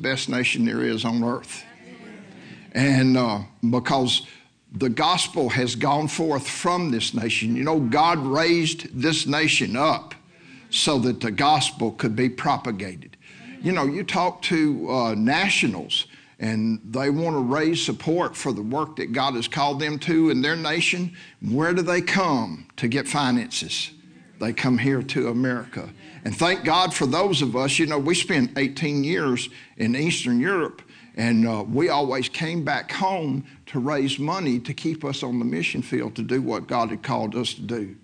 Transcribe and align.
best 0.00 0.28
nation 0.28 0.64
there 0.64 0.82
is 0.82 1.04
on 1.04 1.22
earth. 1.24 1.64
And 2.72 3.16
uh, 3.16 3.40
because 3.70 4.26
the 4.72 4.88
gospel 4.88 5.48
has 5.50 5.74
gone 5.74 6.08
forth 6.08 6.46
from 6.46 6.90
this 6.90 7.14
nation. 7.14 7.56
You 7.56 7.64
know, 7.64 7.80
God 7.80 8.18
raised 8.18 9.00
this 9.00 9.26
nation 9.26 9.76
up 9.76 10.14
so 10.70 10.98
that 11.00 11.20
the 11.20 11.30
gospel 11.30 11.92
could 11.92 12.14
be 12.14 12.28
propagated. 12.28 13.16
You 13.62 13.72
know, 13.72 13.84
you 13.84 14.04
talk 14.04 14.42
to 14.42 14.90
uh, 14.90 15.14
nationals 15.14 16.06
and 16.38 16.80
they 16.84 17.10
want 17.10 17.34
to 17.34 17.40
raise 17.40 17.84
support 17.84 18.36
for 18.36 18.52
the 18.52 18.62
work 18.62 18.96
that 18.96 19.12
God 19.12 19.34
has 19.34 19.48
called 19.48 19.80
them 19.80 19.98
to 20.00 20.30
in 20.30 20.42
their 20.42 20.54
nation. 20.54 21.16
Where 21.40 21.72
do 21.72 21.82
they 21.82 22.00
come 22.00 22.68
to 22.76 22.86
get 22.86 23.08
finances? 23.08 23.90
They 24.38 24.52
come 24.52 24.78
here 24.78 25.02
to 25.02 25.28
America. 25.28 25.88
And 26.24 26.36
thank 26.36 26.64
God 26.64 26.94
for 26.94 27.06
those 27.06 27.42
of 27.42 27.56
us, 27.56 27.78
you 27.78 27.86
know, 27.86 27.98
we 27.98 28.14
spent 28.14 28.56
18 28.56 29.02
years 29.04 29.48
in 29.76 29.96
Eastern 29.96 30.40
Europe 30.40 30.82
and 31.18 31.48
uh, 31.48 31.64
we 31.68 31.88
always 31.88 32.28
came 32.28 32.64
back 32.64 32.92
home 32.92 33.44
to 33.66 33.80
raise 33.80 34.20
money 34.20 34.60
to 34.60 34.72
keep 34.72 35.04
us 35.04 35.24
on 35.24 35.40
the 35.40 35.44
mission 35.44 35.82
field 35.82 36.14
to 36.14 36.22
do 36.22 36.40
what 36.40 36.68
God 36.68 36.90
had 36.90 37.02
called 37.02 37.34
us 37.34 37.54
to 37.54 37.62
do. 37.62 37.96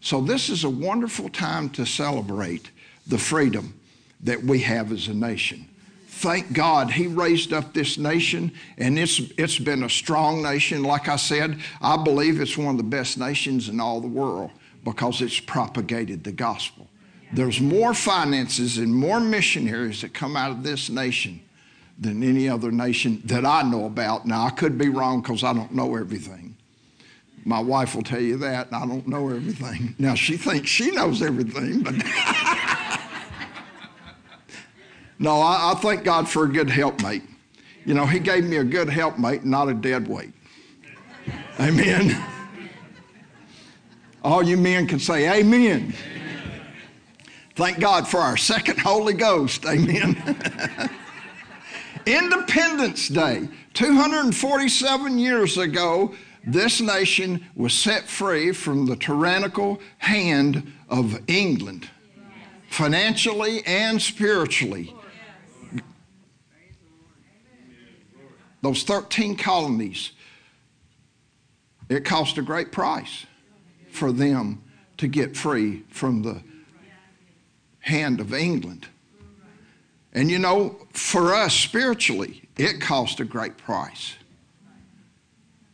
So, 0.00 0.20
this 0.20 0.48
is 0.48 0.62
a 0.64 0.70
wonderful 0.70 1.30
time 1.30 1.70
to 1.70 1.86
celebrate 1.86 2.70
the 3.06 3.18
freedom 3.18 3.80
that 4.20 4.42
we 4.44 4.60
have 4.60 4.92
as 4.92 5.08
a 5.08 5.14
nation. 5.14 5.66
Thank 6.08 6.52
God 6.52 6.90
He 6.90 7.06
raised 7.06 7.52
up 7.52 7.72
this 7.72 7.96
nation, 7.96 8.52
and 8.76 8.98
it's, 8.98 9.18
it's 9.38 9.58
been 9.58 9.82
a 9.82 9.90
strong 9.90 10.42
nation. 10.42 10.82
Like 10.82 11.08
I 11.08 11.16
said, 11.16 11.58
I 11.80 11.96
believe 11.96 12.38
it's 12.38 12.58
one 12.58 12.68
of 12.68 12.76
the 12.76 12.82
best 12.82 13.18
nations 13.18 13.68
in 13.70 13.80
all 13.80 14.00
the 14.00 14.08
world 14.08 14.50
because 14.84 15.20
it's 15.20 15.40
propagated 15.40 16.24
the 16.24 16.32
gospel. 16.32 16.88
There's 17.32 17.60
more 17.60 17.92
finances 17.94 18.78
and 18.78 18.94
more 18.94 19.20
missionaries 19.20 20.00
that 20.00 20.14
come 20.14 20.36
out 20.36 20.50
of 20.50 20.62
this 20.62 20.88
nation 20.88 21.40
than 21.98 22.22
any 22.22 22.48
other 22.48 22.70
nation 22.70 23.20
that 23.24 23.44
I 23.44 23.62
know 23.62 23.84
about. 23.84 24.24
Now, 24.24 24.46
I 24.46 24.50
could 24.50 24.78
be 24.78 24.88
wrong 24.88 25.20
because 25.20 25.42
I 25.44 25.52
don't 25.52 25.74
know 25.74 25.96
everything. 25.96 26.56
My 27.44 27.60
wife 27.60 27.94
will 27.94 28.02
tell 28.02 28.20
you 28.20 28.36
that, 28.38 28.68
and 28.68 28.76
I 28.76 28.86
don't 28.86 29.06
know 29.08 29.28
everything. 29.28 29.94
Now, 29.98 30.14
she 30.14 30.36
thinks 30.36 30.70
she 30.70 30.90
knows 30.90 31.22
everything, 31.22 31.82
but. 31.82 31.94
no, 35.18 35.40
I, 35.40 35.72
I, 35.72 35.74
thank 35.80 36.04
God 36.04 36.28
for 36.28 36.44
a 36.44 36.48
good 36.48 36.70
helpmate. 36.70 37.22
You 37.84 37.94
know, 37.94 38.06
He 38.06 38.18
gave 38.20 38.44
me 38.44 38.58
a 38.58 38.64
good 38.64 38.88
helpmate, 38.88 39.44
not 39.44 39.68
a 39.68 39.74
dead 39.74 40.06
weight. 40.08 40.32
Amen. 41.58 42.22
All 44.28 44.42
you 44.42 44.58
men 44.58 44.86
can 44.86 44.98
say, 44.98 45.40
Amen. 45.40 45.94
Thank 47.56 47.80
God 47.80 48.06
for 48.06 48.18
our 48.18 48.36
second 48.36 48.78
Holy 48.78 49.14
Ghost. 49.14 49.64
Amen. 49.64 50.22
Independence 52.06 53.08
Day, 53.08 53.48
247 53.72 55.18
years 55.18 55.56
ago, 55.56 56.14
this 56.46 56.78
nation 56.78 57.42
was 57.56 57.72
set 57.72 58.04
free 58.04 58.52
from 58.52 58.84
the 58.84 58.96
tyrannical 58.96 59.80
hand 59.96 60.74
of 60.90 61.18
England, 61.26 61.88
financially 62.68 63.64
and 63.64 64.00
spiritually. 64.00 64.94
Those 68.60 68.82
13 68.82 69.36
colonies, 69.36 70.12
it 71.88 72.04
cost 72.04 72.36
a 72.36 72.42
great 72.42 72.72
price 72.72 73.24
for 73.98 74.12
them 74.12 74.62
to 74.96 75.08
get 75.08 75.36
free 75.36 75.82
from 75.90 76.22
the 76.22 76.40
hand 77.80 78.20
of 78.20 78.32
England. 78.32 78.86
And 80.12 80.30
you 80.30 80.38
know, 80.38 80.76
for 80.92 81.34
us 81.34 81.54
spiritually, 81.54 82.48
it 82.56 82.80
cost 82.80 83.20
a 83.20 83.24
great 83.24 83.56
price. 83.56 84.14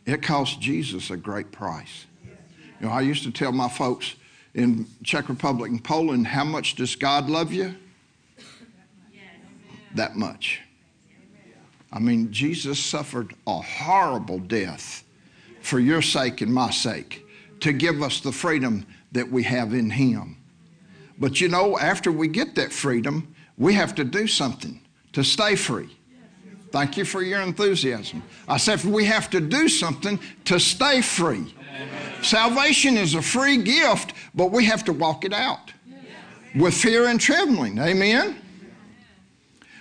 It 0.05 0.21
cost 0.21 0.59
Jesus 0.59 1.09
a 1.09 1.17
great 1.17 1.51
price. 1.51 2.05
You 2.79 2.87
know, 2.87 2.91
I 2.91 3.01
used 3.01 3.23
to 3.23 3.31
tell 3.31 3.51
my 3.51 3.69
folks 3.69 4.15
in 4.53 4.87
Czech 5.03 5.29
Republic 5.29 5.71
and 5.71 5.83
Poland, 5.83 6.27
how 6.27 6.43
much 6.43 6.75
does 6.75 6.95
God 6.95 7.29
love 7.29 7.51
you? 7.51 7.75
That 9.95 10.15
much. 10.15 10.61
I 11.91 11.99
mean, 11.99 12.31
Jesus 12.31 12.83
suffered 12.83 13.33
a 13.47 13.61
horrible 13.61 14.39
death 14.39 15.03
for 15.61 15.79
your 15.79 16.01
sake 16.01 16.41
and 16.41 16.53
my 16.53 16.69
sake 16.69 17.24
to 17.65 17.73
give 17.73 18.03
us 18.03 18.19
the 18.19 18.31
freedom 18.31 18.85
that 19.11 19.27
we 19.27 19.41
have 19.41 19.73
in 19.73 19.89
Him. 19.89 20.37
But 21.17 21.41
you 21.41 21.47
know, 21.47 21.79
after 21.79 22.11
we 22.11 22.27
get 22.27 22.53
that 22.53 22.71
freedom, 22.71 23.33
we 23.57 23.73
have 23.73 23.95
to 23.95 24.03
do 24.03 24.27
something 24.27 24.79
to 25.13 25.23
stay 25.23 25.55
free. 25.55 25.89
Thank 26.71 26.95
you 26.95 27.05
for 27.05 27.23
your 27.23 27.41
enthusiasm. 27.41 28.21
I 28.47 28.57
said 28.57 28.83
we 28.83 29.05
have 29.05 29.31
to 29.31 29.39
do 29.39 29.67
something 29.67 30.19
to 30.43 30.59
stay 30.59 31.01
free. 31.01 31.55
Amen. 31.59 32.23
Salvation 32.23 32.97
is 32.97 33.15
a 33.15 33.21
free 33.21 33.57
gift, 33.57 34.13
but 34.35 34.51
we 34.51 34.65
have 34.65 34.83
to 34.83 34.93
walk 34.93 35.25
it 35.25 35.33
out 35.33 35.73
with 36.53 36.75
fear 36.75 37.07
and 37.07 37.19
trembling. 37.19 37.79
Amen? 37.79 38.39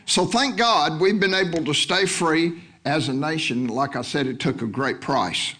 So 0.06 0.25
thank 0.25 0.56
God 0.56 1.03
we've 1.03 1.21
been 1.21 1.34
able 1.34 1.62
to 1.67 1.75
stay 1.75 2.06
free 2.06 2.62
as 2.87 3.11
a 3.11 3.12
nation. 3.12 3.67
Like 3.67 3.94
I 3.94 4.00
said, 4.00 4.27
it 4.27 4.41
took 4.41 4.62
a 4.62 4.67
great 4.67 5.03
price. 5.03 5.55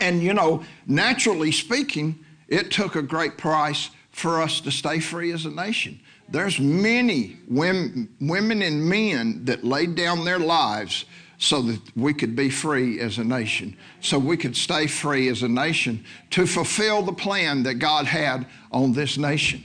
And 0.00 0.22
you 0.22 0.34
know, 0.34 0.62
naturally 0.86 1.52
speaking, 1.52 2.24
it 2.48 2.70
took 2.70 2.96
a 2.96 3.02
great 3.02 3.38
price 3.38 3.90
for 4.10 4.40
us 4.40 4.60
to 4.60 4.70
stay 4.70 5.00
free 5.00 5.32
as 5.32 5.44
a 5.44 5.50
nation. 5.50 6.00
There's 6.28 6.58
many 6.58 7.36
women, 7.48 8.08
women 8.20 8.62
and 8.62 8.84
men 8.84 9.44
that 9.44 9.64
laid 9.64 9.94
down 9.94 10.24
their 10.24 10.38
lives 10.38 11.04
so 11.38 11.60
that 11.62 11.80
we 11.96 12.14
could 12.14 12.34
be 12.34 12.48
free 12.48 13.00
as 13.00 13.18
a 13.18 13.24
nation, 13.24 13.76
so 14.00 14.18
we 14.18 14.36
could 14.36 14.56
stay 14.56 14.86
free 14.86 15.28
as 15.28 15.42
a 15.42 15.48
nation 15.48 16.04
to 16.30 16.46
fulfill 16.46 17.02
the 17.02 17.12
plan 17.12 17.62
that 17.64 17.74
God 17.74 18.06
had 18.06 18.46
on 18.72 18.92
this 18.92 19.18
nation. 19.18 19.64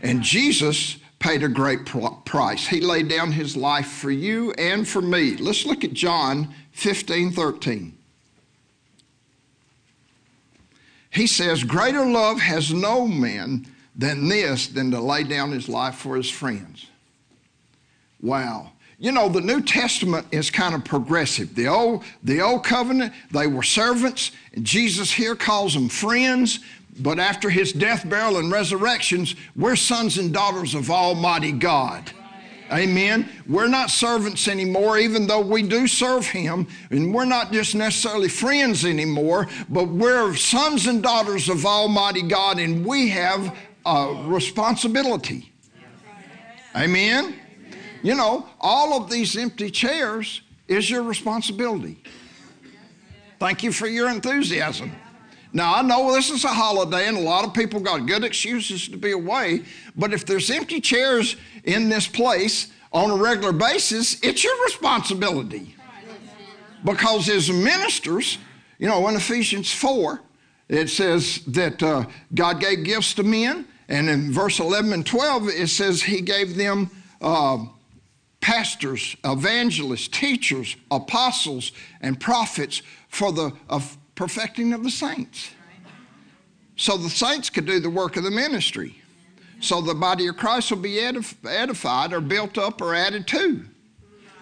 And 0.00 0.22
Jesus 0.22 0.96
paid 1.18 1.42
a 1.42 1.48
great 1.48 1.84
price. 2.24 2.66
He 2.66 2.80
laid 2.80 3.08
down 3.08 3.32
his 3.32 3.56
life 3.56 3.88
for 3.88 4.10
you 4.10 4.52
and 4.52 4.88
for 4.88 5.02
me. 5.02 5.36
Let's 5.36 5.66
look 5.66 5.84
at 5.84 5.92
John 5.92 6.54
15 6.72 7.32
13. 7.32 7.98
He 11.10 11.26
says, 11.26 11.64
Greater 11.64 12.06
love 12.06 12.40
has 12.40 12.72
no 12.72 13.06
man 13.06 13.66
than 13.96 14.28
this 14.28 14.68
than 14.68 14.90
to 14.92 15.00
lay 15.00 15.24
down 15.24 15.50
his 15.50 15.68
life 15.68 15.96
for 15.96 16.16
his 16.16 16.30
friends. 16.30 16.86
Wow. 18.20 18.72
You 18.98 19.12
know, 19.12 19.28
the 19.28 19.40
New 19.40 19.62
Testament 19.62 20.26
is 20.30 20.50
kind 20.50 20.74
of 20.74 20.84
progressive. 20.84 21.54
The 21.54 21.68
old, 21.68 22.04
the 22.22 22.40
old 22.42 22.64
covenant, 22.64 23.14
they 23.30 23.46
were 23.46 23.62
servants, 23.62 24.30
and 24.52 24.64
Jesus 24.64 25.10
here 25.10 25.34
calls 25.34 25.74
them 25.74 25.88
friends. 25.88 26.60
But 26.98 27.18
after 27.18 27.48
his 27.48 27.72
death, 27.72 28.08
burial, 28.08 28.36
and 28.36 28.52
resurrections, 28.52 29.34
we're 29.56 29.76
sons 29.76 30.18
and 30.18 30.34
daughters 30.34 30.74
of 30.74 30.90
Almighty 30.90 31.52
God. 31.52 32.12
Amen. 32.72 33.28
We're 33.48 33.68
not 33.68 33.90
servants 33.90 34.46
anymore, 34.46 34.98
even 34.98 35.26
though 35.26 35.40
we 35.40 35.62
do 35.62 35.86
serve 35.88 36.26
Him. 36.26 36.68
And 36.90 37.12
we're 37.12 37.24
not 37.24 37.52
just 37.52 37.74
necessarily 37.74 38.28
friends 38.28 38.84
anymore, 38.84 39.48
but 39.68 39.88
we're 39.88 40.34
sons 40.34 40.86
and 40.86 41.02
daughters 41.02 41.48
of 41.48 41.66
Almighty 41.66 42.22
God, 42.22 42.58
and 42.58 42.86
we 42.86 43.08
have 43.08 43.56
a 43.84 44.24
responsibility. 44.26 45.52
Amen? 46.76 47.34
You 48.02 48.14
know, 48.14 48.48
all 48.60 49.02
of 49.02 49.10
these 49.10 49.36
empty 49.36 49.70
chairs 49.70 50.42
is 50.68 50.88
your 50.88 51.02
responsibility. 51.02 52.02
Thank 53.38 53.62
you 53.62 53.72
for 53.72 53.86
your 53.88 54.08
enthusiasm. 54.08 54.92
Now, 55.52 55.74
I 55.74 55.82
know 55.82 56.12
this 56.12 56.30
is 56.30 56.44
a 56.44 56.48
holiday 56.48 57.08
and 57.08 57.16
a 57.16 57.20
lot 57.20 57.44
of 57.44 57.52
people 57.52 57.80
got 57.80 58.06
good 58.06 58.22
excuses 58.22 58.88
to 58.88 58.96
be 58.96 59.10
away, 59.10 59.64
but 59.96 60.12
if 60.12 60.24
there's 60.24 60.50
empty 60.50 60.80
chairs 60.80 61.36
in 61.64 61.88
this 61.88 62.06
place 62.06 62.68
on 62.92 63.10
a 63.10 63.16
regular 63.16 63.52
basis, 63.52 64.20
it's 64.22 64.44
your 64.44 64.64
responsibility. 64.64 65.74
Because 66.84 67.28
as 67.28 67.50
ministers, 67.50 68.38
you 68.78 68.88
know, 68.88 69.06
in 69.08 69.16
Ephesians 69.16 69.72
4, 69.72 70.20
it 70.68 70.88
says 70.88 71.40
that 71.48 71.82
uh, 71.82 72.04
God 72.32 72.60
gave 72.60 72.84
gifts 72.84 73.14
to 73.14 73.24
men, 73.24 73.66
and 73.88 74.08
in 74.08 74.32
verse 74.32 74.60
11 74.60 74.92
and 74.92 75.04
12, 75.04 75.48
it 75.48 75.68
says 75.68 76.02
He 76.02 76.20
gave 76.20 76.56
them 76.56 76.90
uh, 77.20 77.58
pastors, 78.40 79.16
evangelists, 79.24 80.08
teachers, 80.08 80.76
apostles, 80.90 81.72
and 82.00 82.18
prophets 82.20 82.82
for 83.08 83.32
the 83.32 83.52
of 83.68 83.98
perfecting 84.20 84.74
of 84.74 84.84
the 84.84 84.90
saints. 84.90 85.50
So 86.76 86.98
the 86.98 87.08
saints 87.08 87.48
could 87.48 87.64
do 87.64 87.80
the 87.80 87.88
work 87.88 88.18
of 88.18 88.22
the 88.22 88.30
ministry. 88.30 89.00
So 89.60 89.80
the 89.80 89.94
body 89.94 90.26
of 90.26 90.36
Christ 90.36 90.70
will 90.70 90.76
be 90.76 91.00
edified 91.00 92.12
or 92.12 92.20
built 92.20 92.58
up 92.58 92.82
or 92.82 92.94
added 92.94 93.26
to. 93.28 93.64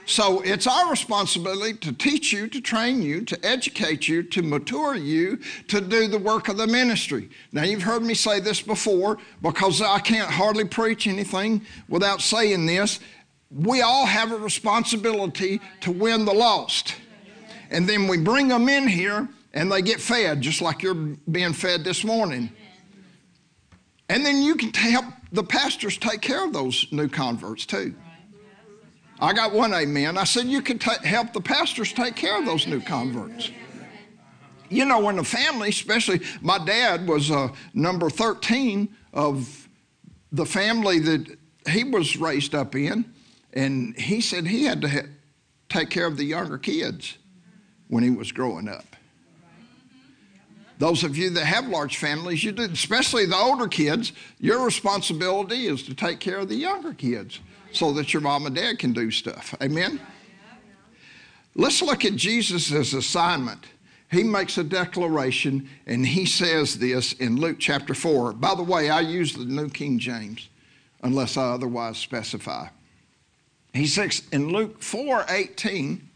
So 0.04 0.40
it's 0.40 0.66
our 0.66 0.90
responsibility 0.90 1.75
to 1.75 1.92
teach 1.92 2.32
you, 2.32 2.48
to 2.48 2.60
train 2.60 3.02
you, 3.02 3.25
to 3.26 3.46
educate 3.46 4.08
you, 4.08 4.25
to 4.25 4.42
mature 4.42 4.96
you, 4.96 5.38
to 5.69 5.80
do 5.80 6.08
the 6.08 6.19
work 6.19 6.48
of 6.48 6.56
the 6.56 6.66
ministry. 6.66 7.30
Now, 7.52 7.62
you've 7.62 7.82
heard 7.82 8.02
me 8.02 8.14
say 8.14 8.40
this 8.40 8.60
before 8.60 9.19
because 9.42 9.80
I 9.80 10.00
can't 10.00 10.28
hardly 10.28 10.64
preach 10.64 11.06
anything 11.06 11.64
without 11.88 12.20
saying 12.20 12.66
this. 12.66 12.98
we 13.48 13.82
all 13.82 14.06
have 14.06 14.32
a 14.32 14.38
responsibility 14.38 15.60
to 15.82 15.92
win 15.92 16.25
the 16.25 16.34
lost. 16.34 16.96
And 17.70 17.88
then 17.88 18.08
we 18.08 18.19
bring 18.19 18.48
them 18.48 18.69
in 18.69 18.88
here 18.88 19.28
and 19.55 19.71
they 19.71 19.83
get 19.83 20.00
fed, 20.00 20.41
just 20.41 20.61
like 20.61 20.83
you're 20.83 20.95
being 20.95 21.53
fed 21.53 21.85
this 21.85 22.05
morning. 22.05 22.50
And 24.09 24.25
then 24.25 24.43
you 24.43 24.55
can 24.55 24.73
help 24.73 25.05
the 25.33 25.45
pastors 25.45 25.99
take 25.99 26.21
care 26.21 26.45
of 26.45 26.53
those 26.53 26.87
new 26.91 27.09
converts 27.09 27.67
too. 27.67 27.95
I 29.21 29.33
got 29.33 29.53
one 29.53 29.75
amen. 29.75 30.17
I 30.17 30.25
said, 30.25 30.47
You 30.47 30.62
can 30.62 30.79
help 30.79 31.33
the 31.33 31.41
pastors 31.41 31.93
take 31.93 32.15
care 32.15 32.39
of 32.39 32.47
those 32.47 32.67
new 32.67 32.81
converts. 32.81 33.50
You 34.71 34.85
know, 34.85 35.09
in 35.09 35.17
the 35.17 35.25
family, 35.25 35.71
especially 35.71 36.21
my 36.41 36.59
dad 36.59 37.09
was 37.09 37.31
uh, 37.31 37.49
number 37.73 38.11
13 38.11 38.89
of 39.15 39.69
the 40.31 40.45
family 40.45 40.99
that 40.99 41.39
he 41.69 41.85
was 41.85 42.17
raised 42.17 42.55
up 42.55 42.75
in. 42.75 43.05
And 43.55 43.99
he 43.99 44.21
said 44.21 44.47
he 44.47 44.65
had 44.65 44.83
to 44.83 44.89
ha- 44.89 45.09
take 45.69 45.89
care 45.91 46.06
of 46.06 46.17
the 46.17 46.25
younger 46.25 46.59
kids 46.59 47.17
when 47.89 48.05
he 48.05 48.11
was 48.11 48.31
growing 48.31 48.69
up. 48.69 48.85
Those 50.78 51.02
of 51.02 51.16
you 51.16 51.30
that 51.30 51.44
have 51.44 51.66
large 51.66 51.96
families, 51.96 52.44
you 52.44 52.52
do, 52.52 52.62
especially 52.62 53.26
the 53.26 53.36
older 53.36 53.66
kids, 53.66 54.12
your 54.38 54.64
responsibility 54.64 55.66
is 55.66 55.82
to 55.84 55.94
take 55.94 56.20
care 56.20 56.38
of 56.38 56.48
the 56.48 56.54
younger 56.54 56.94
kids 56.94 57.40
so 57.72 57.92
that 57.92 58.14
your 58.14 58.22
mom 58.22 58.46
and 58.46 58.54
dad 58.54 58.78
can 58.78 58.92
do 58.92 59.10
stuff. 59.10 59.54
Amen? 59.60 60.00
Let's 61.56 61.82
look 61.82 62.04
at 62.04 62.14
Jesus' 62.14 62.92
assignment. 62.92 63.66
He 64.10 64.22
makes 64.22 64.56
a 64.56 64.64
declaration 64.64 65.69
and 65.86 66.06
he 66.06 66.25
says 66.25 66.78
this 66.78 67.12
in 67.14 67.36
Luke 67.36 67.56
chapter 67.58 67.92
4. 67.92 68.32
By 68.34 68.54
the 68.54 68.62
way, 68.62 68.88
I 68.88 69.00
use 69.00 69.34
the 69.34 69.44
New 69.44 69.69
King 69.69 69.98
James 69.98 70.48
unless 71.02 71.36
I 71.36 71.50
otherwise 71.50 71.98
specify. 71.98 72.69
He 73.75 73.86
says 73.86 74.22
in 74.32 74.48
Luke 74.50 74.82
4 74.82 75.26
18, 75.28 76.07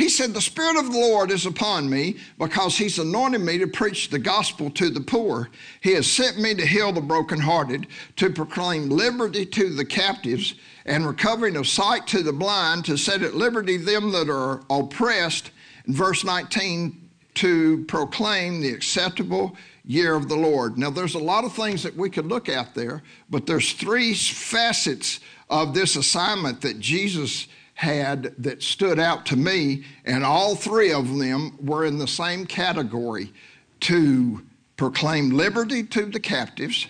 he 0.00 0.08
said, 0.08 0.32
The 0.32 0.40
Spirit 0.40 0.78
of 0.78 0.90
the 0.90 0.98
Lord 0.98 1.30
is 1.30 1.44
upon 1.44 1.90
me 1.90 2.16
because 2.38 2.78
He's 2.78 2.98
anointed 2.98 3.42
me 3.42 3.58
to 3.58 3.66
preach 3.66 4.08
the 4.08 4.18
gospel 4.18 4.70
to 4.70 4.88
the 4.88 5.02
poor. 5.02 5.50
He 5.82 5.92
has 5.92 6.10
sent 6.10 6.38
me 6.38 6.54
to 6.54 6.66
heal 6.66 6.90
the 6.90 7.02
brokenhearted, 7.02 7.86
to 8.16 8.30
proclaim 8.30 8.88
liberty 8.88 9.44
to 9.44 9.68
the 9.68 9.84
captives, 9.84 10.54
and 10.86 11.06
recovering 11.06 11.54
of 11.56 11.68
sight 11.68 12.06
to 12.06 12.22
the 12.22 12.32
blind, 12.32 12.86
to 12.86 12.96
set 12.96 13.20
at 13.20 13.34
liberty 13.34 13.76
them 13.76 14.10
that 14.12 14.30
are 14.30 14.62
oppressed. 14.70 15.50
In 15.86 15.92
verse 15.92 16.24
19, 16.24 17.10
to 17.34 17.84
proclaim 17.84 18.62
the 18.62 18.72
acceptable 18.72 19.54
year 19.84 20.14
of 20.14 20.30
the 20.30 20.36
Lord. 20.36 20.78
Now, 20.78 20.88
there's 20.88 21.14
a 21.14 21.18
lot 21.18 21.44
of 21.44 21.52
things 21.52 21.82
that 21.82 21.94
we 21.94 22.08
could 22.08 22.26
look 22.26 22.48
at 22.48 22.74
there, 22.74 23.02
but 23.28 23.44
there's 23.44 23.74
three 23.74 24.14
facets 24.14 25.20
of 25.50 25.74
this 25.74 25.96
assignment 25.96 26.62
that 26.62 26.80
Jesus 26.80 27.48
had 27.80 28.34
that 28.36 28.62
stood 28.62 28.98
out 28.98 29.24
to 29.24 29.36
me, 29.36 29.82
and 30.04 30.22
all 30.22 30.54
three 30.54 30.92
of 30.92 31.16
them 31.16 31.56
were 31.64 31.86
in 31.86 31.96
the 31.96 32.06
same 32.06 32.44
category 32.44 33.32
to 33.80 34.42
proclaim 34.76 35.30
liberty 35.30 35.82
to 35.82 36.04
the 36.04 36.20
captives, 36.20 36.88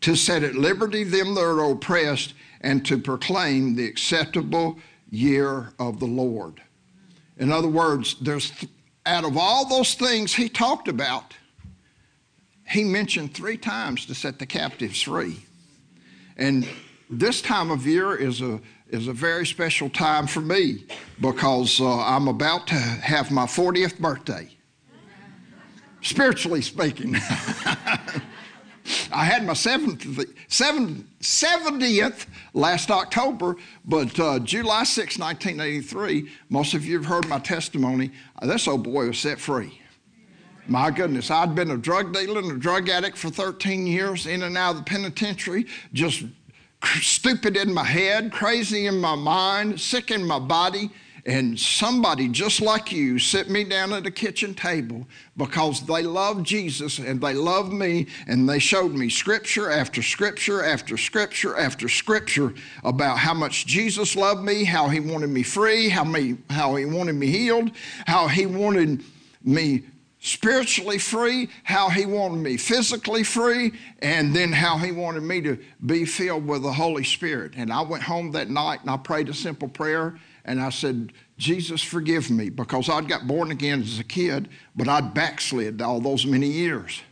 to 0.00 0.14
set 0.14 0.44
at 0.44 0.54
liberty 0.54 1.02
them 1.02 1.34
that 1.34 1.40
are 1.40 1.68
oppressed, 1.68 2.34
and 2.60 2.86
to 2.86 2.96
proclaim 2.96 3.74
the 3.74 3.84
acceptable 3.84 4.78
year 5.10 5.72
of 5.80 5.98
the 5.98 6.06
Lord. 6.06 6.62
In 7.38 7.50
other 7.50 7.66
words, 7.66 8.14
there's 8.20 8.52
out 9.04 9.24
of 9.24 9.36
all 9.36 9.68
those 9.68 9.94
things 9.94 10.32
he 10.32 10.48
talked 10.48 10.86
about, 10.86 11.34
he 12.68 12.84
mentioned 12.84 13.34
three 13.34 13.56
times 13.56 14.06
to 14.06 14.14
set 14.14 14.38
the 14.38 14.46
captives 14.46 15.02
free. 15.02 15.44
And 16.36 16.68
this 17.10 17.42
time 17.42 17.72
of 17.72 17.84
year 17.84 18.14
is 18.14 18.40
a 18.42 18.60
is 18.94 19.08
a 19.08 19.12
very 19.12 19.44
special 19.44 19.90
time 19.90 20.26
for 20.26 20.40
me 20.40 20.84
because 21.20 21.80
uh, 21.80 22.00
I'm 22.04 22.28
about 22.28 22.68
to 22.68 22.74
have 22.76 23.30
my 23.30 23.44
40th 23.44 23.98
birthday. 23.98 24.48
Spiritually 26.00 26.62
speaking, 26.62 27.16
I 29.10 29.24
had 29.24 29.44
my 29.44 29.54
70th, 29.54 30.32
70th 30.48 32.26
last 32.52 32.90
October, 32.90 33.56
but 33.84 34.20
uh, 34.20 34.38
July 34.38 34.84
6, 34.84 35.18
1983, 35.18 36.30
most 36.50 36.74
of 36.74 36.84
you 36.86 36.98
have 36.98 37.06
heard 37.06 37.26
my 37.28 37.40
testimony. 37.40 38.12
This 38.42 38.68
old 38.68 38.84
boy 38.84 39.08
was 39.08 39.18
set 39.18 39.40
free. 39.40 39.80
My 40.68 40.90
goodness, 40.90 41.30
I'd 41.30 41.54
been 41.54 41.72
a 41.72 41.76
drug 41.76 42.14
dealer 42.14 42.40
and 42.40 42.52
a 42.52 42.58
drug 42.58 42.88
addict 42.88 43.18
for 43.18 43.28
13 43.28 43.86
years, 43.86 44.26
in 44.26 44.42
and 44.44 44.56
out 44.56 44.72
of 44.72 44.76
the 44.78 44.82
penitentiary, 44.84 45.66
just 45.92 46.24
stupid 46.84 47.56
in 47.56 47.72
my 47.72 47.84
head, 47.84 48.32
crazy 48.32 48.86
in 48.86 49.00
my 49.00 49.14
mind, 49.14 49.80
sick 49.80 50.10
in 50.10 50.24
my 50.24 50.38
body. 50.38 50.90
And 51.26 51.58
somebody 51.58 52.28
just 52.28 52.60
like 52.60 52.92
you 52.92 53.18
sit 53.18 53.48
me 53.48 53.64
down 53.64 53.94
at 53.94 54.06
a 54.06 54.10
kitchen 54.10 54.54
table 54.54 55.06
because 55.38 55.80
they 55.86 56.02
love 56.02 56.42
Jesus 56.42 56.98
and 56.98 57.18
they 57.18 57.32
love 57.32 57.72
me 57.72 58.08
and 58.26 58.46
they 58.46 58.58
showed 58.58 58.92
me 58.92 59.08
scripture 59.08 59.70
after 59.70 60.02
scripture 60.02 60.62
after 60.62 60.98
scripture 60.98 61.56
after 61.56 61.88
scripture 61.88 62.52
about 62.82 63.16
how 63.16 63.32
much 63.32 63.64
Jesus 63.64 64.16
loved 64.16 64.44
me, 64.44 64.64
how 64.64 64.88
he 64.88 65.00
wanted 65.00 65.30
me 65.30 65.42
free, 65.42 65.88
how, 65.88 66.04
me, 66.04 66.36
how 66.50 66.74
he 66.74 66.84
wanted 66.84 67.14
me 67.14 67.28
healed, 67.28 67.70
how 68.06 68.28
he 68.28 68.44
wanted 68.44 69.02
me 69.42 69.82
spiritually 70.24 70.96
free, 70.96 71.50
how 71.64 71.90
he 71.90 72.06
wanted 72.06 72.38
me 72.38 72.56
physically 72.56 73.22
free, 73.22 73.70
and 73.98 74.34
then 74.34 74.50
how 74.50 74.78
he 74.78 74.90
wanted 74.90 75.22
me 75.22 75.38
to 75.42 75.58
be 75.84 76.06
filled 76.06 76.46
with 76.46 76.62
the 76.62 76.72
Holy 76.72 77.04
Spirit. 77.04 77.52
And 77.56 77.70
I 77.70 77.82
went 77.82 78.02
home 78.02 78.32
that 78.32 78.48
night 78.48 78.80
and 78.80 78.88
I 78.88 78.96
prayed 78.96 79.28
a 79.28 79.34
simple 79.34 79.68
prayer 79.68 80.18
and 80.46 80.62
I 80.62 80.70
said, 80.70 81.12
Jesus, 81.36 81.82
forgive 81.82 82.30
me, 82.30 82.48
because 82.48 82.88
I'd 82.88 83.06
got 83.06 83.26
born 83.26 83.50
again 83.50 83.82
as 83.82 83.98
a 83.98 84.04
kid, 84.04 84.48
but 84.74 84.88
I'd 84.88 85.12
backslid 85.12 85.82
all 85.82 86.00
those 86.00 86.24
many 86.24 86.48
years. 86.48 87.02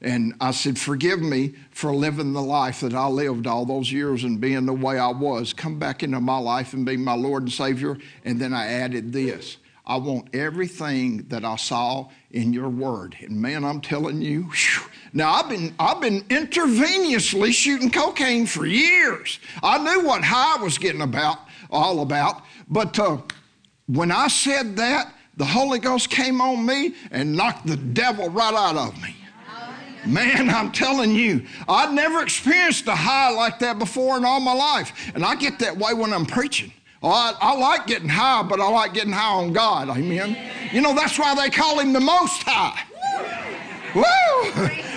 And 0.00 0.34
I 0.40 0.52
said, 0.52 0.78
Forgive 0.78 1.20
me 1.20 1.54
for 1.70 1.92
living 1.92 2.32
the 2.32 2.42
life 2.42 2.80
that 2.80 2.94
I 2.94 3.08
lived 3.08 3.48
all 3.48 3.66
those 3.66 3.90
years 3.90 4.22
and 4.22 4.40
being 4.40 4.66
the 4.66 4.72
way 4.72 4.98
I 4.98 5.10
was. 5.10 5.52
Come 5.52 5.80
back 5.80 6.04
into 6.04 6.20
my 6.20 6.38
life 6.38 6.74
and 6.74 6.86
be 6.86 6.96
my 6.96 7.14
Lord 7.14 7.44
and 7.44 7.52
Savior. 7.52 7.96
And 8.24 8.38
then 8.38 8.52
I 8.52 8.66
added 8.66 9.12
this 9.12 9.56
I 9.86 9.96
want 9.96 10.34
everything 10.34 11.26
that 11.28 11.44
I 11.44 11.56
saw 11.56 12.08
in 12.30 12.52
your 12.52 12.70
word. 12.70 13.16
And 13.20 13.40
man, 13.40 13.64
I'm 13.64 13.82
telling 13.82 14.22
you, 14.22 14.44
whew, 14.44 14.82
now 15.12 15.32
I've 15.32 15.48
been 15.48 15.74
I've 15.78 16.00
been 16.00 16.22
intravenously 16.22 17.52
shooting 17.52 17.90
cocaine 17.90 18.46
for 18.46 18.64
years. 18.64 19.38
I 19.62 19.78
knew 19.78 20.06
what 20.06 20.24
high 20.24 20.62
was 20.62 20.78
getting 20.78 21.02
about 21.02 21.38
all 21.70 22.00
about, 22.00 22.42
but 22.68 22.98
uh, 22.98 23.18
when 23.86 24.10
I 24.10 24.28
said 24.28 24.76
that, 24.76 25.12
the 25.36 25.44
Holy 25.44 25.78
Ghost 25.78 26.08
came 26.08 26.40
on 26.40 26.64
me 26.64 26.94
and 27.10 27.34
knocked 27.36 27.66
the 27.66 27.76
devil 27.76 28.30
right 28.30 28.54
out 28.54 28.76
of 28.76 29.00
me. 29.02 29.14
Man, 30.06 30.50
I'm 30.50 30.70
telling 30.70 31.14
you, 31.14 31.44
I'd 31.66 31.94
never 31.94 32.22
experienced 32.22 32.86
a 32.88 32.94
high 32.94 33.30
like 33.30 33.58
that 33.60 33.78
before 33.78 34.16
in 34.16 34.24
all 34.24 34.40
my 34.40 34.52
life. 34.52 35.12
And 35.14 35.24
I 35.24 35.34
get 35.34 35.58
that 35.60 35.76
way 35.76 35.94
when 35.94 36.12
I'm 36.12 36.26
preaching. 36.26 36.72
Oh, 37.06 37.10
I, 37.10 37.34
I, 37.38 37.54
like 37.54 37.86
getting 37.86 38.08
high, 38.08 38.42
but 38.42 38.60
I 38.60 38.70
like 38.70 38.94
getting 38.94 39.12
high 39.12 39.34
on 39.34 39.52
God. 39.52 39.90
Amen. 39.90 40.38
You 40.72 40.80
know, 40.80 40.94
that's 40.94 41.18
why 41.18 41.34
they 41.34 41.50
call 41.50 41.78
him 41.78 41.92
the 41.92 42.00
Most 42.00 42.42
High. 42.44 42.80
Woo! 43.94 44.02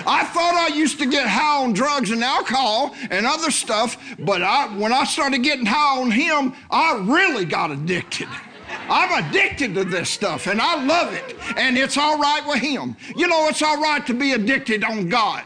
I 0.06 0.24
thought 0.24 0.54
I 0.54 0.74
used 0.74 0.98
to 1.00 1.06
get 1.06 1.26
high 1.26 1.62
on 1.62 1.74
drugs 1.74 2.10
and 2.10 2.24
alcohol 2.24 2.96
and 3.10 3.26
other 3.26 3.50
stuff, 3.50 4.02
but 4.20 4.42
I, 4.42 4.74
when 4.78 4.90
I 4.90 5.04
started 5.04 5.42
getting 5.42 5.66
high 5.66 6.00
on 6.00 6.10
him, 6.10 6.54
I 6.70 6.98
really 7.06 7.44
got 7.44 7.70
addicted. 7.70 8.28
I'm 8.88 9.22
addicted 9.22 9.74
to 9.74 9.84
this 9.84 10.08
stuff 10.08 10.46
and 10.46 10.62
I 10.62 10.82
love 10.82 11.12
it, 11.12 11.36
and 11.58 11.76
it's 11.76 11.98
all 11.98 12.18
right 12.18 12.42
with 12.46 12.60
him. 12.60 12.96
You 13.16 13.28
know, 13.28 13.48
it's 13.48 13.60
all 13.60 13.82
right 13.82 14.04
to 14.06 14.14
be 14.14 14.32
addicted 14.32 14.82
on 14.82 15.10
God. 15.10 15.44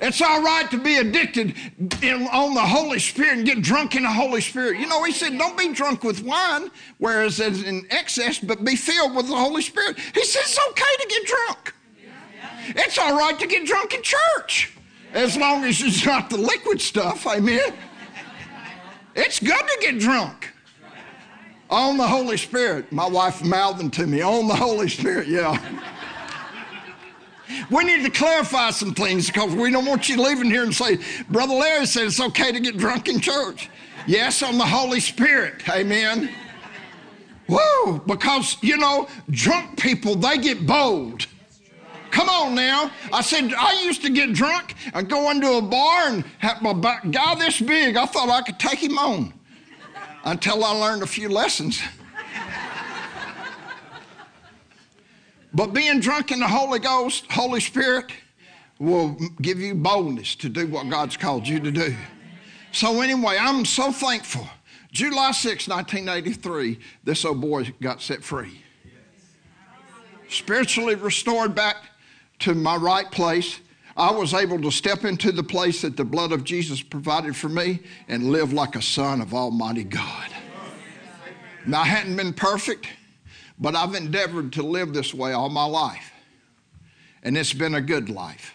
It's 0.00 0.20
all 0.20 0.42
right 0.42 0.70
to 0.70 0.78
be 0.78 0.98
addicted 0.98 1.54
in, 2.02 2.26
on 2.28 2.54
the 2.54 2.60
Holy 2.60 2.98
Spirit 2.98 3.38
and 3.38 3.46
get 3.46 3.62
drunk 3.62 3.94
in 3.94 4.02
the 4.02 4.12
Holy 4.12 4.40
Spirit. 4.40 4.78
You 4.78 4.86
know, 4.86 5.02
he 5.04 5.12
said, 5.12 5.38
don't 5.38 5.56
be 5.56 5.72
drunk 5.72 6.04
with 6.04 6.22
wine, 6.22 6.70
whereas 6.98 7.40
it's 7.40 7.62
in 7.62 7.86
excess, 7.90 8.38
but 8.38 8.62
be 8.64 8.76
filled 8.76 9.14
with 9.14 9.28
the 9.28 9.36
Holy 9.36 9.62
Spirit. 9.62 9.98
He 9.98 10.24
says 10.24 10.42
it's 10.44 10.58
okay 10.70 10.96
to 11.00 11.06
get 11.08 11.26
drunk. 11.26 11.74
It's 12.68 12.98
all 12.98 13.16
right 13.16 13.38
to 13.38 13.46
get 13.46 13.66
drunk 13.66 13.94
in 13.94 14.02
church, 14.02 14.72
as 15.12 15.36
long 15.36 15.64
as 15.64 15.80
it's 15.80 16.04
not 16.04 16.28
the 16.30 16.36
liquid 16.36 16.80
stuff. 16.80 17.26
Amen. 17.26 17.72
It's 19.14 19.38
good 19.38 19.66
to 19.66 19.78
get 19.80 19.98
drunk. 19.98 20.52
On 21.68 21.96
the 21.96 22.06
Holy 22.06 22.36
Spirit. 22.36 22.92
My 22.92 23.08
wife 23.08 23.42
mouthing 23.42 23.90
to 23.92 24.06
me, 24.06 24.20
on 24.20 24.46
the 24.46 24.54
Holy 24.54 24.88
Spirit, 24.88 25.26
yeah. 25.26 25.58
We 27.70 27.84
need 27.84 28.04
to 28.04 28.10
clarify 28.10 28.70
some 28.70 28.94
things 28.94 29.26
because 29.26 29.54
we 29.54 29.70
don't 29.70 29.86
want 29.86 30.08
you 30.08 30.22
leaving 30.22 30.50
here 30.50 30.64
and 30.64 30.74
say, 30.74 30.98
Brother 31.30 31.54
Larry 31.54 31.86
said 31.86 32.06
it's 32.06 32.20
okay 32.20 32.52
to 32.52 32.60
get 32.60 32.76
drunk 32.76 33.08
in 33.08 33.20
church. 33.20 33.70
Yes, 34.06 34.42
on 34.42 34.58
the 34.58 34.66
Holy 34.66 35.00
Spirit. 35.00 35.68
Amen. 35.68 36.30
Whoa, 37.48 37.98
because, 38.06 38.56
you 38.62 38.76
know, 38.76 39.08
drunk 39.30 39.80
people, 39.80 40.16
they 40.16 40.38
get 40.38 40.66
bold. 40.66 41.26
Come 42.10 42.28
on 42.28 42.54
now. 42.54 42.90
I 43.12 43.20
said, 43.20 43.52
I 43.52 43.82
used 43.82 44.02
to 44.02 44.10
get 44.10 44.32
drunk 44.32 44.74
and 44.94 45.08
go 45.08 45.30
into 45.30 45.52
a 45.54 45.62
bar 45.62 46.08
and 46.08 46.24
have 46.38 46.64
a 46.64 46.74
guy 47.10 47.34
this 47.34 47.60
big. 47.60 47.96
I 47.96 48.06
thought 48.06 48.28
I 48.28 48.42
could 48.42 48.58
take 48.58 48.78
him 48.82 48.98
on 48.98 49.34
until 50.24 50.64
I 50.64 50.72
learned 50.72 51.02
a 51.02 51.06
few 51.06 51.28
lessons. 51.28 51.80
But 55.56 55.72
being 55.72 56.00
drunk 56.00 56.32
in 56.32 56.38
the 56.38 56.46
Holy 56.46 56.78
Ghost, 56.78 57.24
Holy 57.32 57.60
Spirit, 57.60 58.12
will 58.78 59.16
give 59.40 59.58
you 59.58 59.74
boldness 59.74 60.34
to 60.36 60.50
do 60.50 60.66
what 60.66 60.90
God's 60.90 61.16
called 61.16 61.48
you 61.48 61.58
to 61.60 61.70
do. 61.70 61.96
So, 62.72 63.00
anyway, 63.00 63.38
I'm 63.40 63.64
so 63.64 63.90
thankful. 63.90 64.46
July 64.92 65.32
6, 65.32 65.66
1983, 65.66 66.78
this 67.04 67.24
old 67.24 67.40
boy 67.40 67.72
got 67.80 68.02
set 68.02 68.22
free. 68.22 68.60
Spiritually 70.28 70.94
restored 70.94 71.54
back 71.54 71.76
to 72.40 72.54
my 72.54 72.76
right 72.76 73.10
place. 73.10 73.60
I 73.96 74.10
was 74.10 74.34
able 74.34 74.60
to 74.60 74.70
step 74.70 75.04
into 75.04 75.32
the 75.32 75.42
place 75.42 75.80
that 75.80 75.96
the 75.96 76.04
blood 76.04 76.32
of 76.32 76.44
Jesus 76.44 76.82
provided 76.82 77.34
for 77.34 77.48
me 77.48 77.80
and 78.08 78.30
live 78.30 78.52
like 78.52 78.76
a 78.76 78.82
son 78.82 79.22
of 79.22 79.32
Almighty 79.32 79.84
God. 79.84 80.28
Now, 81.64 81.80
I 81.80 81.86
hadn't 81.86 82.16
been 82.16 82.34
perfect, 82.34 82.88
but 83.58 83.74
I've 83.74 83.94
endeavored 83.94 84.52
to 84.54 84.62
live 84.62 84.92
this 84.92 85.14
way 85.14 85.32
all 85.32 85.48
my 85.48 85.64
life. 85.64 86.12
And 87.22 87.36
it's 87.36 87.52
been 87.52 87.74
a 87.74 87.80
good 87.80 88.08
life. 88.08 88.54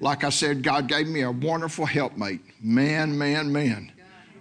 Like 0.00 0.24
I 0.24 0.30
said, 0.30 0.62
God 0.62 0.88
gave 0.88 1.06
me 1.06 1.22
a 1.22 1.30
wonderful 1.30 1.86
helpmate. 1.86 2.40
Man, 2.60 3.16
man, 3.16 3.52
man. 3.52 3.92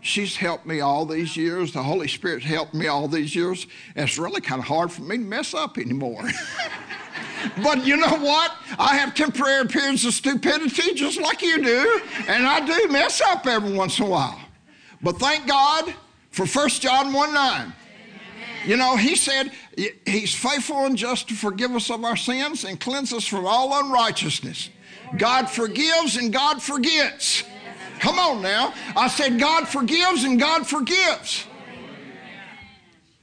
She's 0.01 0.35
helped 0.35 0.65
me 0.65 0.81
all 0.81 1.05
these 1.05 1.37
years. 1.37 1.71
The 1.71 1.81
Holy 1.81 2.09
Spirit's 2.09 2.43
helped 2.43 2.73
me 2.73 2.87
all 2.87 3.07
these 3.07 3.33
years. 3.33 3.67
And 3.95 4.09
it's 4.09 4.17
really 4.17 4.41
kind 4.41 4.59
of 4.59 4.67
hard 4.67 4.91
for 4.91 5.01
me 5.03 5.17
to 5.17 5.23
mess 5.23 5.53
up 5.53 5.77
anymore. 5.77 6.29
but 7.63 7.85
you 7.85 7.95
know 7.95 8.17
what? 8.17 8.53
I 8.77 8.97
have 8.97 9.15
temporary 9.15 9.65
periods 9.67 10.03
of 10.03 10.13
stupidity 10.13 10.93
just 10.93 11.21
like 11.21 11.41
you 11.41 11.63
do. 11.63 12.01
And 12.27 12.45
I 12.45 12.65
do 12.65 12.91
mess 12.91 13.21
up 13.21 13.47
every 13.47 13.71
once 13.71 13.99
in 13.99 14.07
a 14.07 14.09
while. 14.09 14.41
But 15.01 15.19
thank 15.19 15.47
God 15.47 15.93
for 16.31 16.45
1 16.45 16.69
John 16.69 17.13
1 17.13 17.33
9. 17.33 17.73
You 18.65 18.77
know, 18.77 18.95
he 18.97 19.15
said 19.15 19.51
he's 20.05 20.33
faithful 20.33 20.85
and 20.85 20.97
just 20.97 21.27
to 21.29 21.33
forgive 21.33 21.71
us 21.71 21.89
of 21.89 22.03
our 22.03 22.15
sins 22.15 22.63
and 22.63 22.79
cleanse 22.79 23.13
us 23.13 23.25
from 23.25 23.45
all 23.45 23.79
unrighteousness. 23.83 24.69
God 25.17 25.49
forgives 25.49 26.17
and 26.17 26.31
God 26.33 26.61
forgets. 26.61 27.43
Come 27.99 28.19
on 28.19 28.41
now. 28.41 28.73
I 28.95 29.07
said, 29.07 29.39
God 29.39 29.67
forgives 29.67 30.23
and 30.23 30.39
God 30.39 30.67
forgives. 30.67 31.45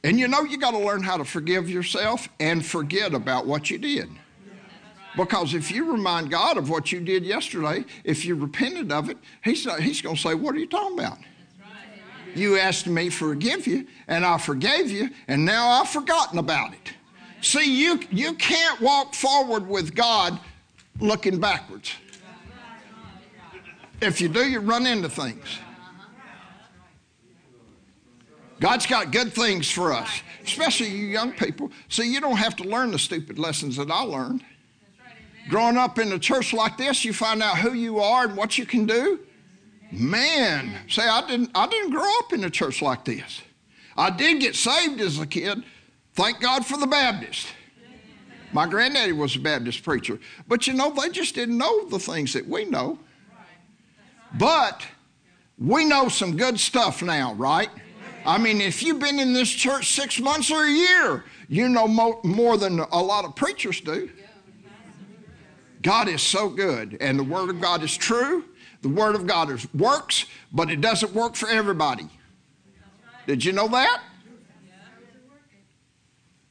And 0.03 0.19
you 0.19 0.29
know, 0.29 0.43
you 0.43 0.57
got 0.57 0.71
to 0.71 0.79
learn 0.79 1.03
how 1.03 1.19
to 1.19 1.25
forgive 1.25 1.69
yourself 1.69 2.29
and 2.39 2.65
forget 2.65 3.13
about 3.13 3.47
what 3.47 3.71
you 3.71 3.79
did. 3.79 4.09
Because 5.17 5.55
if 5.55 5.71
you 5.71 5.93
remind 5.93 6.31
God 6.31 6.57
of 6.57 6.71
what 6.71 6.93
you 6.93 7.01
did 7.01 7.25
yesterday, 7.25 7.85
if 8.05 8.25
you 8.25 8.37
repented 8.37 8.93
of 8.93 9.11
it, 9.11 9.19
He's, 9.43 9.65
he's 9.81 10.01
going 10.01 10.17
to 10.17 10.21
say, 10.21 10.35
What 10.35 10.55
are 10.55 10.59
you 10.59 10.69
talking 10.69 10.99
about? 10.99 11.19
You 12.35 12.59
asked 12.59 12.87
me 12.87 13.07
to 13.07 13.11
forgive 13.11 13.67
you, 13.67 13.87
and 14.09 14.25
I 14.25 14.39
forgave 14.39 14.91
you, 14.91 15.11
and 15.29 15.45
now 15.45 15.69
I've 15.69 15.89
forgotten 15.89 16.39
about 16.39 16.73
it. 16.73 16.93
See, 17.43 17.81
you, 17.81 18.01
you 18.11 18.35
can't 18.35 18.81
walk 18.81 19.15
forward 19.15 19.67
with 19.69 19.95
God 19.95 20.39
looking 21.01 21.41
backwards. 21.41 21.95
If 24.01 24.21
you 24.21 24.29
do, 24.29 24.49
you 24.49 24.61
run 24.61 24.87
into 24.87 25.09
things. 25.09 25.59
God's 28.61 28.87
got 28.87 29.11
good 29.11 29.33
things 29.33 29.71
for 29.71 29.93
us, 29.93 30.23
especially 30.45 30.89
you 30.89 31.07
young 31.07 31.33
people. 31.33 31.71
See, 31.89 32.13
you 32.13 32.21
don't 32.21 32.37
have 32.37 32.57
to 32.57 32.65
learn 32.65 32.91
the 32.91 32.99
stupid 32.99 33.39
lessons 33.39 33.77
that 33.77 33.91
I 33.91 34.03
learned. 34.03 34.45
Growing 35.49 35.79
up 35.79 35.99
in 35.99 36.13
a 36.13 36.19
church 36.19 36.53
like 36.53 36.77
this, 36.77 37.05
you 37.05 37.15
find 37.15 37.43
out 37.43 37.59
who 37.59 37.73
you 37.73 38.01
are 38.01 38.25
and 38.25 38.37
what 38.37 38.59
you 38.59 38.67
can 38.67 38.85
do. 38.85 39.21
Man, 39.93 40.73
say 40.89 41.07
I 41.07 41.27
didn't 41.27 41.51
I 41.55 41.67
didn't 41.67 41.91
grow 41.91 42.09
up 42.21 42.33
in 42.33 42.45
a 42.45 42.51
church 42.51 42.81
like 42.81 43.05
this. 43.05 43.43
I 43.97 44.11
did 44.11 44.41
get 44.41 44.55
saved 44.55 45.01
as 45.01 45.19
a 45.19 45.27
kid. 45.27 45.63
Thank 46.15 46.41
God 46.41 46.65
for 46.65 46.77
the 46.79 46.87
Baptist. 46.87 47.49
My 48.53 48.67
granddaddy 48.67 49.13
was 49.13 49.37
a 49.37 49.41
Baptist 49.41 49.83
preacher. 49.83 50.19
But 50.49 50.67
you 50.67 50.73
know, 50.73 50.91
they 50.91 51.09
just 51.09 51.35
didn't 51.35 51.59
know 51.59 51.87
the 51.89 51.99
things 51.99 52.33
that 52.33 52.47
we 52.47 52.65
know. 52.65 52.99
But 54.39 54.87
we 55.59 55.85
know 55.85 56.09
some 56.09 56.37
good 56.37 56.59
stuff 56.59 57.03
now, 57.03 57.35
right? 57.35 57.71
I 58.25 58.39
mean, 58.39 58.61
if 58.61 58.83
you've 58.83 59.01
been 59.01 59.19
in 59.19 59.33
this 59.33 59.51
church 59.51 59.93
six 59.93 60.21
months 60.21 60.51
or 60.51 60.65
a 60.65 60.71
year, 60.71 61.25
you 61.49 61.69
know 61.69 61.89
mo- 61.89 62.21
more 62.23 62.57
than 62.57 62.79
a 62.79 63.03
lot 63.03 63.25
of 63.25 63.35
preachers 63.35 63.81
do. 63.81 64.11
God 65.83 66.09
is 66.09 66.21
so 66.23 66.49
good, 66.49 66.99
and 67.01 67.19
the 67.19 67.25
Word 67.25 67.49
of 67.49 67.61
God 67.61 67.83
is 67.83 67.97
true. 67.97 68.45
The 68.83 68.89
Word 68.89 69.15
of 69.15 69.27
God 69.27 69.51
is, 69.51 69.73
works, 69.75 70.25
but 70.53 70.71
it 70.71 70.81
doesn't 70.81 71.13
work 71.13 71.35
for 71.35 71.49
everybody. 71.49 72.09
Did 73.27 73.45
you 73.45 73.53
know 73.53 73.69
that? 73.69 74.03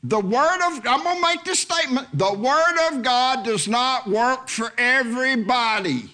The 0.03 0.19
Word 0.19 0.61
of, 0.67 0.85
I'm 0.85 1.03
going 1.03 1.15
to 1.15 1.21
make 1.21 1.43
this 1.43 1.59
statement. 1.59 2.07
The 2.13 2.33
Word 2.33 2.91
of 2.91 3.03
God 3.03 3.43
does 3.43 3.67
not 3.67 4.07
work 4.07 4.47
for 4.47 4.71
everybody. 4.77 6.09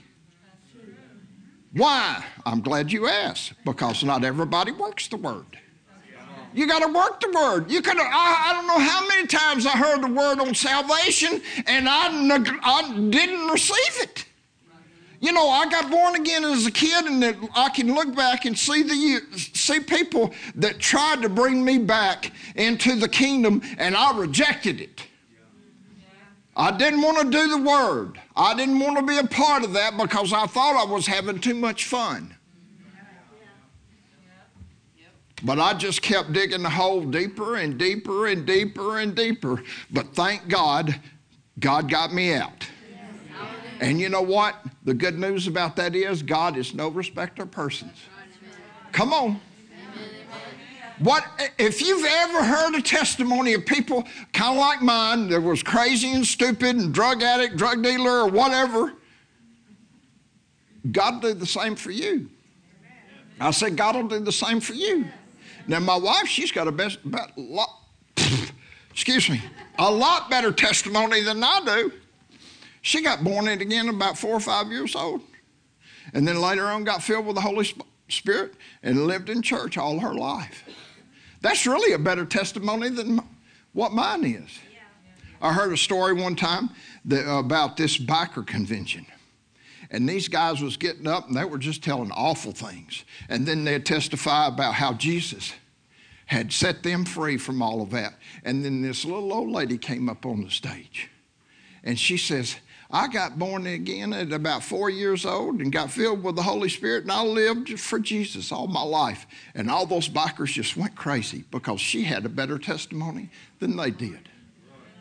Why? 1.74 2.24
I'm 2.46 2.62
glad 2.62 2.92
you 2.92 3.08
asked, 3.08 3.54
because 3.66 4.04
not 4.04 4.24
everybody 4.24 4.72
works 4.72 5.08
the 5.08 5.18
Word. 5.18 5.60
You 6.56 6.68
got 6.68 6.80
to 6.80 6.88
work 6.88 7.20
the 7.20 7.32
word. 7.36 7.70
You 7.70 7.82
could. 7.82 7.98
I, 7.98 8.04
I, 8.06 8.54
don't 8.54 8.66
know 8.66 8.80
how 8.80 9.06
many 9.10 9.28
times 9.28 9.66
I 9.66 9.72
heard 9.72 10.02
the 10.02 10.08
word 10.08 10.40
on 10.40 10.56
salvation 10.56 11.42
and 11.68 11.86
I, 11.90 12.08
I 12.64 13.10
didn't 13.10 13.48
receive 13.50 14.04
it. 14.04 14.26
You 15.20 15.32
know, 15.32 15.50
I 15.50 15.70
got 15.70 15.90
born 15.90 16.16
again 16.16 16.44
as 16.44 16.66
a 16.66 16.72
kid, 16.72 17.06
and 17.06 17.50
I 17.56 17.70
can 17.70 17.94
look 17.94 18.16
back 18.16 18.46
and 18.46 18.58
see 18.58 18.84
the 18.84 19.22
see 19.36 19.80
people 19.80 20.34
that 20.56 20.80
tried 20.80 21.22
to 21.22 21.30
bring 21.30 21.64
me 21.64 21.78
back 21.78 22.32
into 22.56 22.96
the 22.96 23.08
kingdom, 23.08 23.62
and 23.78 23.96
I 23.96 24.18
rejected 24.18 24.82
it. 24.82 25.04
I 26.58 26.72
didn't 26.72 27.02
want 27.02 27.18
to 27.20 27.38
do 27.38 27.48
the 27.50 27.62
word. 27.62 28.20
I 28.36 28.56
didn't 28.56 28.80
want 28.80 28.98
to 28.98 29.06
be 29.06 29.18
a 29.18 29.26
part 29.26 29.64
of 29.64 29.74
that 29.74 29.98
because 29.98 30.32
I 30.32 30.46
thought 30.46 30.76
I 30.76 30.90
was 30.90 31.06
having 31.06 31.40
too 31.40 31.56
much 31.56 31.86
fun. 31.86 32.34
But 35.44 35.60
I 35.60 35.74
just 35.74 36.02
kept 36.02 36.32
digging 36.32 36.64
the 36.64 36.70
hole 36.70 37.02
deeper 37.02 37.58
and 37.58 37.78
deeper 37.78 38.28
and 38.28 38.46
deeper 38.46 39.00
and 39.00 39.14
deeper. 39.14 39.62
But 39.92 40.16
thank 40.16 40.48
God, 40.48 41.00
God 41.60 41.90
got 41.90 42.14
me 42.14 42.34
out. 42.34 42.68
And 43.80 44.00
you 44.00 44.10
know 44.10 44.22
what? 44.22 44.56
The 44.84 44.94
good 44.94 45.20
news 45.20 45.48
about 45.48 45.76
that 45.78 45.96
is 45.96 46.24
God 46.24 46.58
is 46.58 46.74
no 46.74 46.90
respecter 46.90 47.44
of 47.44 47.52
persons. 47.52 47.98
Come 48.92 49.14
on. 49.14 49.42
What 51.00 51.26
if 51.60 51.82
you've 51.82 52.06
ever 52.06 52.44
heard 52.44 52.76
a 52.76 52.82
testimony 52.82 53.54
of 53.54 53.66
people 53.66 54.06
kind 54.32 54.56
of 54.56 54.58
like 54.58 54.82
mine 54.82 55.28
that 55.30 55.42
was 55.42 55.62
crazy 55.62 56.14
and 56.14 56.26
stupid 56.26 56.78
and 56.78 56.94
drug 56.94 57.22
addict, 57.22 57.58
drug 57.58 57.84
dealer, 57.84 58.22
or 58.22 58.28
whatever? 58.30 58.94
God 60.92 61.22
do 61.22 61.34
the 61.34 61.46
same 61.46 61.76
for 61.76 61.92
you. 61.92 62.30
I 63.40 63.52
said, 63.52 63.76
God 63.76 63.96
will 63.96 64.08
do 64.08 64.20
the 64.20 64.32
same 64.32 64.62
for 64.62 64.74
you. 64.74 65.06
Now, 65.68 65.80
my 65.80 65.98
wife, 65.98 66.28
she's 66.28 66.52
got 66.52 66.68
a 66.68 66.72
best, 66.72 67.00
lot, 67.36 67.70
excuse 68.92 69.30
me, 69.30 69.42
a 69.78 69.92
lot 69.92 70.30
better 70.30 70.52
testimony 70.52 71.22
than 71.22 71.44
I 71.44 71.62
do. 71.66 71.92
She 72.86 73.02
got 73.02 73.24
born 73.24 73.48
again 73.48 73.90
about 73.90 74.16
four 74.16 74.36
or 74.36 74.40
five 74.40 74.68
years 74.68 74.96
old. 74.96 75.22
And 76.14 76.28
then 76.28 76.40
later 76.40 76.66
on 76.66 76.84
got 76.84 77.02
filled 77.02 77.26
with 77.26 77.34
the 77.34 77.42
Holy 77.42 77.68
Spirit 78.10 78.54
and 78.84 79.08
lived 79.08 79.28
in 79.28 79.42
church 79.42 79.76
all 79.76 79.98
her 80.02 80.14
life. 80.14 80.64
That's 81.42 81.66
really 81.66 81.94
a 81.94 81.98
better 81.98 82.26
testimony 82.28 82.90
than 82.90 83.22
what 83.74 83.92
mine 83.92 84.24
is. 84.24 84.60
I 85.42 85.52
heard 85.52 85.74
a 85.74 85.78
story 85.78 86.14
one 86.14 86.36
time 86.36 86.70
that, 87.06 87.28
about 87.28 87.76
this 87.76 87.98
biker 87.98 88.46
convention. 88.46 89.08
And 89.90 90.08
these 90.08 90.28
guys 90.28 90.62
was 90.62 90.78
getting 90.78 91.08
up 91.08 91.28
and 91.28 91.36
they 91.36 91.44
were 91.44 91.58
just 91.58 91.84
telling 91.84 92.12
awful 92.12 92.52
things. 92.52 93.04
And 93.30 93.48
then 93.48 93.64
they'd 93.64 93.84
testify 93.84 94.46
about 94.46 94.76
how 94.76 94.94
Jesus 94.94 95.54
had 96.28 96.54
set 96.54 96.84
them 96.84 97.04
free 97.04 97.40
from 97.40 97.64
all 97.64 97.82
of 97.82 97.90
that. 97.90 98.14
And 98.44 98.64
then 98.64 98.84
this 98.84 99.06
little 99.06 99.34
old 99.34 99.50
lady 99.50 99.80
came 99.80 100.08
up 100.08 100.24
on 100.24 100.44
the 100.44 100.52
stage. 100.52 101.10
And 101.84 102.00
she 102.00 102.18
says, 102.18 102.58
I 102.96 103.10
got 103.10 103.38
born 103.38 103.68
again 103.68 104.14
at 104.14 104.32
about 104.32 104.64
four 104.64 104.90
years 104.90 105.26
old 105.26 105.60
and 105.60 105.70
got 105.70 105.92
filled 105.92 106.24
with 106.24 106.38
the 106.38 106.44
Holy 106.44 106.70
Spirit, 106.70 107.04
and 107.04 107.12
I 107.12 107.24
lived 107.24 107.78
for 107.78 108.00
Jesus 108.00 108.54
all 108.54 108.68
my 108.68 108.84
life. 108.84 109.28
And 109.54 109.70
all 109.70 109.86
those 109.86 110.08
bikers 110.08 110.54
just 110.54 110.78
went 110.78 110.96
crazy 110.96 111.44
because 111.52 111.82
she 111.82 112.04
had 112.04 112.26
a 112.26 112.30
better 112.30 112.58
testimony 112.58 113.32
than 113.60 113.76
they 113.76 113.92
did. 113.92 114.30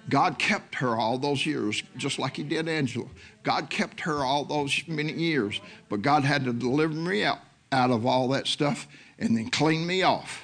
God 0.09 0.41
kept 0.41 0.75
her 0.75 0.97
all 0.97 1.19
those 1.19 1.47
years, 1.47 1.85
just 1.97 2.19
like 2.19 2.37
He 2.37 2.43
did 2.43 2.69
Angela. 2.69 3.07
God 3.45 3.71
kept 3.71 4.01
her 4.01 4.25
all 4.25 4.45
those 4.45 4.83
many 4.89 5.13
years, 5.13 5.61
but 5.89 6.03
God 6.03 6.25
had 6.25 6.45
to 6.47 6.53
deliver 6.53 6.95
me 6.95 7.23
out, 7.23 7.39
out 7.71 7.93
of 7.93 8.05
all 8.07 8.27
that 8.31 8.49
stuff 8.49 8.89
and 9.21 9.37
then 9.37 9.51
clean 9.51 9.87
me 9.87 10.03
off, 10.03 10.43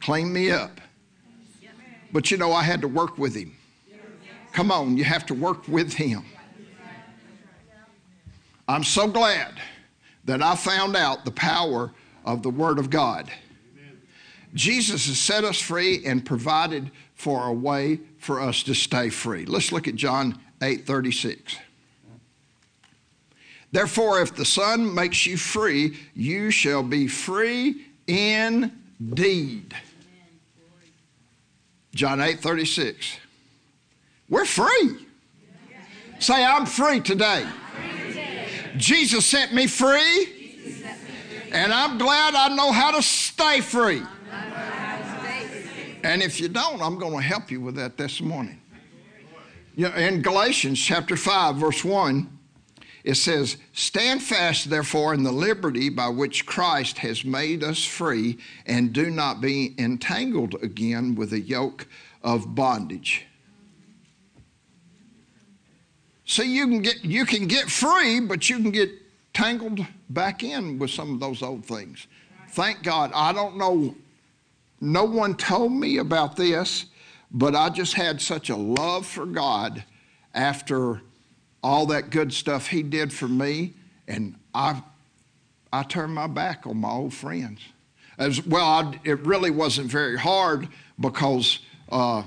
clean 0.00 0.32
me 0.32 0.50
up. 0.50 0.80
But 2.12 2.32
you 2.32 2.36
know, 2.36 2.52
I 2.52 2.64
had 2.64 2.80
to 2.80 2.88
work 2.88 3.16
with 3.16 3.36
Him. 3.36 3.56
Come 4.50 4.72
on, 4.72 4.96
you 4.96 5.04
have 5.04 5.24
to 5.26 5.34
work 5.34 5.68
with 5.68 5.92
Him. 5.94 6.24
I'm 8.66 8.84
so 8.84 9.06
glad 9.06 9.54
that 10.24 10.42
I 10.42 10.56
found 10.56 10.96
out 10.96 11.24
the 11.24 11.30
power 11.30 11.92
of 12.24 12.42
the 12.42 12.50
Word 12.50 12.78
of 12.78 12.88
God. 12.90 13.30
Amen. 13.76 14.00
Jesus 14.54 15.06
has 15.06 15.18
set 15.18 15.44
us 15.44 15.60
free 15.60 16.04
and 16.06 16.24
provided 16.24 16.90
for 17.14 17.46
a 17.46 17.52
way 17.52 18.00
for 18.18 18.40
us 18.40 18.62
to 18.62 18.74
stay 18.74 19.10
free. 19.10 19.44
Let's 19.44 19.70
look 19.70 19.86
at 19.86 19.94
John 19.94 20.38
8 20.62 20.86
36. 20.86 21.56
Therefore, 23.70 24.20
if 24.20 24.34
the 24.34 24.44
Son 24.44 24.94
makes 24.94 25.26
you 25.26 25.36
free, 25.36 25.98
you 26.14 26.50
shall 26.50 26.82
be 26.82 27.08
free 27.08 27.84
indeed. 28.06 29.74
John 31.94 32.20
8 32.20 32.40
36. 32.40 33.18
We're 34.28 34.44
free. 34.44 35.06
Say, 36.18 36.44
I'm 36.44 36.64
free 36.64 37.00
today. 37.00 37.46
Jesus 38.76 39.24
set 39.24 39.54
me 39.54 39.66
free, 39.66 40.28
and 41.52 41.72
I'm 41.72 41.98
glad 41.98 42.34
I 42.34 42.54
know 42.54 42.72
how 42.72 42.90
to 42.90 43.02
stay 43.02 43.60
free. 43.60 44.02
And 46.02 46.22
if 46.22 46.40
you 46.40 46.48
don't, 46.48 46.82
I'm 46.82 46.98
going 46.98 47.16
to 47.16 47.22
help 47.22 47.50
you 47.50 47.60
with 47.60 47.76
that 47.76 47.96
this 47.96 48.20
morning. 48.20 48.60
In 49.76 50.22
Galatians 50.22 50.80
chapter 50.80 51.16
5, 51.16 51.56
verse 51.56 51.84
1, 51.84 52.30
it 53.04 53.14
says, 53.14 53.58
Stand 53.72 54.22
fast, 54.22 54.70
therefore, 54.70 55.14
in 55.14 55.22
the 55.22 55.32
liberty 55.32 55.88
by 55.88 56.08
which 56.08 56.46
Christ 56.46 56.98
has 56.98 57.24
made 57.24 57.62
us 57.62 57.84
free, 57.84 58.38
and 58.66 58.92
do 58.92 59.10
not 59.10 59.40
be 59.40 59.74
entangled 59.78 60.54
again 60.62 61.14
with 61.14 61.30
the 61.30 61.40
yoke 61.40 61.86
of 62.22 62.54
bondage. 62.54 63.26
See, 66.26 66.54
you 66.54 66.66
can 66.66 66.82
get 66.82 67.04
you 67.04 67.26
can 67.26 67.46
get 67.46 67.70
free, 67.70 68.20
but 68.20 68.48
you 68.48 68.56
can 68.56 68.70
get 68.70 68.90
tangled 69.34 69.84
back 70.08 70.42
in 70.42 70.78
with 70.78 70.90
some 70.90 71.12
of 71.12 71.20
those 71.20 71.42
old 71.42 71.66
things. 71.66 72.06
Thank 72.50 72.82
God. 72.82 73.10
I 73.14 73.32
don't 73.32 73.56
know. 73.56 73.94
No 74.80 75.04
one 75.04 75.34
told 75.36 75.72
me 75.72 75.98
about 75.98 76.36
this, 76.36 76.86
but 77.30 77.54
I 77.54 77.68
just 77.68 77.94
had 77.94 78.20
such 78.20 78.48
a 78.48 78.56
love 78.56 79.06
for 79.06 79.26
God 79.26 79.84
after 80.34 81.02
all 81.62 81.86
that 81.86 82.10
good 82.10 82.32
stuff 82.32 82.68
He 82.68 82.82
did 82.82 83.12
for 83.12 83.28
me, 83.28 83.74
and 84.08 84.36
I 84.54 84.82
I 85.72 85.82
turned 85.82 86.14
my 86.14 86.26
back 86.26 86.66
on 86.66 86.78
my 86.78 86.90
old 86.90 87.12
friends. 87.12 87.60
As 88.16 88.46
well, 88.46 88.64
I, 88.64 89.00
it 89.04 89.20
really 89.26 89.50
wasn't 89.50 89.90
very 89.90 90.18
hard 90.18 90.68
because. 90.98 91.58
Uh, 91.90 92.22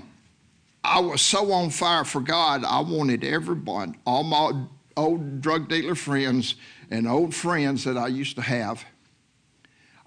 I 0.88 1.02
was 1.02 1.22
so 1.22 1.52
on 1.52 1.70
fire 1.70 2.06
for 2.06 2.22
God, 2.22 2.64
I 2.64 2.80
wanted 2.80 3.26
everyone, 3.26 3.98
all 4.06 4.24
my 4.24 4.54
old 4.96 5.42
drug 5.42 5.68
dealer 5.68 5.96
friends 5.96 6.56
and 6.90 7.08
old 7.10 7.36
friends 7.36 7.84
that 7.84 7.98
I 7.98 8.08
used 8.08 8.38
to 8.38 8.42
have, 8.42 8.86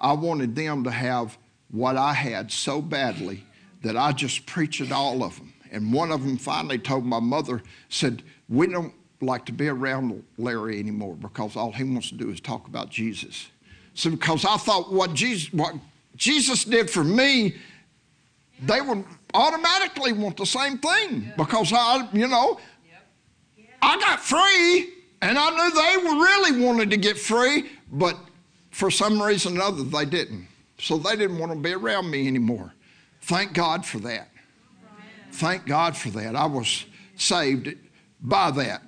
I 0.00 0.14
wanted 0.14 0.56
them 0.56 0.84
to 0.84 0.90
have 0.90 1.36
what 1.70 1.98
I 1.98 2.14
had 2.14 2.50
so 2.50 2.80
badly 2.80 3.44
that 3.82 3.94
I 3.94 4.12
just 4.12 4.46
preached 4.46 4.80
at 4.80 4.90
all 4.90 5.22
of 5.22 5.36
them. 5.36 5.52
And 5.70 5.92
one 5.92 6.10
of 6.10 6.24
them 6.24 6.38
finally 6.38 6.78
told 6.78 7.04
my 7.04 7.20
mother, 7.20 7.62
said, 7.90 8.22
We 8.48 8.66
don't 8.66 8.94
like 9.20 9.44
to 9.46 9.52
be 9.52 9.68
around 9.68 10.24
Larry 10.38 10.78
anymore 10.78 11.14
because 11.14 11.56
all 11.56 11.72
he 11.72 11.84
wants 11.84 12.08
to 12.08 12.14
do 12.14 12.30
is 12.30 12.40
talk 12.40 12.66
about 12.66 12.88
Jesus. 12.88 13.50
So 13.92 14.10
because 14.10 14.46
I 14.46 14.56
thought 14.56 14.90
what 14.90 15.12
Jesus, 15.12 15.52
what 15.52 15.74
Jesus 16.16 16.64
did 16.64 16.88
for 16.88 17.04
me, 17.04 17.56
they 18.62 18.80
were 18.80 19.04
automatically 19.34 20.12
want 20.12 20.36
the 20.36 20.46
same 20.46 20.78
thing 20.78 21.32
because 21.36 21.72
I, 21.72 22.08
you 22.12 22.28
know, 22.28 22.58
I 23.82 23.98
got 23.98 24.20
free 24.20 24.92
and 25.22 25.38
I 25.38 25.50
knew 25.50 25.74
they 25.74 25.96
were 26.08 26.22
really 26.22 26.64
wanted 26.64 26.90
to 26.90 26.96
get 26.96 27.18
free, 27.18 27.70
but 27.92 28.16
for 28.70 28.90
some 28.90 29.20
reason 29.20 29.58
or 29.58 29.62
other 29.62 29.82
they 29.82 30.04
didn't. 30.04 30.46
So 30.78 30.96
they 30.96 31.16
didn't 31.16 31.38
want 31.38 31.52
to 31.52 31.58
be 31.58 31.72
around 31.72 32.10
me 32.10 32.26
anymore. 32.26 32.72
Thank 33.22 33.52
God 33.52 33.84
for 33.84 33.98
that. 34.00 34.28
Thank 35.32 35.66
God 35.66 35.96
for 35.96 36.10
that. 36.10 36.34
I 36.34 36.46
was 36.46 36.86
saved 37.16 37.74
by 38.20 38.50
that. 38.52 38.82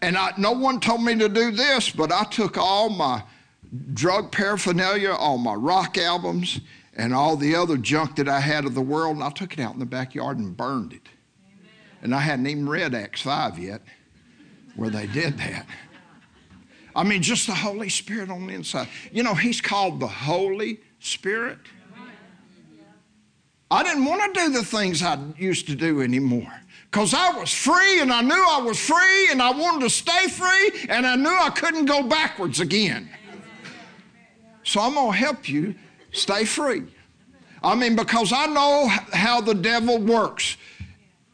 And 0.00 0.16
I, 0.16 0.32
no 0.36 0.52
one 0.52 0.80
told 0.80 1.02
me 1.02 1.16
to 1.16 1.28
do 1.28 1.50
this, 1.50 1.90
but 1.90 2.10
I 2.10 2.24
took 2.24 2.56
all 2.56 2.88
my 2.88 3.22
drug 3.94 4.32
paraphernalia, 4.32 5.12
all 5.12 5.38
my 5.38 5.54
rock 5.54 5.98
albums, 5.98 6.60
and 6.96 7.14
all 7.14 7.36
the 7.36 7.54
other 7.54 7.76
junk 7.76 8.16
that 8.16 8.28
I 8.28 8.40
had 8.40 8.64
of 8.64 8.74
the 8.74 8.82
world, 8.82 9.16
and 9.16 9.24
I 9.24 9.30
took 9.30 9.52
it 9.52 9.60
out 9.60 9.74
in 9.74 9.80
the 9.80 9.86
backyard 9.86 10.38
and 10.38 10.56
burned 10.56 10.92
it. 10.92 11.08
Amen. 11.46 11.70
And 12.02 12.14
I 12.14 12.20
hadn't 12.20 12.46
even 12.46 12.68
read 12.68 12.94
Acts 12.94 13.22
5 13.22 13.58
yet, 13.58 13.82
where 14.76 14.90
they 14.90 15.06
did 15.06 15.38
that. 15.38 15.66
I 16.94 17.04
mean, 17.04 17.22
just 17.22 17.46
the 17.46 17.54
Holy 17.54 17.88
Spirit 17.88 18.30
on 18.30 18.46
the 18.46 18.52
inside. 18.52 18.88
You 19.10 19.22
know, 19.22 19.34
He's 19.34 19.60
called 19.60 20.00
the 20.00 20.06
Holy 20.06 20.80
Spirit. 21.00 21.58
I 23.70 23.82
didn't 23.82 24.04
want 24.04 24.34
to 24.34 24.40
do 24.40 24.50
the 24.50 24.62
things 24.62 25.02
I 25.02 25.18
used 25.38 25.66
to 25.68 25.74
do 25.74 26.02
anymore 26.02 26.52
because 26.90 27.14
I 27.14 27.30
was 27.38 27.50
free 27.50 28.02
and 28.02 28.12
I 28.12 28.20
knew 28.20 28.34
I 28.34 28.60
was 28.60 28.78
free 28.78 29.30
and 29.30 29.40
I 29.40 29.50
wanted 29.50 29.80
to 29.84 29.90
stay 29.90 30.28
free 30.28 30.86
and 30.90 31.06
I 31.06 31.16
knew 31.16 31.34
I 31.34 31.48
couldn't 31.48 31.86
go 31.86 32.02
backwards 32.02 32.60
again. 32.60 33.08
So 34.62 34.78
I'm 34.78 34.92
going 34.92 35.12
to 35.12 35.16
help 35.16 35.48
you 35.48 35.74
Stay 36.12 36.44
free. 36.44 36.84
I 37.62 37.74
mean, 37.74 37.96
because 37.96 38.32
I 38.32 38.46
know 38.46 38.88
how 39.12 39.40
the 39.40 39.54
devil 39.54 39.98
works. 39.98 40.56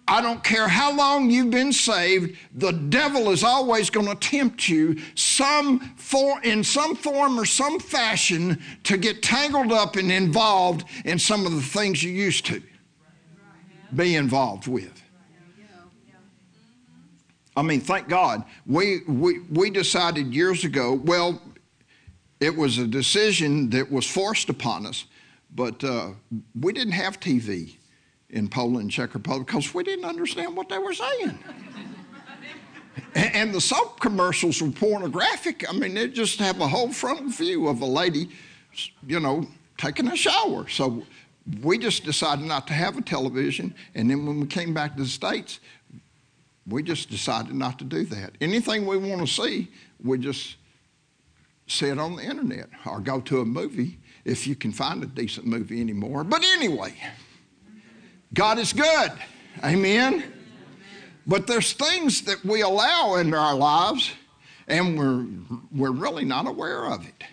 I 0.07 0.23
don't 0.23 0.43
care 0.43 0.69
how 0.69 0.95
long 0.97 1.31
you've 1.31 1.51
been 1.51 1.73
saved, 1.73 2.39
the 2.55 2.73
devil 2.73 3.31
is 3.31 3.45
always 3.45 3.91
going 3.91 4.07
to 4.07 4.15
tempt 4.15 4.67
you 4.67 4.97
some 5.15 5.81
for, 5.97 6.41
in 6.43 6.65
some 6.65 6.97
form 6.97 7.39
or 7.39 7.45
some 7.45 7.79
fashion 7.79 8.63
to 8.85 8.97
get 8.97 9.23
tangled 9.23 9.71
up 9.71 9.97
and 9.97 10.11
involved 10.11 10.85
in 11.05 11.19
some 11.19 11.45
of 11.45 11.55
the 11.55 11.61
things 11.61 12.03
you 12.03 12.11
used 12.11 12.47
to 12.47 12.63
be 13.95 14.17
involved 14.17 14.67
with. 14.67 15.03
I 17.55 17.63
mean, 17.63 17.81
thank 17.81 18.09
God. 18.09 18.45
We, 18.67 19.01
we, 19.09 19.41
we 19.51 19.69
decided 19.69 20.33
years 20.33 20.65
ago, 20.65 20.95
well, 21.05 21.43
it 22.41 22.55
was 22.57 22.79
a 22.79 22.87
decision 22.87 23.71
that 23.71 23.91
was 23.91 24.07
forced 24.07 24.49
upon 24.49 24.87
us, 24.87 25.07
but 25.55 25.83
uh, 25.83 26.11
we 26.61 26.73
didn't 26.73 26.93
have 26.93 27.19
TV 27.19 27.77
in 28.31 28.49
Poland, 28.49 28.91
Czech 28.91 29.15
Republic, 29.15 29.47
because 29.47 29.75
we 29.75 29.83
didn't 29.83 30.05
understand 30.05 30.57
what 30.57 30.69
they 30.69 30.79
were 30.79 30.93
saying. 30.93 31.39
and, 33.15 33.35
and 33.35 33.55
the 33.55 33.61
soap 33.61 34.01
commercials 34.01 34.61
were 34.63 34.71
pornographic. 34.71 35.69
I 35.69 35.73
mean, 35.73 35.95
they 35.95 36.09
just 36.09 36.39
have 36.39 36.61
a 36.61 36.69
whole 36.69 36.93
front 36.93 37.35
view 37.35 37.69
of 37.69 37.81
a 37.81 37.87
lady, 37.87 38.29
you 39.07 39.21
know, 39.21 39.47
taking 39.77 40.09
a 40.09 40.17
shower. 40.17 40.69
So 40.69 41.03
we 41.63 41.79
just 41.79 42.05
decided 42.05 42.45
not 42.45 42.67
to 42.67 42.73
have 42.75 42.99
a 42.99 43.03
television. 43.03 43.75
And 43.95 44.11
then 44.11 44.27
when 44.27 44.41
we 44.41 44.47
came 44.47 44.75
back 44.75 44.97
to 44.97 45.03
the 45.03 45.09
States, 45.09 45.61
we 46.67 46.83
just 46.83 47.09
decided 47.09 47.55
not 47.55 47.79
to 47.79 47.85
do 47.85 48.05
that. 48.05 48.33
Anything 48.41 48.87
we 48.87 48.99
want 48.99 49.27
to 49.27 49.27
see, 49.27 49.69
we 50.05 50.19
just 50.19 50.57
see 51.69 51.87
it 51.87 51.99
on 51.99 52.17
the 52.17 52.23
internet 52.23 52.69
or 52.87 53.01
go 53.01 53.21
to 53.21 53.41
a 53.41 53.45
movie 53.45 53.99
if 54.25 54.47
you 54.47 54.55
can 54.55 54.73
find 54.73 55.03
a 55.03 55.07
decent 55.07 55.47
movie 55.47 55.81
anymore. 55.81 56.25
But 56.25 56.43
anyway, 56.45 56.95
God 58.35 58.59
is 58.59 58.73
good. 58.73 59.13
Amen. 59.65 60.25
But 61.27 61.47
there's 61.47 61.73
things 61.73 62.23
that 62.23 62.45
we 62.45 62.63
allow 62.63 63.17
into 63.17 63.37
our 63.37 63.55
lives 63.55 64.11
and 64.67 64.99
we're, 64.99 65.27
we're 65.73 65.97
really 65.97 66.25
not 66.25 66.47
aware 66.47 66.87
of 66.87 67.07
it. 67.07 67.25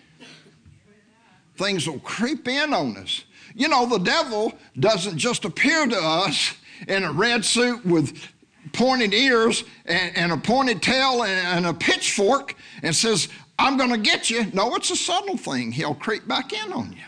Things 1.56 1.88
will 1.88 2.00
creep 2.00 2.48
in 2.48 2.74
on 2.74 2.96
us. 2.96 3.24
You 3.54 3.68
know, 3.68 3.86
the 3.86 3.98
devil 3.98 4.52
doesn't 4.78 5.16
just 5.16 5.44
appear 5.44 5.86
to 5.86 5.96
us 5.96 6.54
in 6.88 7.04
a 7.04 7.12
red 7.12 7.44
suit 7.44 7.84
with 7.86 8.28
pointed 8.72 9.14
ears 9.14 9.64
and, 9.86 10.16
and 10.16 10.32
a 10.32 10.36
pointed 10.36 10.82
tail 10.82 11.22
and, 11.22 11.64
and 11.64 11.66
a 11.66 11.72
pitchfork 11.72 12.54
and 12.82 12.94
says, 12.94 13.28
I'm 13.58 13.76
going 13.76 13.90
to 13.90 13.98
get 13.98 14.28
you. 14.30 14.46
No, 14.52 14.74
it's 14.74 14.90
a 14.90 14.96
subtle 14.96 15.36
thing. 15.36 15.72
He'll 15.72 15.94
creep 15.94 16.28
back 16.28 16.52
in 16.52 16.72
on 16.72 16.92
you. 16.92 16.98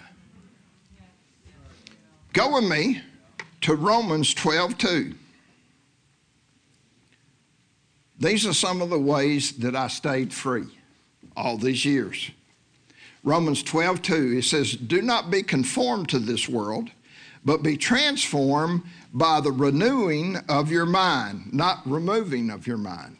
Go 2.32 2.54
with 2.54 2.70
me 2.70 3.02
to 3.62 3.74
Romans 3.74 4.32
12 4.34 4.78
2. 4.78 5.14
These 8.20 8.46
are 8.46 8.54
some 8.54 8.82
of 8.82 8.90
the 8.90 8.98
ways 8.98 9.52
that 9.58 9.76
I 9.76 9.88
stayed 9.88 10.32
free 10.32 10.66
all 11.36 11.56
these 11.56 11.84
years. 11.84 12.30
Romans 13.22 13.62
12 13.62 14.02
2, 14.02 14.38
it 14.38 14.44
says, 14.44 14.72
Do 14.72 15.02
not 15.02 15.30
be 15.30 15.42
conformed 15.42 16.08
to 16.10 16.18
this 16.18 16.48
world, 16.48 16.90
but 17.44 17.62
be 17.62 17.76
transformed 17.76 18.82
by 19.12 19.40
the 19.40 19.52
renewing 19.52 20.36
of 20.48 20.70
your 20.70 20.86
mind, 20.86 21.52
not 21.52 21.80
removing 21.84 22.50
of 22.50 22.66
your 22.66 22.78
mind 22.78 23.18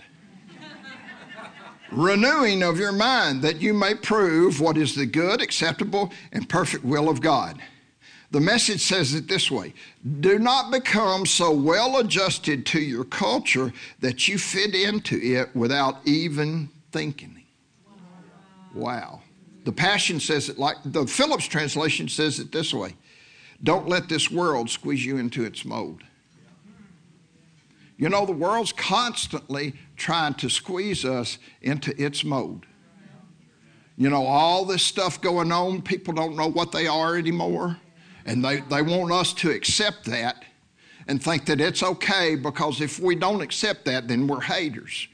renewing 1.91 2.63
of 2.63 2.79
your 2.79 2.93
mind, 2.93 3.43
that 3.43 3.61
you 3.61 3.75
may 3.75 3.95
prove 3.95 4.61
what 4.61 4.77
is 4.77 4.95
the 4.95 5.07
good, 5.07 5.41
acceptable, 5.41 6.13
and 6.33 6.49
perfect 6.49 6.85
will 6.85 7.09
of 7.09 7.21
God. 7.21 7.61
The 8.31 8.41
message 8.41 8.83
says 8.83 9.15
it 9.15 9.27
this 9.27 9.51
way 9.51 9.73
Do 10.21 10.39
not 10.39 10.71
become 10.71 11.25
so 11.25 11.51
well 11.51 11.99
adjusted 11.99 12.67
to 12.67 12.81
your 12.81 13.05
culture 13.05 13.73
that 14.01 14.29
you 14.29 14.39
fit 14.39 14.75
into 14.75 15.19
it 15.21 15.55
without 15.57 15.97
even 16.05 16.69
thinking. 16.93 17.43
Wow. 18.75 19.23
The 19.65 19.73
Passion 19.73 20.21
says 20.21 20.49
it 20.49 20.59
like 20.59 20.77
the 20.85 21.07
Phillips 21.07 21.47
translation 21.47 22.09
says 22.09 22.39
it 22.39 22.53
this 22.53 22.75
way 22.75 22.95
Don't 23.63 23.89
let 23.89 24.09
this 24.09 24.31
world 24.31 24.69
squeeze 24.69 25.05
you 25.05 25.17
into 25.17 25.45
its 25.45 25.65
mold. 25.65 26.03
You 27.99 28.09
know, 28.09 28.25
the 28.25 28.33
world's 28.33 28.73
constantly 28.73 29.75
trying 29.97 30.35
to 30.35 30.49
squeeze 30.49 31.05
us 31.05 31.39
into 31.61 32.01
its 32.03 32.25
mold. 32.25 32.65
You 33.97 34.09
know, 34.09 34.25
all 34.25 34.65
this 34.65 34.85
stuff 34.85 35.21
going 35.21 35.51
on, 35.51 35.83
people 35.83 36.15
don't 36.15 36.37
know 36.37 36.49
what 36.49 36.71
they 36.71 36.87
are 36.87 37.17
anymore. 37.17 37.77
And 38.25 38.45
they, 38.45 38.61
they 38.61 38.83
want 38.83 39.11
us 39.11 39.33
to 39.35 39.51
accept 39.51 40.05
that 40.05 40.45
and 41.09 41.21
think 41.21 41.47
that 41.47 41.61
it's 41.61 41.83
okay 41.83 42.37
because 42.37 42.81
if 42.81 43.01
we 43.01 43.17
don't 43.17 43.41
accept 43.41 43.87
that, 43.87 44.07
then 44.07 44.29
we're 44.29 44.43
haters. 44.43 45.09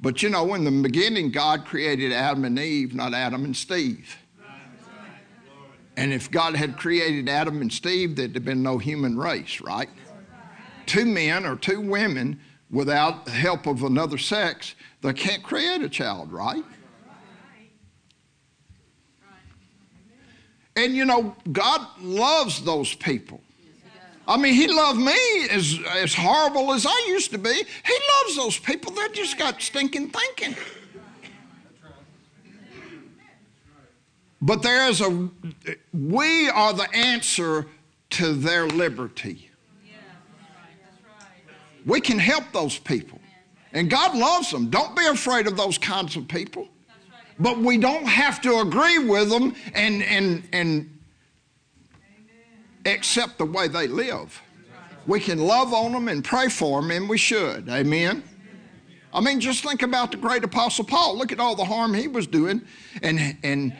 But 0.00 0.22
you 0.22 0.30
know, 0.30 0.54
in 0.54 0.64
the 0.64 0.70
beginning, 0.70 1.30
God 1.30 1.64
created 1.64 2.12
Adam 2.12 2.44
and 2.44 2.58
Eve, 2.58 2.94
not 2.94 3.14
Adam 3.14 3.44
and 3.44 3.56
Steve. 3.56 4.18
And 5.96 6.12
if 6.12 6.30
God 6.30 6.56
had 6.56 6.76
created 6.76 7.28
Adam 7.28 7.60
and 7.60 7.72
Steve, 7.72 8.16
there'd 8.16 8.34
have 8.34 8.44
been 8.44 8.64
no 8.64 8.78
human 8.78 9.16
race, 9.16 9.60
right? 9.60 9.88
Two 10.86 11.04
men 11.04 11.46
or 11.46 11.56
two 11.56 11.80
women 11.80 12.40
without 12.70 13.24
the 13.24 13.30
help 13.30 13.66
of 13.66 13.82
another 13.84 14.18
sex, 14.18 14.74
they 15.00 15.12
can't 15.12 15.42
create 15.42 15.82
a 15.82 15.88
child, 15.88 16.32
right? 16.32 16.64
And 20.76 20.94
you 20.94 21.04
know, 21.04 21.36
God 21.52 21.86
loves 22.00 22.62
those 22.64 22.94
people. 22.94 23.40
I 24.26 24.36
mean, 24.36 24.54
He 24.54 24.66
loved 24.66 24.98
me 24.98 25.48
as, 25.50 25.78
as 25.94 26.14
horrible 26.14 26.72
as 26.72 26.86
I 26.86 27.04
used 27.08 27.30
to 27.32 27.38
be. 27.38 27.52
He 27.52 27.98
loves 28.22 28.36
those 28.36 28.58
people 28.58 28.92
that 28.92 29.12
just 29.12 29.38
got 29.38 29.60
stinking 29.60 30.10
thinking. 30.10 30.56
But 34.40 34.62
there 34.62 34.90
is 34.90 35.00
a, 35.00 35.28
we 35.92 36.50
are 36.50 36.74
the 36.74 36.88
answer 36.94 37.66
to 38.10 38.34
their 38.34 38.66
liberty. 38.66 39.50
We 41.86 42.00
can 42.00 42.18
help 42.18 42.44
those 42.52 42.78
people. 42.78 43.20
And 43.72 43.90
God 43.90 44.16
loves 44.16 44.50
them. 44.50 44.70
Don't 44.70 44.96
be 44.96 45.04
afraid 45.06 45.46
of 45.46 45.56
those 45.56 45.78
kinds 45.78 46.16
of 46.16 46.28
people. 46.28 46.68
But 47.38 47.58
we 47.58 47.78
don't 47.78 48.06
have 48.06 48.40
to 48.42 48.60
agree 48.60 48.98
with 48.98 49.28
them 49.28 49.54
and, 49.74 50.02
and, 50.04 50.48
and 50.52 50.98
accept 52.86 53.38
the 53.38 53.44
way 53.44 53.66
they 53.66 53.88
live. 53.88 54.40
We 55.06 55.20
can 55.20 55.38
love 55.38 55.74
on 55.74 55.92
them 55.92 56.08
and 56.08 56.24
pray 56.24 56.48
for 56.48 56.80
them, 56.80 56.90
and 56.90 57.08
we 57.08 57.18
should. 57.18 57.68
Amen. 57.68 58.22
I 59.12 59.20
mean, 59.20 59.40
just 59.40 59.62
think 59.62 59.82
about 59.82 60.10
the 60.10 60.16
great 60.16 60.44
apostle 60.44 60.84
Paul. 60.84 61.16
Look 61.16 61.30
at 61.30 61.40
all 61.40 61.54
the 61.54 61.64
harm 61.64 61.94
he 61.94 62.08
was 62.08 62.26
doing. 62.26 62.62
And, 63.02 63.36
and 63.42 63.76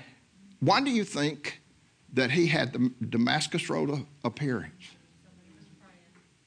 why 0.60 0.80
do 0.80 0.90
you 0.90 1.04
think 1.04 1.60
that 2.12 2.30
he 2.30 2.46
had 2.46 2.72
the 2.72 2.92
Damascus 3.08 3.68
Road 3.68 4.06
appearance? 4.22 4.93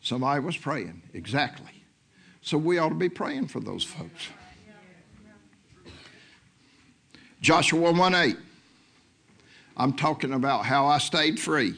Somebody 0.08 0.40
was 0.40 0.56
praying, 0.56 1.02
exactly. 1.14 1.84
So 2.42 2.58
we 2.58 2.78
ought 2.78 2.88
to 2.88 2.96
be 2.96 3.10
praying 3.10 3.48
for 3.48 3.60
those 3.60 3.84
folks. 3.84 4.30
Joshua 7.42 7.92
1 7.92 8.16
8. 8.16 8.38
I'm 9.76 9.92
talking 9.92 10.32
about 10.32 10.64
how 10.64 10.86
I 10.86 11.00
stayed 11.00 11.38
free. 11.42 11.78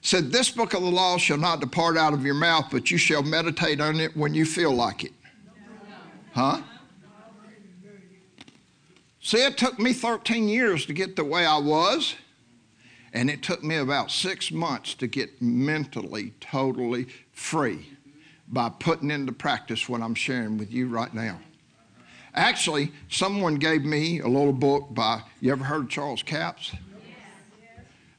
Said, 0.00 0.32
This 0.32 0.50
book 0.50 0.74
of 0.74 0.82
the 0.82 0.90
law 0.90 1.18
shall 1.18 1.38
not 1.38 1.60
depart 1.60 1.96
out 1.96 2.14
of 2.14 2.24
your 2.24 2.34
mouth, 2.34 2.66
but 2.68 2.90
you 2.90 2.98
shall 2.98 3.22
meditate 3.22 3.80
on 3.80 4.00
it 4.00 4.16
when 4.16 4.34
you 4.34 4.44
feel 4.44 4.72
like 4.72 5.04
it. 5.04 5.12
Huh? 6.34 6.62
See, 9.20 9.44
it 9.44 9.56
took 9.56 9.78
me 9.78 9.92
13 9.92 10.48
years 10.48 10.84
to 10.86 10.92
get 10.92 11.14
the 11.14 11.24
way 11.24 11.46
I 11.46 11.58
was, 11.58 12.16
and 13.18 13.28
it 13.28 13.42
took 13.42 13.64
me 13.64 13.74
about 13.74 14.12
six 14.12 14.52
months 14.52 14.94
to 14.94 15.08
get 15.08 15.42
mentally 15.42 16.32
totally 16.38 17.08
free 17.32 17.84
by 18.46 18.68
putting 18.68 19.10
into 19.10 19.32
practice 19.32 19.88
what 19.88 20.00
I'm 20.00 20.14
sharing 20.14 20.56
with 20.56 20.72
you 20.72 20.86
right 20.86 21.12
now. 21.12 21.40
Actually, 22.32 22.92
someone 23.10 23.56
gave 23.56 23.82
me 23.82 24.20
a 24.20 24.28
little 24.28 24.52
book 24.52 24.94
by, 24.94 25.20
you 25.40 25.50
ever 25.50 25.64
heard 25.64 25.82
of 25.82 25.88
Charles 25.88 26.22
Capps? 26.22 26.72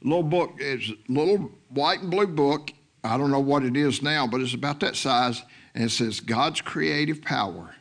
Little 0.02 0.22
book, 0.22 0.56
it's 0.58 0.90
a 0.90 0.96
little 1.08 1.50
white 1.70 2.02
and 2.02 2.12
blue 2.12 2.28
book. 2.28 2.74
I 3.02 3.18
don't 3.18 3.32
know 3.32 3.40
what 3.40 3.64
it 3.64 3.78
is 3.78 4.02
now, 4.02 4.28
but 4.28 4.42
it's 4.42 4.54
about 4.54 4.82
that 4.82 4.98
size. 4.98 5.44
And 5.76 5.86
it 5.86 5.92
says 5.92 6.20
God's 6.20 6.60
creative 6.60 7.22
power. 7.22 7.74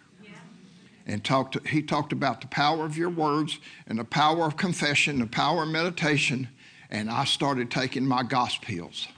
And 1.05 1.25
talked, 1.25 1.67
he 1.67 1.83
talked 1.83 2.13
about 2.13 2.43
the 2.43 2.47
power 2.47 2.85
of 2.85 2.97
your 2.97 3.11
words 3.11 3.59
and 3.89 3.99
the 3.99 4.05
power 4.05 4.45
of 4.45 4.57
confession, 4.57 5.19
the 5.19 5.27
power 5.27 5.65
of 5.65 5.71
meditation. 5.71 6.47
And 6.91 7.11
I 7.11 7.25
started 7.25 7.71
taking 7.71 8.07
my 8.07 8.23
gospels. 8.23 9.09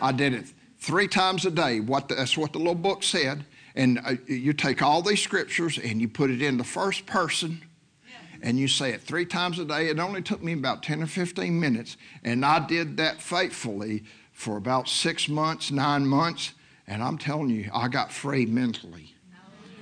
I 0.00 0.12
did 0.12 0.34
it 0.34 0.46
three 0.78 1.08
times 1.08 1.46
a 1.46 1.50
day. 1.50 1.80
What 1.80 2.08
the, 2.08 2.14
that's 2.16 2.36
what 2.36 2.52
the 2.52 2.58
little 2.58 2.74
book 2.74 3.02
said. 3.02 3.44
And 3.74 3.98
uh, 4.04 4.14
you 4.26 4.52
take 4.52 4.82
all 4.82 5.02
these 5.02 5.22
scriptures 5.22 5.78
and 5.78 6.00
you 6.00 6.08
put 6.08 6.30
it 6.30 6.42
in 6.42 6.58
the 6.58 6.64
first 6.64 7.06
person 7.06 7.62
and 8.42 8.58
you 8.58 8.68
say 8.68 8.92
it 8.92 9.02
three 9.02 9.26
times 9.26 9.58
a 9.58 9.64
day. 9.64 9.88
It 9.88 9.98
only 9.98 10.22
took 10.22 10.42
me 10.42 10.52
about 10.52 10.82
10 10.82 11.02
or 11.02 11.06
15 11.06 11.58
minutes. 11.58 11.96
And 12.22 12.44
I 12.44 12.64
did 12.64 12.96
that 12.98 13.20
faithfully 13.20 14.04
for 14.32 14.56
about 14.56 14.88
six 14.88 15.28
months, 15.28 15.70
nine 15.70 16.06
months. 16.06 16.52
And 16.86 17.02
I'm 17.02 17.18
telling 17.18 17.50
you, 17.50 17.70
I 17.72 17.88
got 17.88 18.12
free 18.12 18.46
mentally. 18.46 19.15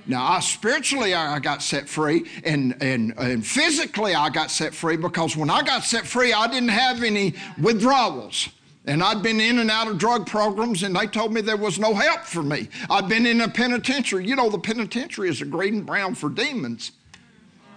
Now, 0.07 0.23
I, 0.23 0.39
spiritually, 0.39 1.13
I 1.13 1.39
got 1.39 1.63
set 1.63 1.89
free, 1.89 2.25
and, 2.43 2.75
and, 2.81 3.13
and 3.17 3.45
physically, 3.45 4.13
I 4.13 4.29
got 4.29 4.51
set 4.51 4.73
free 4.73 4.97
because 4.97 5.35
when 5.35 5.49
I 5.49 5.63
got 5.63 5.83
set 5.83 6.05
free, 6.05 6.31
I 6.31 6.47
didn't 6.47 6.69
have 6.69 7.01
any 7.01 7.33
withdrawals. 7.59 8.49
And 8.87 9.01
I'd 9.01 9.23
been 9.23 9.39
in 9.39 9.57
and 9.57 9.71
out 9.71 9.87
of 9.87 9.97
drug 9.97 10.27
programs, 10.27 10.83
and 10.83 10.95
they 10.95 11.07
told 11.07 11.33
me 11.33 11.41
there 11.41 11.57
was 11.57 11.79
no 11.79 11.95
help 11.95 12.21
for 12.21 12.43
me. 12.43 12.69
I'd 12.87 13.09
been 13.09 13.25
in 13.25 13.41
a 13.41 13.49
penitentiary. 13.49 14.27
You 14.27 14.35
know, 14.35 14.49
the 14.49 14.59
penitentiary 14.59 15.29
is 15.29 15.41
a 15.41 15.45
green 15.45 15.77
and 15.77 15.85
brown 15.85 16.13
for 16.13 16.29
demons. 16.29 16.91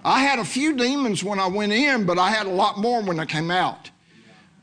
I 0.04 0.20
had 0.20 0.38
a 0.38 0.44
few 0.44 0.76
demons 0.76 1.24
when 1.24 1.40
I 1.40 1.46
went 1.46 1.72
in, 1.72 2.04
but 2.04 2.18
I 2.18 2.30
had 2.30 2.46
a 2.46 2.50
lot 2.50 2.78
more 2.78 3.02
when 3.02 3.18
I 3.18 3.24
came 3.24 3.50
out. 3.50 3.90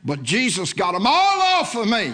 But 0.04 0.22
Jesus 0.22 0.72
got 0.72 0.92
them 0.92 1.06
all 1.06 1.40
off 1.40 1.74
of 1.74 1.88
me. 1.88 2.12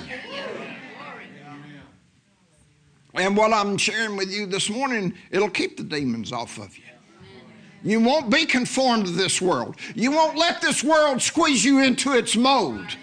And 3.15 3.37
what 3.37 3.53
I'm 3.53 3.77
sharing 3.77 4.17
with 4.17 4.31
you 4.31 4.47
this 4.47 4.71
morning, 4.71 5.15
it'll 5.31 5.51
keep 5.51 5.77
the 5.77 5.83
demons 5.83 6.33
off 6.33 6.59
of 6.59 6.77
you. 6.77 6.85
You 7.85 8.01
won't 8.01 8.31
be 8.31 8.47
conformed 8.47 9.07
to 9.07 9.13
this 9.13 9.43
world. 9.43 9.77
You 9.95 10.13
won't 10.13 10.39
let 10.39 10.61
this 10.61 10.85
world 10.85 11.21
squeeze 11.21 11.65
you 11.65 11.81
into 11.81 12.13
its 12.13 12.37
mold. 12.37 12.97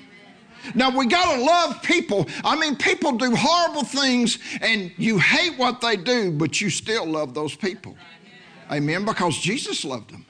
Now 0.73 0.95
we 0.95 1.07
got 1.07 1.35
to 1.35 1.41
love 1.41 1.81
people. 1.83 2.27
I 2.43 2.55
mean, 2.55 2.75
people 2.75 3.13
do 3.13 3.35
horrible 3.35 3.83
things 3.83 4.39
and 4.61 4.91
you 4.97 5.19
hate 5.19 5.57
what 5.57 5.81
they 5.81 5.95
do, 5.95 6.31
but 6.31 6.61
you 6.61 6.69
still 6.69 7.05
love 7.05 7.33
those 7.33 7.55
people. 7.55 7.97
Amen. 8.71 9.05
Because 9.05 9.37
Jesus 9.37 9.83
loved 9.83 10.11
them. 10.11 10.25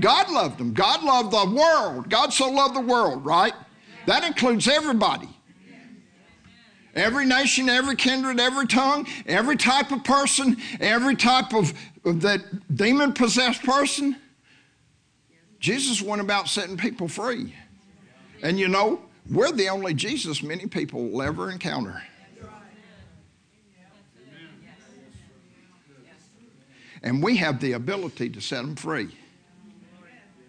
God 0.00 0.30
loved 0.30 0.58
them. 0.58 0.74
God 0.74 1.02
loved 1.02 1.30
the 1.30 1.56
world. 1.56 2.10
God 2.10 2.32
so 2.32 2.50
loved 2.50 2.76
the 2.76 2.80
world, 2.80 3.24
right? 3.24 3.54
That 4.06 4.24
includes 4.24 4.68
everybody. 4.68 5.28
Every 6.96 7.26
nation, 7.26 7.68
every 7.68 7.94
kindred, 7.94 8.40
every 8.40 8.66
tongue, 8.66 9.06
every 9.26 9.56
type 9.56 9.92
of 9.92 10.02
person, 10.02 10.56
every 10.80 11.14
type 11.14 11.52
of, 11.52 11.74
of 12.06 12.22
that 12.22 12.40
demon 12.74 13.12
possessed 13.12 13.62
person. 13.62 14.16
Jesus 15.60 16.00
went 16.00 16.22
about 16.22 16.48
setting 16.48 16.78
people 16.78 17.06
free. 17.06 17.54
And 18.42 18.58
you 18.58 18.68
know, 18.68 19.02
we're 19.30 19.52
the 19.52 19.68
only 19.68 19.92
Jesus 19.92 20.42
many 20.42 20.66
people 20.66 21.10
will 21.10 21.22
ever 21.22 21.50
encounter. 21.50 22.02
And 27.02 27.22
we 27.22 27.36
have 27.36 27.60
the 27.60 27.72
ability 27.72 28.30
to 28.30 28.40
set 28.40 28.62
them 28.62 28.74
free. 28.74 29.16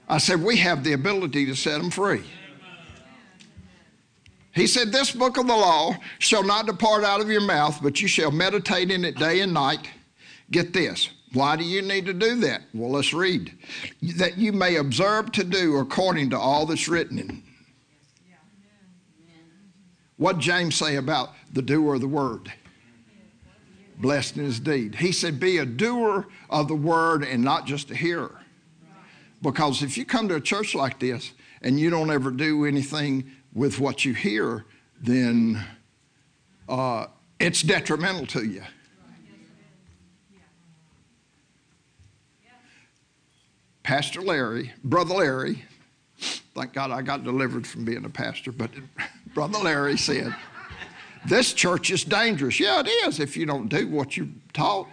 I 0.08 0.18
said, 0.18 0.42
We 0.42 0.58
have 0.58 0.84
the 0.84 0.94
ability 0.94 1.46
to 1.48 1.56
set 1.56 1.78
them 1.80 1.92
free. 1.92 2.24
He 4.58 4.68
said, 4.68 4.92
This 4.92 5.12
book 5.12 5.38
of 5.38 5.48
the 5.48 5.56
law 5.56 5.96
shall 6.20 6.44
not 6.44 6.66
depart 6.66 7.04
out 7.04 7.22
of 7.22 7.30
your 7.30 7.42
mouth, 7.42 7.80
but 7.82 8.02
you 8.02 8.08
shall 8.08 8.32
meditate 8.32 8.92
in 8.92 9.06
it 9.06 9.18
day 9.18 9.42
and 9.42 9.54
night. 9.54 9.88
Get 10.52 10.74
this. 10.74 11.10
Why 11.34 11.56
do 11.56 11.64
you 11.64 11.82
need 11.82 12.06
to 12.08 12.14
do 12.14 12.36
that? 12.42 12.64
Well, 12.74 12.92
let's 12.92 13.14
read. 13.14 13.56
That 14.18 14.38
you 14.38 14.54
may 14.54 14.78
observe 14.78 15.32
to 15.34 15.44
do 15.44 15.78
according 15.78 16.32
to 16.32 16.40
all 16.40 16.66
that's 16.66 16.88
written 16.88 17.20
in. 17.20 17.44
What 20.18 20.40
James 20.40 20.76
say 20.76 20.96
about 20.96 21.30
the 21.54 21.62
doer 21.62 21.96
of 21.96 22.02
the 22.02 22.08
word? 22.08 22.52
blessed 24.00 24.38
in 24.38 24.46
his 24.46 24.60
deed. 24.60 24.96
He 24.96 25.12
said, 25.12 25.40
Be 25.40 25.58
a 25.58 25.66
doer 25.66 26.28
of 26.50 26.68
the 26.68 26.76
word 26.76 27.24
and 27.24 27.44
not 27.44 27.66
just 27.66 27.92
a 27.92 27.96
hearer. 27.96 28.40
Because 29.42 29.84
if 29.84 29.98
you 29.98 30.06
come 30.06 30.28
to 30.30 30.36
a 30.36 30.42
church 30.42 30.74
like 30.74 31.00
this 31.00 31.34
and 31.62 31.80
you 31.80 31.90
don't 31.90 32.12
ever 32.12 32.32
do 32.32 32.66
anything 32.66 33.32
with 33.58 33.80
what 33.80 34.06
you 34.06 34.14
hear, 34.14 34.64
then 35.02 35.62
uh, 36.70 37.08
it's 37.40 37.64
detrimental 37.64 38.28
to 38.28 38.46
you. 38.46 38.62
Pastor 43.82 44.22
Larry, 44.22 44.74
Brother 44.84 45.16
Larry, 45.16 45.64
thank 46.54 46.74
God 46.74 46.92
I 46.92 47.02
got 47.02 47.24
delivered 47.24 47.66
from 47.66 47.84
being 47.84 48.06
a 48.06 48.10
pastor, 48.10 48.52
but 48.52 48.70
Brother 49.34 49.58
Larry 49.58 49.98
said, 49.98 50.36
This 51.26 51.52
church 51.54 51.90
is 51.90 52.04
dangerous. 52.04 52.60
Yeah, 52.60 52.82
it 52.82 52.88
is 52.88 53.20
if 53.20 53.36
you 53.36 53.48
don't 53.48 53.70
do 53.70 53.88
what 53.88 54.16
you 54.16 54.30
taught. 54.54 54.90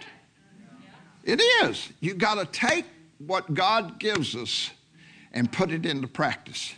It 1.23 1.43
is. 1.63 1.91
You 2.01 2.15
got 2.15 2.37
to 2.37 2.47
take 2.47 2.87
what 3.19 3.53
God 3.53 3.99
gives 3.99 4.35
us 4.35 4.71
and 5.33 5.51
put 5.51 5.71
it 5.71 5.85
into 5.85 6.07
practice, 6.07 6.75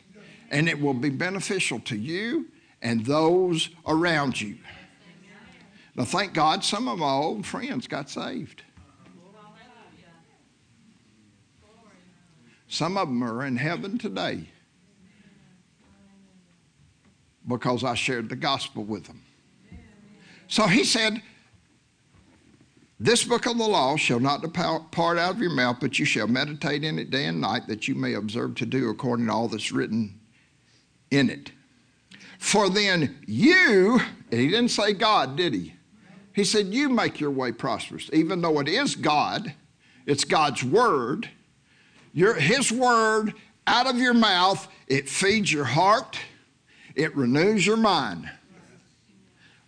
and 0.51 0.69
it 0.69 0.81
will 0.81 0.95
be 0.95 1.11
beneficial 1.11 1.81
to 1.81 1.97
you 1.97 2.47
and 2.83 3.05
those 3.05 3.71
around 3.87 4.41
you. 4.41 4.57
Now, 5.95 6.05
thank 6.05 6.35
God 6.35 6.63
some 6.63 6.89
of 6.89 6.99
my 6.99 7.11
old 7.11 7.47
friends 7.47 7.87
got 7.87 8.11
saved. 8.11 8.63
Some 12.69 12.99
of 12.99 13.09
them 13.09 13.23
are 13.23 13.47
in 13.47 13.57
heaven 13.57 13.97
today 13.97 14.49
because 17.49 17.85
I 17.85 17.95
shared 17.95 18.29
the 18.29 18.37
gospel 18.37 18.85
with 18.85 19.07
them. 19.07 19.23
So 20.49 20.67
he 20.67 20.85
said, 20.85 21.23
This 23.01 23.25
book 23.25 23.47
of 23.47 23.57
the 23.57 23.67
law 23.67 23.97
shall 23.97 24.21
not 24.21 24.43
depart 24.43 25.19
out 25.19 25.35
of 25.35 25.41
your 25.41 25.55
mouth, 25.55 25.79
but 25.81 25.99
you 25.99 26.05
shall 26.05 26.27
meditate 26.27 26.85
in 26.85 26.99
it 26.99 27.11
day 27.11 27.25
and 27.27 27.41
night, 27.41 27.67
that 27.69 27.89
you 27.89 27.95
may 27.95 28.15
observe 28.15 28.57
to 28.57 28.67
do 28.67 28.91
according 28.91 29.27
to 29.27 29.33
all 29.33 29.49
that's 29.49 29.73
written 29.73 30.21
in 31.11 31.31
it. 31.31 31.53
For 32.39 32.69
then 32.69 33.19
you, 33.27 34.01
he 34.31 34.49
didn't 34.49 34.69
say 34.69 34.93
God, 34.93 35.37
did 35.37 35.55
he? 35.55 35.75
He 36.33 36.45
said, 36.45 36.67
You 36.67 36.89
make 36.89 37.19
your 37.19 37.31
way 37.31 37.53
prosperous. 37.53 38.11
Even 38.13 38.41
though 38.41 38.61
it 38.61 38.69
is 38.69 38.95
God, 38.95 39.55
it's 40.05 40.25
God's 40.25 40.63
word. 40.63 41.29
Your, 42.13 42.35
his 42.35 42.71
word 42.71 43.35
out 43.67 43.87
of 43.87 43.99
your 43.99 44.15
mouth, 44.15 44.69
it 44.87 45.09
feeds 45.09 45.53
your 45.53 45.65
heart, 45.65 46.19
it 46.95 47.17
renews 47.17 47.67
your 47.67 47.77
mind. 47.77 48.31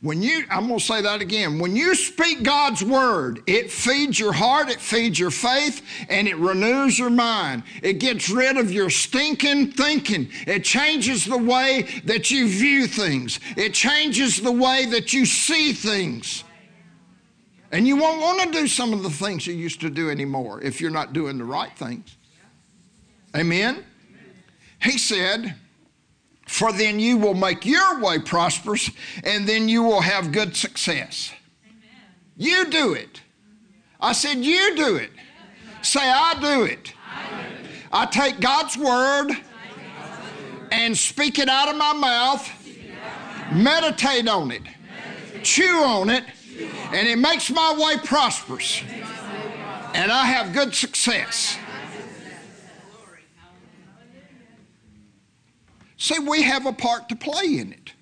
When 0.01 0.23
you, 0.23 0.45
I'm 0.49 0.69
going 0.69 0.79
to 0.79 0.85
say 0.85 1.03
that 1.03 1.21
again. 1.21 1.59
When 1.59 1.75
you 1.75 1.97
speak 1.97 2.45
God's 2.45 2.85
word, 2.85 3.43
it 3.49 3.71
feeds 3.71 4.19
your 4.19 4.33
heart, 4.33 4.71
it 4.71 4.81
feeds 4.81 5.19
your 5.19 5.33
faith, 5.33 5.85
and 6.09 6.29
it 6.29 6.37
renews 6.37 6.97
your 6.97 7.11
mind. 7.11 7.65
It 7.83 7.95
gets 7.95 8.31
rid 8.31 8.57
of 8.59 8.71
your 8.71 8.91
stinking 8.91 9.73
thinking. 9.73 10.29
It 10.47 10.63
changes 10.63 11.25
the 11.25 11.37
way 11.37 11.89
that 12.05 12.31
you 12.31 12.47
view 12.47 12.87
things, 12.87 13.41
it 13.57 13.75
changes 13.75 14.41
the 14.41 14.53
way 14.53 14.87
that 14.87 15.13
you 15.13 15.27
see 15.27 15.73
things. 15.73 16.45
And 17.71 17.87
you 17.87 17.97
won't 17.97 18.23
want 18.23 18.41
to 18.41 18.51
do 18.51 18.67
some 18.67 18.95
of 18.95 19.03
the 19.03 19.11
things 19.11 19.47
you 19.47 19.53
used 19.53 19.83
to 19.83 19.91
do 19.91 20.11
anymore 20.11 20.63
if 20.63 20.81
you're 20.81 20.91
not 20.91 21.13
doing 21.13 21.37
the 21.37 21.45
right 21.45 21.77
things. 21.77 22.17
Amen? 23.37 23.85
He 24.81 24.97
said, 24.97 25.55
for 26.49 26.73
then 26.73 26.99
you 26.99 27.19
will 27.19 27.35
make 27.35 27.67
your 27.67 28.01
way 28.01 28.19
prosperous 28.19 28.91
and 29.23 29.47
then 29.47 29.69
you 29.69 29.83
will 29.83 30.01
have 30.01 30.33
good 30.33 30.57
success. 30.57 31.31
Amen. 31.63 31.85
You 32.37 32.71
do 32.71 32.95
it. 32.95 33.21
I 34.01 34.13
said, 34.13 34.39
You 34.39 34.75
do 34.75 34.97
it. 34.97 35.11
Say, 35.83 36.01
I 36.01 36.35
do 36.41 36.65
it. 36.65 36.93
I, 37.93 38.07
take 38.07 38.41
God's 38.41 38.77
word 38.77 39.31
and 40.73 40.97
speak 40.97 41.39
it 41.39 41.49
out 41.49 41.69
of 41.69 41.77
my 41.77 41.93
mouth, 41.93 42.51
meditate 43.53 44.29
on 44.29 44.51
it, 44.51 44.63
chew 45.43 45.83
on 45.85 46.11
it, 46.11 46.25
and 46.93 47.07
it 47.07 47.19
makes 47.19 47.51
my 47.51 47.75
way 47.79 47.97
prosperous. 48.05 48.83
And 49.95 50.11
I 50.11 50.27
have 50.27 50.53
good 50.53 50.75
success. 50.75 51.57
See, 55.99 56.19
we 56.21 56.43
have 56.43 56.65
a 56.65 56.73
part 56.73 57.09
to 57.09 57.17
play 57.17 57.59
in 57.59 57.73
it. 57.73 57.93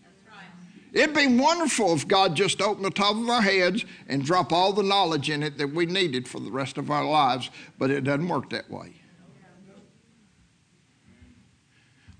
It'd 0.92 1.14
be 1.14 1.26
wonderful 1.26 1.94
if 1.94 2.06
God 2.06 2.34
just 2.34 2.62
opened 2.62 2.84
the 2.84 2.90
top 2.90 3.16
of 3.16 3.28
our 3.28 3.42
heads 3.42 3.84
and 4.08 4.24
drop 4.24 4.52
all 4.52 4.72
the 4.72 4.82
knowledge 4.82 5.28
in 5.28 5.42
it 5.42 5.58
that 5.58 5.68
we 5.68 5.84
needed 5.84 6.28
for 6.28 6.40
the 6.40 6.50
rest 6.50 6.78
of 6.78 6.90
our 6.90 7.04
lives, 7.04 7.50
but 7.78 7.90
it 7.90 8.04
doesn't 8.04 8.28
work 8.28 8.50
that 8.50 8.70
way. 8.70 8.92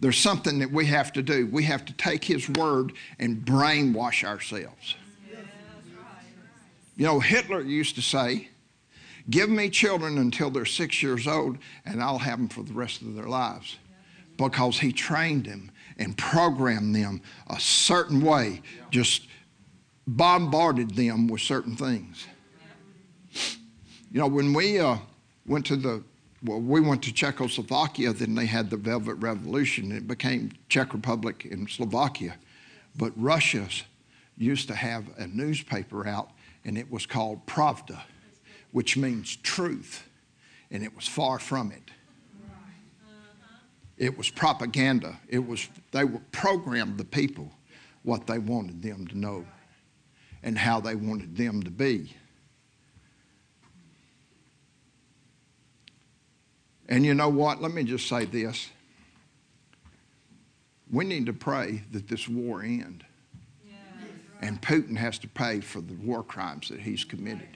There's 0.01 0.19
something 0.19 0.59
that 0.59 0.71
we 0.71 0.87
have 0.87 1.13
to 1.15 1.23
do. 1.23 1.47
We 1.47 1.65
have 1.65 1.87
to 1.87 1.93
take 1.95 2.25
His 2.25 2.51
word 2.51 2.93
and 3.19 3.39
brainwash 3.39 4.25
ourselves. 4.25 4.95
You 6.97 7.07
know, 7.07 7.21
Hitler 7.21 7.63
used 7.63 7.95
to 7.95 8.03
say, 8.03 8.49
Give 9.29 9.49
me 9.51 9.71
children 9.71 10.19
until 10.19 10.51
they're 10.51 10.65
six 10.65 11.03
years 11.03 11.27
old, 11.27 11.59
and 11.85 12.03
I'll 12.03 12.19
have 12.19 12.39
them 12.39 12.49
for 12.49 12.63
the 12.63 12.73
rest 12.73 13.03
of 13.03 13.15
their 13.15 13.27
lives 13.27 13.77
because 14.37 14.79
he 14.79 14.93
trained 14.93 15.47
them 15.47 15.71
and 15.99 16.17
programmed 16.17 16.95
them 16.95 17.23
a 17.49 17.59
certain 17.59 18.21
way, 18.21 18.63
just 18.91 19.27
bombarded 20.07 20.91
them 20.91 21.27
with 21.29 21.41
certain 21.41 21.77
things. 21.77 22.27
You 24.11 24.21
know, 24.21 24.29
when 24.29 24.53
we 24.53 24.79
uh, 24.79 24.99
went 25.47 25.67
to 25.67 25.77
the 25.77 26.03
well, 26.43 26.61
we 26.61 26.81
went 26.81 27.03
to 27.05 27.13
Czechoslovakia, 27.13 28.13
then 28.13 28.35
they 28.35 28.47
had 28.47 28.71
the 28.71 28.77
Velvet 28.77 29.15
Revolution. 29.15 29.85
And 29.85 29.95
it 29.95 30.07
became 30.07 30.53
Czech 30.69 30.93
Republic 30.93 31.47
and 31.51 31.69
Slovakia. 31.69 32.37
But 32.97 33.13
Russia 33.17 33.67
used 34.37 34.69
to 34.69 34.75
have 34.75 35.05
a 35.19 35.27
newspaper 35.27 36.07
out, 36.07 36.31
and 36.65 36.77
it 36.77 36.91
was 36.91 37.07
called 37.07 37.47
Pravda, 37.47 38.03
which 38.71 38.97
means 38.97 39.37
truth, 39.37 40.09
and 40.71 40.85
it 40.85 40.95
was 40.95 41.09
far 41.09 41.39
from 41.39 41.73
it. 41.73 41.86
It 43.99 44.17
was 44.17 44.29
propaganda. 44.29 45.19
It 45.29 45.47
was 45.47 45.69
they 45.93 46.05
were 46.05 46.21
programmed 46.33 46.99
the 46.99 47.05
people 47.05 47.51
what 48.03 48.27
they 48.27 48.39
wanted 48.39 48.83
them 48.83 49.07
to 49.09 49.19
know 49.19 49.47
and 50.43 50.57
how 50.57 50.81
they 50.81 50.95
wanted 50.95 51.37
them 51.37 51.63
to 51.63 51.71
be. 51.71 52.15
And 56.89 57.05
you 57.05 57.15
know 57.15 57.29
what? 57.29 57.61
Let 57.61 57.73
me 57.73 57.83
just 57.83 58.09
say 58.09 58.27
this. 58.27 58.71
We 60.91 61.05
need 61.05 61.27
to 61.27 61.33
pray 61.33 61.83
that 61.91 62.07
this 62.07 62.29
war 62.29 62.63
end. 62.63 63.05
Yeah, 63.67 63.75
right. 64.01 64.11
And 64.41 64.63
Putin 64.63 64.97
has 64.97 65.19
to 65.21 65.29
pay 65.29 65.61
for 65.61 65.81
the 65.81 65.95
war 65.95 66.23
crimes 66.23 66.69
that 66.69 66.81
he's 66.81 67.03
committed. 67.03 67.56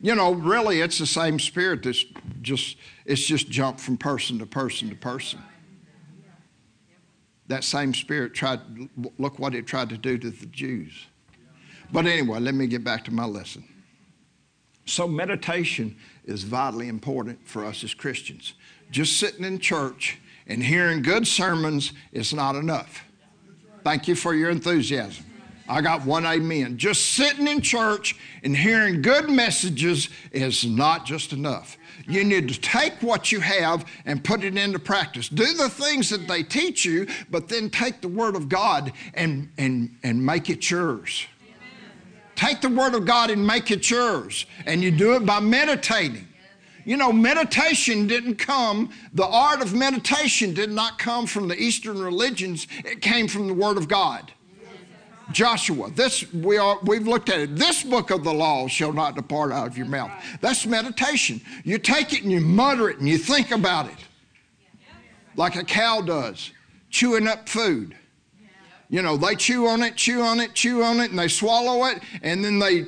You 0.00 0.14
know, 0.14 0.32
really, 0.32 0.80
it's 0.80 0.98
the 0.98 1.06
same 1.06 1.38
spirit 1.38 1.82
that's 1.82 2.04
just, 2.40 2.76
it's 3.04 3.24
just 3.24 3.50
jumped 3.50 3.80
from 3.80 3.96
person 3.96 4.38
to 4.38 4.46
person 4.46 4.88
to 4.90 4.94
person. 4.94 5.40
That 7.48 7.64
same 7.64 7.94
spirit 7.94 8.34
tried, 8.34 8.60
look 9.18 9.38
what 9.38 9.54
it 9.54 9.66
tried 9.66 9.88
to 9.88 9.98
do 9.98 10.18
to 10.18 10.30
the 10.30 10.46
Jews. 10.46 11.06
But 11.90 12.06
anyway, 12.06 12.38
let 12.38 12.54
me 12.54 12.66
get 12.66 12.84
back 12.84 13.04
to 13.06 13.10
my 13.10 13.24
lesson. 13.24 13.64
So, 14.84 15.06
meditation 15.06 15.96
is 16.24 16.44
vitally 16.44 16.88
important 16.88 17.46
for 17.46 17.64
us 17.64 17.84
as 17.84 17.92
Christians. 17.92 18.54
Just 18.90 19.18
sitting 19.18 19.44
in 19.44 19.58
church 19.58 20.18
and 20.46 20.62
hearing 20.62 21.02
good 21.02 21.26
sermons 21.26 21.92
is 22.12 22.32
not 22.32 22.54
enough. 22.56 23.04
Thank 23.84 24.08
you 24.08 24.14
for 24.14 24.34
your 24.34 24.50
enthusiasm. 24.50 25.24
I 25.68 25.82
got 25.82 26.04
one 26.06 26.24
amen. 26.24 26.78
Just 26.78 27.12
sitting 27.12 27.46
in 27.46 27.60
church 27.60 28.16
and 28.42 28.56
hearing 28.56 29.02
good 29.02 29.28
messages 29.28 30.08
is 30.32 30.64
not 30.64 31.04
just 31.04 31.32
enough. 31.32 31.76
You 32.06 32.24
need 32.24 32.48
to 32.48 32.58
take 32.58 32.94
what 33.02 33.30
you 33.30 33.40
have 33.40 33.84
and 34.06 34.24
put 34.24 34.42
it 34.42 34.56
into 34.56 34.78
practice. 34.78 35.28
Do 35.28 35.52
the 35.52 35.68
things 35.68 36.08
that 36.08 36.26
they 36.26 36.42
teach 36.42 36.86
you, 36.86 37.06
but 37.30 37.48
then 37.48 37.68
take 37.68 38.00
the 38.00 38.08
Word 38.08 38.34
of 38.34 38.48
God 38.48 38.92
and, 39.12 39.50
and, 39.58 39.94
and 40.02 40.24
make 40.24 40.48
it 40.48 40.70
yours. 40.70 41.26
Take 42.34 42.62
the 42.62 42.70
Word 42.70 42.94
of 42.94 43.04
God 43.04 43.30
and 43.30 43.46
make 43.46 43.70
it 43.70 43.90
yours. 43.90 44.46
And 44.64 44.82
you 44.82 44.90
do 44.90 45.16
it 45.16 45.26
by 45.26 45.40
meditating. 45.40 46.26
You 46.86 46.96
know, 46.96 47.12
meditation 47.12 48.06
didn't 48.06 48.36
come, 48.36 48.90
the 49.12 49.26
art 49.26 49.60
of 49.60 49.74
meditation 49.74 50.54
did 50.54 50.70
not 50.70 50.98
come 50.98 51.26
from 51.26 51.46
the 51.46 51.62
Eastern 51.62 52.00
religions, 52.00 52.66
it 52.86 53.02
came 53.02 53.28
from 53.28 53.48
the 53.48 53.52
Word 53.52 53.76
of 53.76 53.88
God. 53.88 54.32
Joshua, 55.32 55.90
this 55.90 56.30
we 56.32 56.56
are 56.56 56.78
we've 56.84 57.06
looked 57.06 57.28
at 57.28 57.40
it. 57.40 57.56
This 57.56 57.82
book 57.82 58.10
of 58.10 58.24
the 58.24 58.32
law 58.32 58.66
shall 58.66 58.92
not 58.92 59.14
depart 59.14 59.52
out 59.52 59.66
of 59.66 59.76
your 59.76 59.86
mouth. 59.86 60.10
That's 60.40 60.64
meditation. 60.64 61.40
You 61.64 61.78
take 61.78 62.12
it 62.12 62.22
and 62.22 62.32
you 62.32 62.40
mutter 62.40 62.88
it 62.88 62.98
and 62.98 63.08
you 63.08 63.18
think 63.18 63.50
about 63.50 63.86
it. 63.86 63.98
Like 65.36 65.56
a 65.56 65.64
cow 65.64 66.00
does, 66.00 66.52
chewing 66.90 67.28
up 67.28 67.48
food. 67.48 67.94
You 68.90 69.02
know, 69.02 69.18
they 69.18 69.34
chew 69.34 69.66
on 69.66 69.82
it, 69.82 69.96
chew 69.96 70.22
on 70.22 70.40
it, 70.40 70.54
chew 70.54 70.82
on 70.82 71.00
it, 71.00 71.10
and 71.10 71.18
they 71.18 71.28
swallow 71.28 71.84
it, 71.84 72.02
and 72.22 72.42
then 72.42 72.58
they 72.58 72.86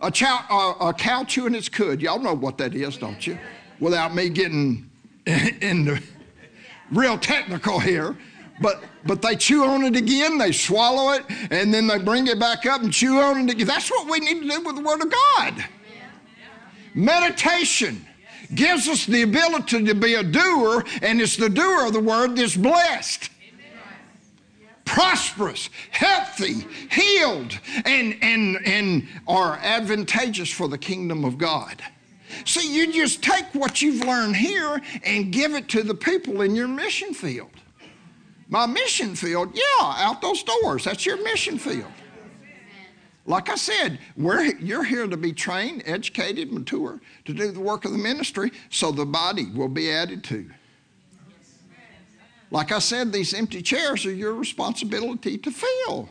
a, 0.00 0.10
chow, 0.10 0.44
a, 0.48 0.88
a 0.88 0.94
cow 0.94 1.24
chewing 1.24 1.54
its 1.54 1.68
cud. 1.68 2.00
Y'all 2.00 2.20
know 2.20 2.34
what 2.34 2.56
that 2.58 2.74
is, 2.74 2.96
don't 2.96 3.26
you? 3.26 3.38
Without 3.80 4.14
me 4.14 4.28
getting 4.28 4.88
into 5.26 6.00
real 6.90 7.18
technical 7.18 7.78
here. 7.78 8.16
But 8.60 8.82
but 9.04 9.22
they 9.22 9.36
chew 9.36 9.64
on 9.64 9.84
it 9.84 9.96
again, 9.96 10.36
they 10.38 10.52
swallow 10.52 11.12
it, 11.12 11.24
and 11.50 11.72
then 11.72 11.86
they 11.86 11.98
bring 11.98 12.26
it 12.26 12.38
back 12.38 12.66
up 12.66 12.82
and 12.82 12.92
chew 12.92 13.18
on 13.18 13.48
it 13.48 13.52
again. 13.52 13.66
That's 13.66 13.90
what 13.90 14.10
we 14.10 14.20
need 14.20 14.42
to 14.42 14.48
do 14.48 14.60
with 14.62 14.76
the 14.76 14.82
Word 14.82 15.02
of 15.02 15.10
God. 15.10 15.64
Meditation 16.94 18.06
gives 18.54 18.88
us 18.88 19.06
the 19.06 19.22
ability 19.22 19.84
to 19.84 19.94
be 19.94 20.14
a 20.14 20.22
doer, 20.22 20.84
and 21.02 21.20
it's 21.20 21.36
the 21.36 21.48
doer 21.48 21.86
of 21.86 21.92
the 21.92 22.00
word 22.00 22.36
that's 22.36 22.56
blessed. 22.56 23.30
Prosperous, 24.84 25.70
healthy, 25.92 26.66
healed, 26.90 27.58
and, 27.84 28.16
and, 28.22 28.58
and 28.66 29.06
are 29.28 29.56
advantageous 29.62 30.50
for 30.50 30.66
the 30.66 30.78
kingdom 30.78 31.24
of 31.24 31.38
God. 31.38 31.80
See, 32.44 32.74
you 32.74 32.92
just 32.92 33.22
take 33.22 33.46
what 33.54 33.82
you've 33.82 34.04
learned 34.04 34.36
here 34.36 34.82
and 35.04 35.32
give 35.32 35.54
it 35.54 35.68
to 35.68 35.84
the 35.84 35.94
people 35.94 36.40
in 36.42 36.56
your 36.56 36.68
mission 36.68 37.14
field. 37.14 37.50
My 38.50 38.66
mission 38.66 39.14
field, 39.14 39.54
yeah, 39.54 39.94
out 40.04 40.20
those 40.20 40.42
doors. 40.42 40.84
That's 40.84 41.06
your 41.06 41.22
mission 41.22 41.56
field. 41.56 41.90
Like 43.24 43.48
I 43.48 43.54
said, 43.54 44.00
you're 44.16 44.82
here 44.82 45.06
to 45.06 45.16
be 45.16 45.32
trained, 45.32 45.84
educated, 45.86 46.52
mature, 46.52 47.00
to 47.26 47.32
do 47.32 47.52
the 47.52 47.60
work 47.60 47.84
of 47.84 47.92
the 47.92 47.98
ministry 47.98 48.50
so 48.68 48.90
the 48.90 49.06
body 49.06 49.46
will 49.54 49.68
be 49.68 49.90
added 49.90 50.24
to. 50.24 50.50
Like 52.50 52.72
I 52.72 52.80
said, 52.80 53.12
these 53.12 53.32
empty 53.32 53.62
chairs 53.62 54.04
are 54.04 54.12
your 54.12 54.34
responsibility 54.34 55.38
to 55.38 55.50
fill. 55.52 56.08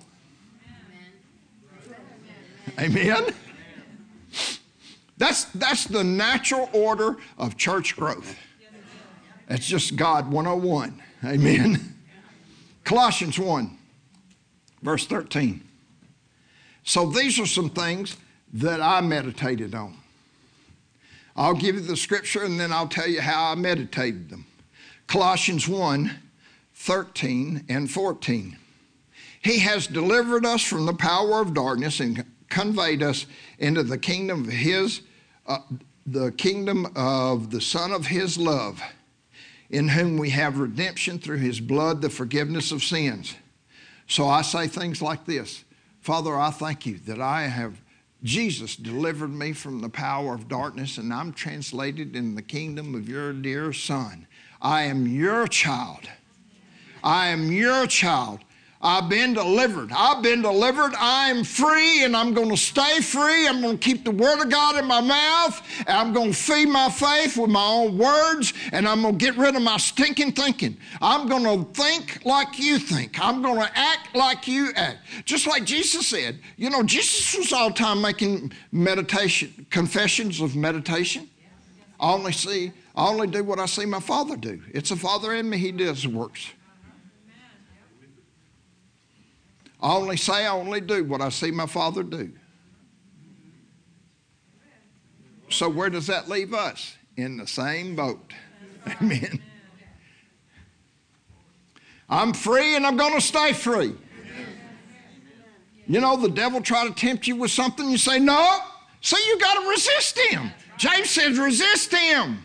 Amen. 2.79 3.35
That's, 5.17 5.45
that's 5.45 5.83
the 5.83 6.05
natural 6.05 6.69
order 6.71 7.17
of 7.37 7.57
church 7.57 7.97
growth. 7.97 8.37
That's 9.49 9.67
just 9.67 9.97
God 9.97 10.31
101. 10.31 11.01
Amen. 11.25 11.98
Colossians 12.89 13.37
1, 13.37 13.77
verse 14.81 15.05
13. 15.05 15.61
So 16.83 17.05
these 17.05 17.39
are 17.39 17.45
some 17.45 17.69
things 17.69 18.17
that 18.51 18.81
I 18.81 18.99
meditated 19.01 19.75
on. 19.75 19.95
I'll 21.35 21.53
give 21.53 21.75
you 21.75 21.81
the 21.81 21.95
scripture 21.95 22.41
and 22.41 22.59
then 22.59 22.71
I'll 22.73 22.87
tell 22.87 23.07
you 23.07 23.21
how 23.21 23.51
I 23.51 23.53
meditated 23.53 24.31
them. 24.31 24.47
Colossians 25.05 25.67
1 25.67 26.09
13 26.73 27.65
and 27.69 27.91
14. 27.91 28.57
He 29.43 29.59
has 29.59 29.85
delivered 29.85 30.43
us 30.43 30.63
from 30.63 30.87
the 30.87 30.93
power 30.95 31.41
of 31.41 31.53
darkness 31.53 31.99
and 31.99 32.25
conveyed 32.49 33.03
us 33.03 33.27
into 33.59 33.83
the 33.83 33.99
kingdom 33.99 34.45
of 34.45 34.49
his 34.49 35.01
uh, 35.45 35.59
the 36.07 36.31
kingdom 36.31 36.87
of 36.95 37.51
the 37.51 37.61
Son 37.61 37.91
of 37.91 38.07
His 38.07 38.35
love, 38.37 38.81
in 39.69 39.87
whom 39.89 40.17
we 40.17 40.31
have 40.31 40.59
redemption 40.59 41.19
through 41.19 41.37
His 41.37 41.59
blood, 41.59 42.01
the 42.01 42.09
forgiveness 42.09 42.71
of 42.71 42.83
sins. 42.83 43.35
So 44.07 44.27
I 44.27 44.41
say 44.41 44.67
things 44.67 45.01
like 45.01 45.25
this 45.25 45.63
Father, 46.01 46.37
I 46.37 46.51
thank 46.51 46.85
you 46.85 46.97
that 47.05 47.21
I 47.21 47.43
have. 47.43 47.79
Jesus 48.21 48.75
delivered 48.75 49.33
me 49.33 49.53
from 49.53 49.79
the 49.79 49.87
power 49.87 50.33
of 50.33 50.49
darkness, 50.49 50.97
and 50.97 51.13
I'm 51.13 51.31
translated 51.31 52.17
in 52.17 52.35
the 52.35 52.41
kingdom 52.41 52.93
of 52.93 53.07
your 53.07 53.31
dear 53.31 53.71
Son. 53.71 54.27
I 54.61 54.83
am 54.83 55.07
your 55.07 55.47
child. 55.47 56.09
I 57.01 57.27
am 57.27 57.49
your 57.49 57.87
child. 57.87 58.39
I've 58.81 59.09
been 59.09 59.33
delivered. 59.33 59.91
I've 59.91 60.23
been 60.23 60.41
delivered. 60.41 60.93
I'm 60.97 61.43
free 61.43 62.05
and 62.05 62.15
I'm 62.15 62.33
going 62.33 62.49
to 62.49 62.55
stay 62.55 63.01
free. 63.01 63.45
I'm 63.45 63.61
going 63.61 63.77
to 63.77 63.83
keep 63.83 64.05
the 64.05 64.11
Word 64.11 64.41
of 64.41 64.49
God 64.49 64.77
in 64.77 64.85
my 64.85 65.01
mouth. 65.01 65.61
And 65.79 65.89
I'm 65.89 66.13
going 66.13 66.31
to 66.31 66.37
feed 66.37 66.67
my 66.67 66.89
faith 66.89 67.35
with 67.35 67.49
my 67.49 67.65
own 67.65 67.97
words 67.97 68.53
and 68.71 68.87
I'm 68.87 69.01
going 69.01 69.17
to 69.17 69.25
get 69.25 69.35
rid 69.35 69.57
of 69.57 69.61
my 69.63 69.75
stinking 69.75 70.31
thinking. 70.31 70.77
I'm 71.01 71.27
going 71.27 71.43
to 71.43 71.69
think 71.73 72.23
like 72.25 72.57
you 72.57 72.79
think. 72.79 73.19
I'm 73.19 73.41
going 73.41 73.59
to 73.59 73.69
act 73.77 74.15
like 74.15 74.47
you 74.47 74.71
act. 74.77 74.99
Just 75.25 75.45
like 75.45 75.65
Jesus 75.65 76.07
said. 76.07 76.39
You 76.55 76.69
know, 76.69 76.81
Jesus 76.81 77.37
was 77.37 77.51
all 77.51 77.69
the 77.69 77.75
time 77.75 78.01
making 78.01 78.53
meditation, 78.71 79.65
confessions 79.69 80.39
of 80.39 80.55
meditation. 80.55 81.29
I 81.99 82.13
only 82.13 82.31
see, 82.31 82.71
I 82.95 83.09
only 83.09 83.27
do 83.27 83.43
what 83.43 83.59
I 83.59 83.65
see 83.65 83.85
my 83.85 83.99
Father 83.99 84.37
do. 84.37 84.61
It's 84.73 84.89
the 84.89 84.95
Father 84.95 85.33
in 85.33 85.49
me, 85.49 85.57
He 85.57 85.73
does 85.73 86.03
the 86.03 86.09
works. 86.09 86.53
I 89.81 89.95
only 89.95 90.17
say, 90.17 90.45
I 90.45 90.49
only 90.49 90.81
do 90.81 91.03
what 91.03 91.21
I 91.21 91.29
see 91.29 91.51
my 91.51 91.65
Father 91.65 92.03
do. 92.03 92.31
So, 95.49 95.69
where 95.69 95.89
does 95.89 96.07
that 96.07 96.29
leave 96.29 96.53
us? 96.53 96.95
In 97.17 97.37
the 97.37 97.47
same 97.47 97.95
boat. 97.95 98.33
Amen. 99.01 99.41
I'm 102.09 102.33
free 102.33 102.75
and 102.75 102.85
I'm 102.85 102.97
going 102.97 103.13
to 103.13 103.21
stay 103.21 103.53
free. 103.53 103.95
You 105.87 105.99
know, 105.99 106.17
the 106.17 106.29
devil 106.29 106.61
try 106.61 106.87
to 106.87 106.93
tempt 106.93 107.27
you 107.27 107.35
with 107.35 107.51
something, 107.51 107.89
you 107.89 107.97
say, 107.97 108.19
no. 108.19 108.59
So 109.01 109.17
you 109.17 109.39
got 109.39 109.61
to 109.61 109.69
resist 109.69 110.19
him. 110.19 110.51
James 110.77 111.09
says, 111.09 111.39
resist 111.39 111.93
him. 111.93 112.43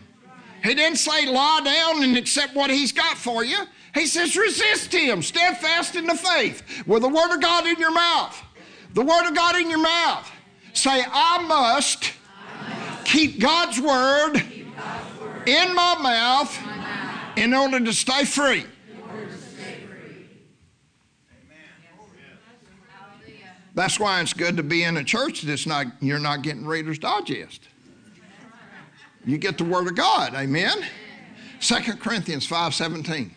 He 0.63 0.73
didn't 0.73 0.97
say 0.97 1.27
lie 1.27 1.61
down 1.63 2.03
and 2.03 2.17
accept 2.17 2.55
what 2.55 2.71
he's 2.71 2.91
got 2.91 3.17
for 3.17 3.43
you. 3.43 3.59
He 3.95 4.07
says, 4.07 4.35
resist 4.35 4.91
him, 4.91 5.21
steadfast 5.23 5.95
in 5.95 6.05
the 6.05 6.15
faith, 6.15 6.85
with 6.85 7.01
the 7.01 7.07
word 7.07 7.33
of 7.33 7.41
God 7.41 7.65
in 7.65 7.79
your 7.79 7.93
mouth. 7.93 8.43
The 8.93 9.01
word 9.01 9.25
of 9.25 9.33
God 9.33 9.55
in 9.55 9.69
your 9.69 9.79
mouth. 9.79 10.29
Say, 10.73 11.01
I 11.09 11.41
must, 11.47 12.11
keep, 13.05 13.39
God's 13.39 13.79
word, 13.79 14.35
in 15.45 15.73
my 15.73 15.97
mouth, 15.97 16.59
in 17.37 17.53
order 17.53 17.79
to 17.79 17.93
stay 17.93 18.25
free. 18.25 18.65
That's 23.75 23.97
why 23.97 24.19
it's 24.21 24.33
good 24.33 24.57
to 24.57 24.63
be 24.63 24.83
in 24.83 24.97
a 24.97 25.03
church 25.05 25.43
that's 25.43 25.65
not, 25.65 25.87
you're 26.01 26.19
not 26.19 26.41
getting 26.41 26.65
Reader's 26.65 26.99
Digest. 26.99 27.61
You 29.25 29.37
get 29.37 29.57
the 29.57 29.65
Word 29.65 29.87
of 29.87 29.95
God. 29.95 30.33
Amen? 30.33 30.85
2 31.59 31.75
Corinthians 31.95 32.47
5.17. 32.47 33.31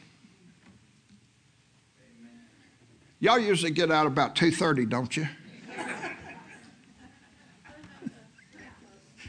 Y'all 3.21 3.39
usually 3.39 3.73
get 3.73 3.91
out 3.91 4.07
about 4.07 4.37
2.30, 4.37 4.89
don't 4.89 5.17
you? 5.17 5.27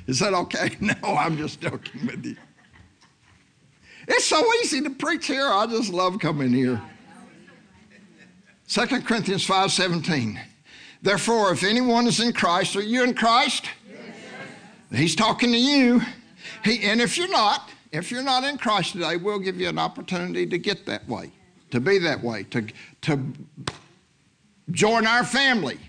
Is 0.08 0.20
that 0.20 0.34
okay? 0.34 0.76
No, 0.80 0.96
I'm 1.04 1.38
just 1.38 1.62
joking 1.62 2.06
with 2.08 2.26
you. 2.26 2.36
It's 4.08 4.26
so 4.26 4.44
easy 4.56 4.82
to 4.82 4.90
preach 4.90 5.28
here. 5.28 5.48
I 5.48 5.68
just 5.68 5.94
love 5.94 6.18
coming 6.20 6.52
here. 6.52 6.82
2 8.68 8.86
Corinthians 9.02 9.46
5.17. 9.46 10.40
Therefore, 11.02 11.52
if 11.52 11.64
anyone 11.64 12.08
is 12.08 12.20
in 12.20 12.34
Christ, 12.34 12.76
are 12.76 12.82
you 12.82 13.04
in 13.04 13.14
Christ? 13.14 13.66
Yes. 13.88 14.00
He's 14.92 15.16
talking 15.16 15.52
to 15.52 15.58
you. 15.58 16.02
He, 16.64 16.84
and 16.84 17.02
if 17.02 17.18
you're 17.18 17.30
not, 17.30 17.70
if 17.92 18.12
you're 18.12 18.24
not 18.24 18.44
in 18.44 18.58
Christ 18.58 18.94
today, 18.94 19.16
we'll 19.18 19.40
give 19.40 19.60
you 19.60 19.70
an 19.70 19.80
opportunity 19.80 20.46
to 20.48 20.58
get 20.58 20.86
that 20.88 21.08
way 21.08 21.32
to 21.72 21.80
be 21.80 22.00
that 22.00 22.24
way, 22.24 22.44
to, 22.44 22.66
to 23.02 23.20
join 24.72 25.08
our 25.08 25.24
family. 25.24 25.80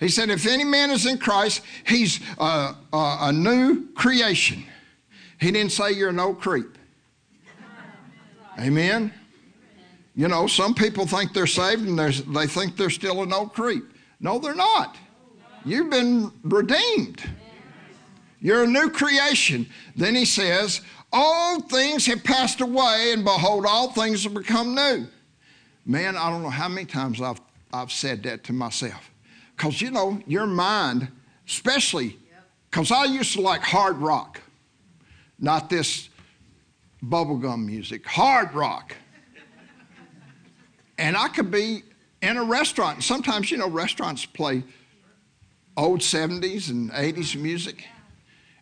He 0.00 0.08
said, 0.08 0.28
if 0.28 0.46
any 0.46 0.64
man 0.64 0.90
is 0.90 1.06
in 1.06 1.18
Christ, 1.18 1.62
he's 1.86 2.20
a, 2.38 2.74
a, 2.92 3.18
a 3.22 3.32
new 3.32 3.88
creation. 3.94 4.64
He 5.40 5.50
didn't 5.50 5.72
say 5.72 5.92
you're 5.92 6.10
an 6.10 6.20
old 6.20 6.40
creep. 6.40 6.78
Amen? 8.58 9.12
You 10.14 10.28
know, 10.28 10.46
some 10.46 10.74
people 10.74 11.06
think 11.06 11.32
they're 11.32 11.46
saved 11.46 11.86
and 11.86 11.98
they 11.98 12.46
think 12.46 12.76
they're 12.76 12.90
still 12.90 13.22
an 13.22 13.32
old 13.32 13.52
creep. 13.52 13.84
No, 14.20 14.38
they're 14.38 14.54
not. 14.54 14.96
You've 15.64 15.90
been 15.90 16.30
redeemed. 16.42 17.22
You're 18.40 18.64
a 18.64 18.66
new 18.66 18.90
creation. 18.90 19.66
Then 19.96 20.14
he 20.14 20.24
says, 20.24 20.82
all 21.12 21.60
things 21.60 22.06
have 22.06 22.22
passed 22.22 22.60
away, 22.60 23.12
and 23.12 23.24
behold, 23.24 23.64
all 23.66 23.90
things 23.92 24.24
have 24.24 24.34
become 24.34 24.74
new. 24.74 25.06
Man, 25.86 26.16
I 26.16 26.30
don't 26.30 26.42
know 26.42 26.50
how 26.50 26.68
many 26.68 26.86
times 26.86 27.20
I've, 27.20 27.40
I've 27.72 27.92
said 27.92 28.22
that 28.22 28.44
to 28.44 28.52
myself. 28.52 29.10
Because, 29.56 29.80
you 29.80 29.90
know, 29.90 30.20
your 30.26 30.46
mind, 30.46 31.08
especially, 31.46 32.18
because 32.70 32.90
I 32.90 33.04
used 33.04 33.34
to 33.34 33.40
like 33.40 33.62
hard 33.62 33.98
rock, 33.98 34.40
not 35.38 35.68
this 35.68 36.08
bubblegum 37.02 37.64
music, 37.64 38.06
hard 38.06 38.54
rock. 38.54 38.94
And 40.96 41.16
I 41.16 41.26
could 41.26 41.50
be 41.50 41.82
in 42.22 42.36
a 42.36 42.44
restaurant. 42.44 43.02
Sometimes, 43.02 43.50
you 43.50 43.58
know, 43.58 43.68
restaurants 43.68 44.24
play 44.24 44.62
old 45.76 46.00
70s 46.00 46.70
and 46.70 46.90
80s 46.92 47.34
uh-huh. 47.34 47.42
music. 47.42 47.84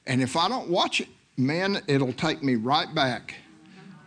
And 0.07 0.23
if 0.23 0.35
I 0.35 0.49
don't 0.49 0.69
watch 0.69 1.03
it, 1.03 1.09
man, 1.37 1.83
it'll 1.87 2.15
take 2.15 2.43
me 2.43 2.55
right 2.55 2.93
back 2.95 3.35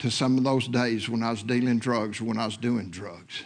to 0.06 0.12
some 0.12 0.38
of 0.38 0.44
those 0.44 0.68
days 0.68 1.10
when 1.10 1.24
I 1.24 1.32
was 1.32 1.42
dealing 1.42 1.80
drugs, 1.80 2.22
when 2.22 2.38
I 2.38 2.46
was 2.46 2.58
doing 2.58 2.92
drugs. 2.92 3.42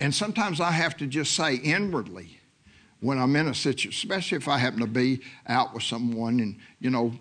And 0.00 0.14
sometimes 0.14 0.58
I 0.58 0.70
have 0.70 0.96
to 0.96 1.06
just 1.06 1.34
say 1.34 1.56
inwardly 1.56 2.40
when 3.00 3.18
I'm 3.18 3.36
in 3.36 3.46
a 3.46 3.54
situation, 3.54 3.90
especially 3.90 4.38
if 4.38 4.48
I 4.48 4.56
happen 4.56 4.80
to 4.80 4.86
be 4.86 5.20
out 5.46 5.74
with 5.74 5.82
someone 5.82 6.40
and, 6.40 6.56
you 6.80 6.88
know, 6.88 7.12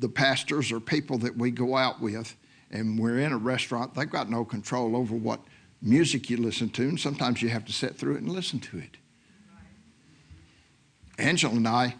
the 0.00 0.08
pastors 0.08 0.72
or 0.72 0.80
people 0.80 1.18
that 1.18 1.36
we 1.36 1.52
go 1.52 1.76
out 1.76 2.00
with 2.00 2.34
and 2.72 2.98
we're 2.98 3.20
in 3.20 3.30
a 3.30 3.38
restaurant, 3.38 3.94
they've 3.94 4.10
got 4.10 4.28
no 4.28 4.44
control 4.44 4.96
over 4.96 5.14
what 5.14 5.38
music 5.80 6.28
you 6.28 6.38
listen 6.38 6.68
to, 6.70 6.82
and 6.82 6.98
sometimes 6.98 7.42
you 7.42 7.48
have 7.48 7.64
to 7.66 7.72
sit 7.72 7.94
through 7.94 8.16
it 8.16 8.22
and 8.22 8.28
listen 8.28 8.58
to 8.58 8.78
it. 8.78 8.96
Angela 11.16 11.54
and 11.54 11.68
I 11.68 11.94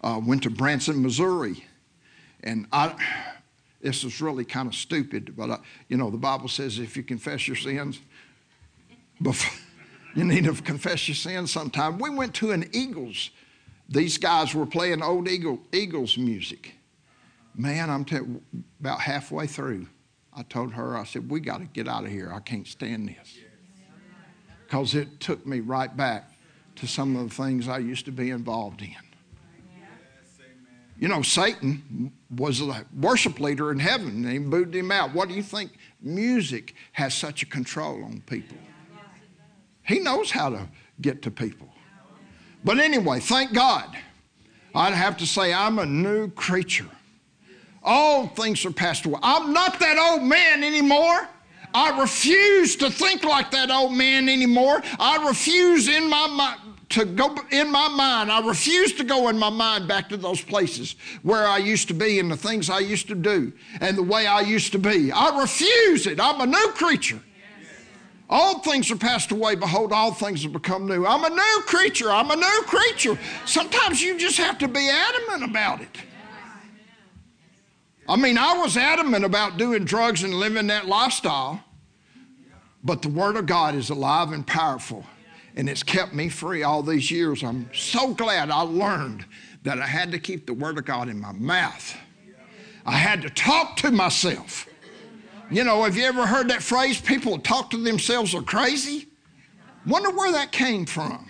uh, 0.00 0.20
went 0.20 0.42
to 0.42 0.50
Branson, 0.50 1.00
Missouri, 1.00 1.64
and 2.44 2.66
I. 2.72 2.94
This 3.80 4.04
is 4.04 4.20
really 4.20 4.44
kind 4.44 4.68
of 4.68 4.74
stupid, 4.74 5.34
but 5.36 5.48
uh, 5.48 5.58
you 5.88 5.96
know 5.96 6.10
the 6.10 6.18
Bible 6.18 6.48
says 6.48 6.78
if 6.78 6.96
you 6.96 7.02
confess 7.02 7.48
your 7.48 7.56
sins, 7.56 8.00
before, 9.22 9.58
you 10.14 10.24
need 10.24 10.44
to 10.44 10.52
confess 10.52 11.08
your 11.08 11.14
sins 11.14 11.50
sometime. 11.50 11.98
We 11.98 12.10
went 12.10 12.34
to 12.36 12.50
an 12.50 12.68
Eagles. 12.72 13.30
These 13.88 14.18
guys 14.18 14.54
were 14.54 14.66
playing 14.66 15.02
old 15.02 15.28
Eagle, 15.28 15.60
Eagles 15.72 16.16
music. 16.16 16.74
Man, 17.56 17.90
I'm 17.90 18.04
telling 18.04 18.40
about 18.78 19.00
halfway 19.00 19.46
through, 19.46 19.86
I 20.32 20.42
told 20.44 20.72
her, 20.74 20.96
I 20.96 21.04
said, 21.04 21.28
we 21.28 21.40
got 21.40 21.58
to 21.58 21.64
get 21.64 21.88
out 21.88 22.04
of 22.04 22.10
here. 22.10 22.32
I 22.32 22.40
can't 22.40 22.66
stand 22.66 23.08
this. 23.08 23.38
Because 24.64 24.94
it 24.94 25.18
took 25.18 25.44
me 25.46 25.60
right 25.60 25.94
back 25.94 26.30
to 26.76 26.86
some 26.86 27.16
of 27.16 27.28
the 27.28 27.34
things 27.34 27.66
I 27.66 27.78
used 27.78 28.04
to 28.04 28.12
be 28.12 28.30
involved 28.30 28.82
in. 28.82 28.94
You 31.00 31.08
know, 31.08 31.22
Satan 31.22 32.12
was 32.36 32.60
a 32.60 32.84
worship 33.00 33.40
leader 33.40 33.72
in 33.72 33.78
heaven 33.78 34.08
and 34.08 34.30
he 34.30 34.38
booted 34.38 34.74
him 34.74 34.92
out. 34.92 35.14
What 35.14 35.30
do 35.30 35.34
you 35.34 35.42
think 35.42 35.72
music 36.02 36.74
has 36.92 37.14
such 37.14 37.42
a 37.42 37.46
control 37.46 38.04
on 38.04 38.22
people? 38.26 38.58
He 39.82 39.98
knows 39.98 40.30
how 40.30 40.50
to 40.50 40.68
get 41.00 41.22
to 41.22 41.30
people. 41.30 41.68
But 42.62 42.78
anyway, 42.78 43.20
thank 43.20 43.54
God. 43.54 43.96
I'd 44.74 44.92
have 44.92 45.16
to 45.16 45.26
say, 45.26 45.54
I'm 45.54 45.78
a 45.78 45.86
new 45.86 46.28
creature. 46.32 46.90
All 47.82 48.26
things 48.26 48.66
are 48.66 48.70
passed 48.70 49.06
away. 49.06 49.18
I'm 49.22 49.54
not 49.54 49.80
that 49.80 49.96
old 49.96 50.22
man 50.22 50.62
anymore. 50.62 51.26
I 51.72 51.98
refuse 51.98 52.76
to 52.76 52.90
think 52.90 53.24
like 53.24 53.50
that 53.52 53.70
old 53.70 53.94
man 53.94 54.28
anymore. 54.28 54.82
I 54.98 55.26
refuse 55.26 55.88
in 55.88 56.10
my 56.10 56.26
mind 56.26 56.60
to 56.90 57.04
go 57.04 57.36
in 57.50 57.70
my 57.70 57.88
mind. 57.88 58.30
I 58.30 58.46
refuse 58.46 58.92
to 58.94 59.04
go 59.04 59.28
in 59.28 59.38
my 59.38 59.50
mind 59.50 59.88
back 59.88 60.08
to 60.10 60.16
those 60.16 60.40
places 60.40 60.96
where 61.22 61.46
I 61.46 61.58
used 61.58 61.88
to 61.88 61.94
be 61.94 62.18
and 62.18 62.30
the 62.30 62.36
things 62.36 62.68
I 62.68 62.80
used 62.80 63.08
to 63.08 63.14
do 63.14 63.52
and 63.80 63.96
the 63.96 64.02
way 64.02 64.26
I 64.26 64.40
used 64.40 64.72
to 64.72 64.78
be. 64.78 65.10
I 65.10 65.40
refuse 65.40 66.06
it. 66.06 66.20
I'm 66.20 66.40
a 66.40 66.46
new 66.46 66.72
creature. 66.74 67.20
All 68.28 68.60
things 68.60 68.90
are 68.92 68.96
passed 68.96 69.32
away. 69.32 69.56
Behold, 69.56 69.92
all 69.92 70.12
things 70.12 70.44
have 70.44 70.52
become 70.52 70.86
new. 70.86 71.04
I'm 71.04 71.24
a 71.24 71.30
new 71.30 71.62
creature. 71.66 72.10
I'm 72.12 72.30
a 72.30 72.36
new 72.36 72.62
creature. 72.66 73.18
Sometimes 73.44 74.00
you 74.00 74.18
just 74.18 74.36
have 74.36 74.58
to 74.58 74.68
be 74.68 74.88
adamant 74.88 75.50
about 75.50 75.80
it. 75.80 75.96
I 78.08 78.16
mean, 78.16 78.38
I 78.38 78.54
was 78.54 78.76
adamant 78.76 79.24
about 79.24 79.56
doing 79.56 79.84
drugs 79.84 80.24
and 80.24 80.34
living 80.34 80.68
that 80.68 80.86
lifestyle, 80.86 81.62
but 82.82 83.02
the 83.02 83.08
Word 83.08 83.36
of 83.36 83.46
God 83.46 83.74
is 83.76 83.90
alive 83.90 84.32
and 84.32 84.44
powerful, 84.44 85.04
and 85.56 85.68
it's 85.68 85.82
kept 85.82 86.14
me 86.14 86.28
free 86.28 86.62
all 86.62 86.82
these 86.82 87.10
years. 87.10 87.42
I'm 87.42 87.70
so 87.74 88.14
glad 88.14 88.50
I 88.50 88.60
learned 88.62 89.24
that 89.62 89.80
I 89.80 89.86
had 89.86 90.12
to 90.12 90.18
keep 90.18 90.46
the 90.46 90.54
Word 90.54 90.78
of 90.78 90.84
God 90.84 91.08
in 91.08 91.20
my 91.20 91.32
mouth. 91.32 91.96
I 92.86 92.92
had 92.92 93.22
to 93.22 93.30
talk 93.30 93.76
to 93.78 93.90
myself. 93.90 94.66
You 95.50 95.64
know, 95.64 95.82
have 95.84 95.96
you 95.96 96.04
ever 96.04 96.26
heard 96.26 96.48
that 96.50 96.62
phrase, 96.62 97.00
people 97.00 97.38
talk 97.38 97.70
to 97.70 97.76
themselves 97.76 98.34
are 98.34 98.42
crazy? 98.42 99.08
Wonder 99.86 100.10
where 100.10 100.32
that 100.32 100.52
came 100.52 100.86
from. 100.86 101.26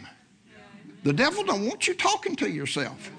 The 1.02 1.12
devil 1.12 1.42
don't 1.44 1.66
want 1.66 1.88
you 1.88 1.94
talking 1.94 2.36
to 2.36 2.50
yourself. 2.50 3.10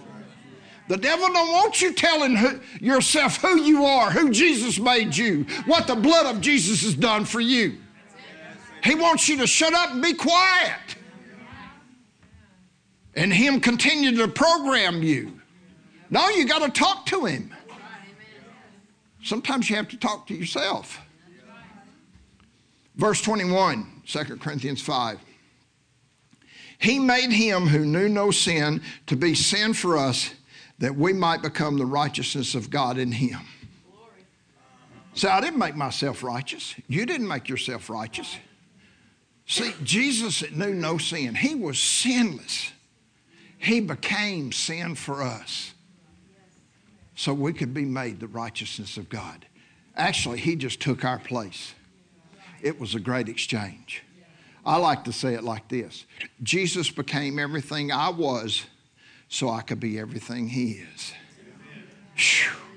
The 0.88 0.98
devil 0.98 1.28
don't 1.32 1.52
want 1.52 1.82
you 1.82 1.94
telling 1.94 2.36
who, 2.36 2.60
yourself 2.80 3.38
who 3.38 3.62
you 3.62 3.86
are, 3.86 4.12
who 4.12 4.30
Jesus 4.30 4.78
made 4.78 5.16
you, 5.16 5.46
what 5.66 5.88
the 5.88 5.96
blood 5.96 6.26
of 6.26 6.42
Jesus 6.42 6.84
has 6.84 6.94
done 6.94 7.26
for 7.26 7.40
you. 7.40 7.78
He 8.84 8.96
wants 8.96 9.30
you 9.30 9.38
to 9.38 9.48
shut 9.48 9.74
up 9.74 9.92
and 9.92 10.02
be 10.02 10.14
quiet. 10.14 10.96
And 13.16 13.32
him 13.34 13.60
continue 13.60 14.16
to 14.18 14.28
program 14.28 15.04
you. 15.04 15.40
No, 16.10 16.30
you 16.30 16.46
got 16.46 16.60
to 16.64 16.70
talk 16.70 17.06
to 17.08 17.26
him. 17.26 17.54
Sometimes 19.24 19.70
you 19.70 19.76
have 19.76 19.90
to 19.90 19.98
talk 19.98 20.28
to 20.28 20.34
yourself. 20.34 21.00
Verse 22.96 23.22
21, 23.22 24.02
2 24.06 24.24
Corinthians 24.38 24.82
5. 24.82 25.20
He 26.80 26.98
made 26.98 27.32
him 27.32 27.68
who 27.68 27.86
knew 27.86 28.10
no 28.10 28.32
sin 28.32 28.82
to 29.08 29.16
be 29.16 29.36
sin 29.36 29.74
for 29.74 29.98
us 29.98 30.34
that 30.80 30.96
we 30.96 31.14
might 31.14 31.44
become 31.44 31.78
the 31.78 31.86
righteousness 31.86 32.56
of 32.56 32.72
God 32.72 32.98
in 32.98 33.12
him. 33.12 33.40
So 35.14 35.30
I 35.30 35.40
didn't 35.42 35.60
make 35.60 35.76
myself 35.76 36.24
righteous. 36.24 36.74
You 36.88 37.06
didn't 37.06 37.28
make 37.28 37.48
yourself 37.48 37.90
righteous. 37.90 38.38
See, 39.52 39.74
Jesus 39.84 40.50
knew 40.52 40.74
no 40.74 40.98
sin. 40.98 41.36
He 41.36 41.56
was 41.56 41.78
sinless. 41.78 42.72
He 43.58 43.82
became 43.82 44.54
sin 44.54 44.96
for 44.96 45.22
us 45.22 45.74
so 47.16 47.34
we 47.34 47.52
could 47.52 47.74
be 47.74 47.84
made 47.84 48.22
the 48.22 48.30
righteousness 48.30 48.96
of 48.96 49.10
God. 49.10 49.46
Actually, 49.94 50.40
He 50.40 50.56
just 50.56 50.80
took 50.80 51.04
our 51.04 51.20
place. 51.20 51.74
It 52.62 52.80
was 52.80 52.96
a 52.96 53.00
great 53.02 53.28
exchange. 53.28 54.04
I 54.66 54.78
like 54.78 55.04
to 55.04 55.12
say 55.12 55.34
it 55.34 55.44
like 55.44 55.68
this 55.68 56.06
Jesus 56.42 56.90
became 56.90 57.38
everything 57.38 57.92
I 57.92 58.08
was 58.08 58.66
so 59.28 59.50
I 59.50 59.64
could 59.64 59.82
be 59.82 60.00
everything 60.00 60.48
He 60.48 60.80
is. 60.96 61.12
Whew. 62.16 62.71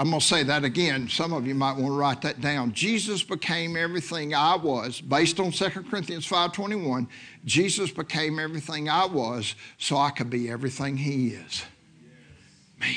I'm 0.00 0.10
going 0.10 0.20
to 0.20 0.26
say 0.26 0.44
that 0.44 0.62
again. 0.64 1.08
Some 1.08 1.32
of 1.32 1.44
you 1.44 1.56
might 1.56 1.72
want 1.72 1.86
to 1.86 1.98
write 1.98 2.22
that 2.22 2.40
down. 2.40 2.72
Jesus 2.72 3.24
became 3.24 3.76
everything 3.76 4.32
I 4.32 4.54
was 4.54 5.00
based 5.00 5.40
on 5.40 5.50
2 5.50 5.68
Corinthians 5.90 6.26
5:21. 6.26 7.08
Jesus 7.44 7.90
became 7.90 8.38
everything 8.38 8.88
I 8.88 9.06
was 9.06 9.56
so 9.76 9.96
I 9.96 10.10
could 10.10 10.30
be 10.30 10.48
everything 10.48 10.96
he 10.96 11.30
is. 11.30 11.64
Man. 12.78 12.90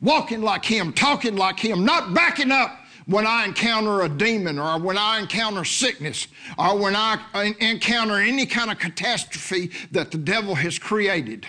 Walking 0.00 0.42
like 0.42 0.64
him, 0.64 0.92
talking 0.92 1.34
like 1.34 1.58
him, 1.58 1.84
not 1.84 2.14
backing 2.14 2.52
up 2.52 2.78
when 3.06 3.26
I 3.26 3.46
encounter 3.46 4.02
a 4.02 4.08
demon 4.08 4.60
or 4.60 4.78
when 4.78 4.96
I 4.96 5.18
encounter 5.18 5.64
sickness 5.64 6.28
or 6.56 6.78
when 6.78 6.94
I 6.94 7.18
encounter 7.58 8.18
any 8.18 8.46
kind 8.46 8.70
of 8.70 8.78
catastrophe 8.78 9.72
that 9.90 10.12
the 10.12 10.18
devil 10.18 10.54
has 10.54 10.78
created. 10.78 11.48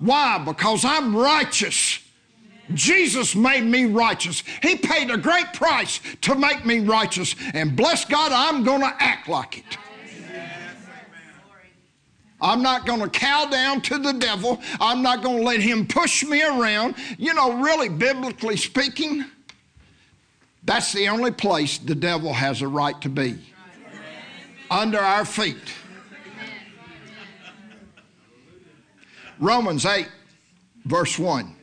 Why? 0.00 0.38
Because 0.38 0.84
I'm 0.84 1.14
righteous. 1.14 2.00
Jesus 2.74 3.34
made 3.34 3.64
me 3.64 3.86
righteous. 3.86 4.42
He 4.62 4.76
paid 4.76 5.10
a 5.10 5.16
great 5.16 5.52
price 5.52 6.00
to 6.22 6.34
make 6.34 6.64
me 6.64 6.80
righteous. 6.80 7.34
And 7.54 7.76
bless 7.76 8.04
God, 8.04 8.32
I'm 8.32 8.64
going 8.64 8.80
to 8.80 8.94
act 8.98 9.28
like 9.28 9.58
it. 9.58 9.78
I'm 12.40 12.60
not 12.60 12.86
going 12.86 13.00
to 13.00 13.08
cow 13.08 13.46
down 13.46 13.80
to 13.82 13.98
the 13.98 14.12
devil. 14.12 14.60
I'm 14.80 15.00
not 15.00 15.22
going 15.22 15.38
to 15.38 15.44
let 15.44 15.60
him 15.60 15.86
push 15.86 16.24
me 16.24 16.42
around. 16.42 16.96
You 17.16 17.34
know, 17.34 17.62
really, 17.62 17.88
biblically 17.88 18.56
speaking, 18.56 19.24
that's 20.64 20.92
the 20.92 21.08
only 21.08 21.30
place 21.30 21.78
the 21.78 21.94
devil 21.94 22.32
has 22.32 22.62
a 22.62 22.68
right 22.68 23.00
to 23.00 23.08
be 23.08 23.38
under 24.70 24.98
our 24.98 25.24
feet. 25.24 25.72
Romans 29.38 29.86
8, 29.86 30.08
verse 30.84 31.18
1. 31.18 31.56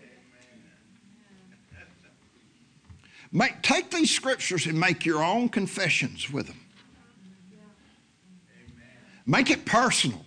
Make, 3.31 3.61
take 3.61 3.91
these 3.91 4.09
scriptures 4.09 4.65
and 4.65 4.79
make 4.79 5.05
your 5.05 5.23
own 5.23 5.49
confessions 5.49 6.31
with 6.31 6.47
them. 6.47 6.59
Make 9.25 9.51
it 9.51 9.65
personal. 9.65 10.25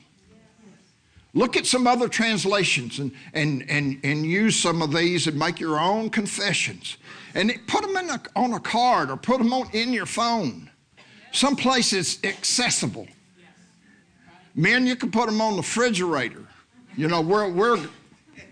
Look 1.35 1.57
at 1.57 1.67
some 1.67 1.87
other 1.87 2.09
translations 2.09 2.99
and, 2.99 3.11
and, 3.33 3.65
and, 3.69 3.99
and 4.05 4.25
use 4.25 4.55
some 4.55 4.83
of 4.83 4.93
these 4.93 5.27
and 5.27 5.37
make 5.37 5.59
your 5.59 5.81
own 5.81 6.11
confessions. 6.11 6.99
And 7.35 7.53
put 7.67 7.83
them 7.83 7.97
in 7.97 8.11
a, 8.11 8.23
on 8.37 8.53
a 8.53 8.61
card 8.61 9.11
or 9.11 9.17
put 9.17 9.39
them 9.39 9.53
on, 9.53 9.69
in 9.73 9.93
your 9.93 10.07
phone. 10.07 10.71
Someplace 11.33 11.95
it's 11.95 12.23
accessible. 12.23 13.09
Men, 14.55 14.87
you 14.87 14.95
can 14.95 15.11
put 15.11 15.27
them 15.27 15.41
on 15.41 15.53
the 15.53 15.63
refrigerator. 15.63 16.47
You 16.95 17.09
know, 17.09 17.23
we're, 17.23 17.49
we're 17.49 17.79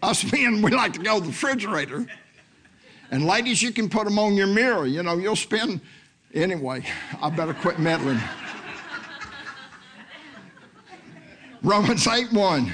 us 0.02 0.32
men, 0.32 0.62
we 0.62 0.70
like 0.70 0.94
to 0.94 1.00
go 1.00 1.16
to 1.16 1.20
the 1.20 1.28
refrigerator. 1.28 2.06
And 3.10 3.26
ladies, 3.26 3.60
you 3.60 3.72
can 3.72 3.88
put 3.88 4.04
them 4.04 4.18
on 4.18 4.34
your 4.34 4.46
mirror. 4.46 4.86
You 4.86 5.02
know, 5.02 5.18
you'll 5.18 5.36
spend, 5.36 5.80
anyway, 6.32 6.84
I 7.20 7.30
better 7.30 7.54
quit 7.54 7.78
meddling. 7.78 8.20
Romans 11.62 12.06
8 12.06 12.32
1. 12.32 12.72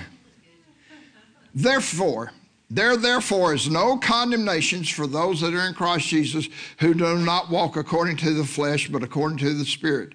Therefore, 1.55 2.33
there 2.69 2.97
therefore 2.97 3.55
is 3.55 3.71
no 3.71 3.97
condemnations 3.97 4.91
for 4.91 5.07
those 5.07 5.41
that 5.41 5.55
are 5.55 5.67
in 5.67 5.75
Christ 5.75 6.09
Jesus 6.09 6.49
who 6.79 6.95
do 6.95 7.17
not 7.17 7.49
walk 7.49 7.77
according 7.77 8.17
to 8.19 8.35
the 8.35 8.45
flesh, 8.45 8.89
but 8.89 9.03
according 9.03 9.39
to 9.39 9.55
the 9.55 9.65
Spirit. 9.65 10.13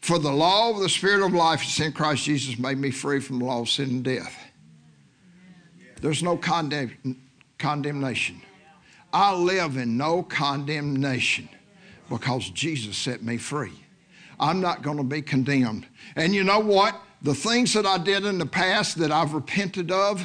For 0.00 0.18
the 0.18 0.30
law 0.30 0.70
of 0.70 0.80
the 0.80 0.88
Spirit 0.88 1.24
of 1.24 1.32
life 1.32 1.64
is 1.64 1.80
in 1.80 1.92
Christ 1.92 2.24
Jesus 2.24 2.58
made 2.58 2.78
me 2.78 2.90
free 2.90 3.20
from 3.20 3.38
the 3.38 3.46
law 3.46 3.62
of 3.62 3.68
sin 3.68 3.88
and 3.88 4.04
death. 4.04 4.38
There's 6.00 6.22
no 6.22 6.36
condemn, 6.36 7.18
condemnation. 7.58 8.42
I 9.14 9.32
live 9.32 9.76
in 9.76 9.96
no 9.96 10.24
condemnation 10.24 11.48
because 12.10 12.50
Jesus 12.50 12.96
set 12.96 13.22
me 13.22 13.38
free. 13.38 13.72
I'm 14.40 14.60
not 14.60 14.82
going 14.82 14.96
to 14.96 15.04
be 15.04 15.22
condemned. 15.22 15.86
And 16.16 16.34
you 16.34 16.42
know 16.42 16.58
what? 16.58 17.00
The 17.22 17.32
things 17.32 17.72
that 17.74 17.86
I 17.86 17.96
did 17.96 18.24
in 18.24 18.38
the 18.38 18.46
past 18.46 18.98
that 18.98 19.12
I've 19.12 19.32
repented 19.32 19.92
of, 19.92 20.20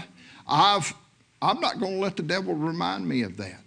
I've, 0.47 0.91
I'm 1.39 1.59
not 1.59 1.79
going 1.79 1.93
to 1.93 1.99
let 1.99 2.17
the 2.17 2.23
devil 2.23 2.55
remind 2.55 3.07
me 3.07 3.21
of 3.21 3.37
that. 3.37 3.61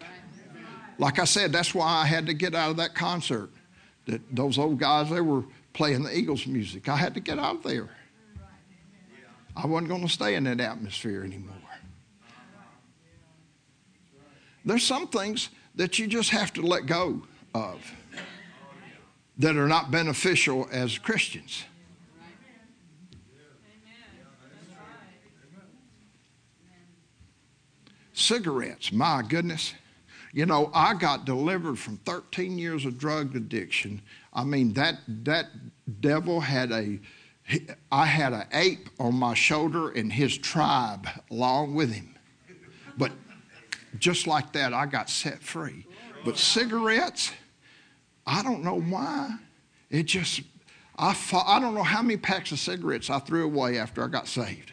Like 0.98 1.20
I 1.20 1.24
said, 1.24 1.52
that's 1.52 1.72
why 1.72 1.86
I 1.86 2.04
had 2.04 2.26
to 2.26 2.34
get 2.34 2.56
out 2.56 2.72
of 2.72 2.76
that 2.78 2.96
concert. 2.96 3.48
That 4.06 4.20
those 4.34 4.58
old 4.58 4.80
guys, 4.80 5.08
they 5.08 5.20
were 5.20 5.44
playing 5.72 6.02
the 6.02 6.14
Eagles 6.14 6.48
music. 6.48 6.88
I 6.88 6.96
had 6.96 7.14
to 7.14 7.20
get 7.20 7.38
out 7.38 7.56
of 7.56 7.62
there. 7.62 7.88
I 9.54 9.66
wasn't 9.66 9.88
going 9.88 10.02
to 10.02 10.08
stay 10.08 10.34
in 10.34 10.44
that 10.44 10.60
atmosphere 10.60 11.22
anymore. 11.22 11.54
There's 14.64 14.84
some 14.84 15.08
things 15.08 15.48
that 15.74 15.98
you 15.98 16.06
just 16.06 16.30
have 16.30 16.52
to 16.54 16.62
let 16.62 16.86
go 16.86 17.22
of 17.54 17.80
that 19.38 19.56
are 19.56 19.68
not 19.68 19.90
beneficial 19.90 20.68
as 20.70 20.98
Christians. 20.98 21.64
Cigarettes, 28.14 28.92
my 28.92 29.22
goodness. 29.26 29.74
You 30.32 30.46
know, 30.46 30.70
I 30.72 30.94
got 30.94 31.24
delivered 31.24 31.78
from 31.78 31.96
13 31.98 32.56
years 32.58 32.84
of 32.84 32.98
drug 32.98 33.34
addiction. 33.36 34.00
I 34.32 34.44
mean, 34.44 34.72
that, 34.74 34.98
that 35.24 35.46
devil 36.00 36.40
had 36.40 36.72
a, 36.72 36.98
I 37.90 38.06
had 38.06 38.32
an 38.32 38.46
ape 38.52 38.88
on 38.98 39.14
my 39.14 39.34
shoulder 39.34 39.90
and 39.90 40.12
his 40.12 40.38
tribe 40.38 41.06
along 41.30 41.74
with 41.74 41.92
him. 41.92 42.14
But 42.96 43.12
just 43.98 44.26
like 44.26 44.52
that, 44.52 44.72
I 44.72 44.86
got 44.86 45.10
set 45.10 45.42
free. 45.42 45.86
But 46.24 46.38
cigarettes, 46.38 47.32
I 48.26 48.42
don't 48.42 48.62
know 48.62 48.80
why. 48.80 49.36
It 49.90 50.04
just, 50.04 50.42
I, 50.98 51.16
I 51.46 51.60
don't 51.60 51.74
know 51.74 51.82
how 51.82 52.02
many 52.02 52.16
packs 52.16 52.52
of 52.52 52.58
cigarettes 52.58 53.10
I 53.10 53.18
threw 53.18 53.44
away 53.44 53.78
after 53.78 54.04
I 54.04 54.08
got 54.08 54.28
saved. 54.28 54.72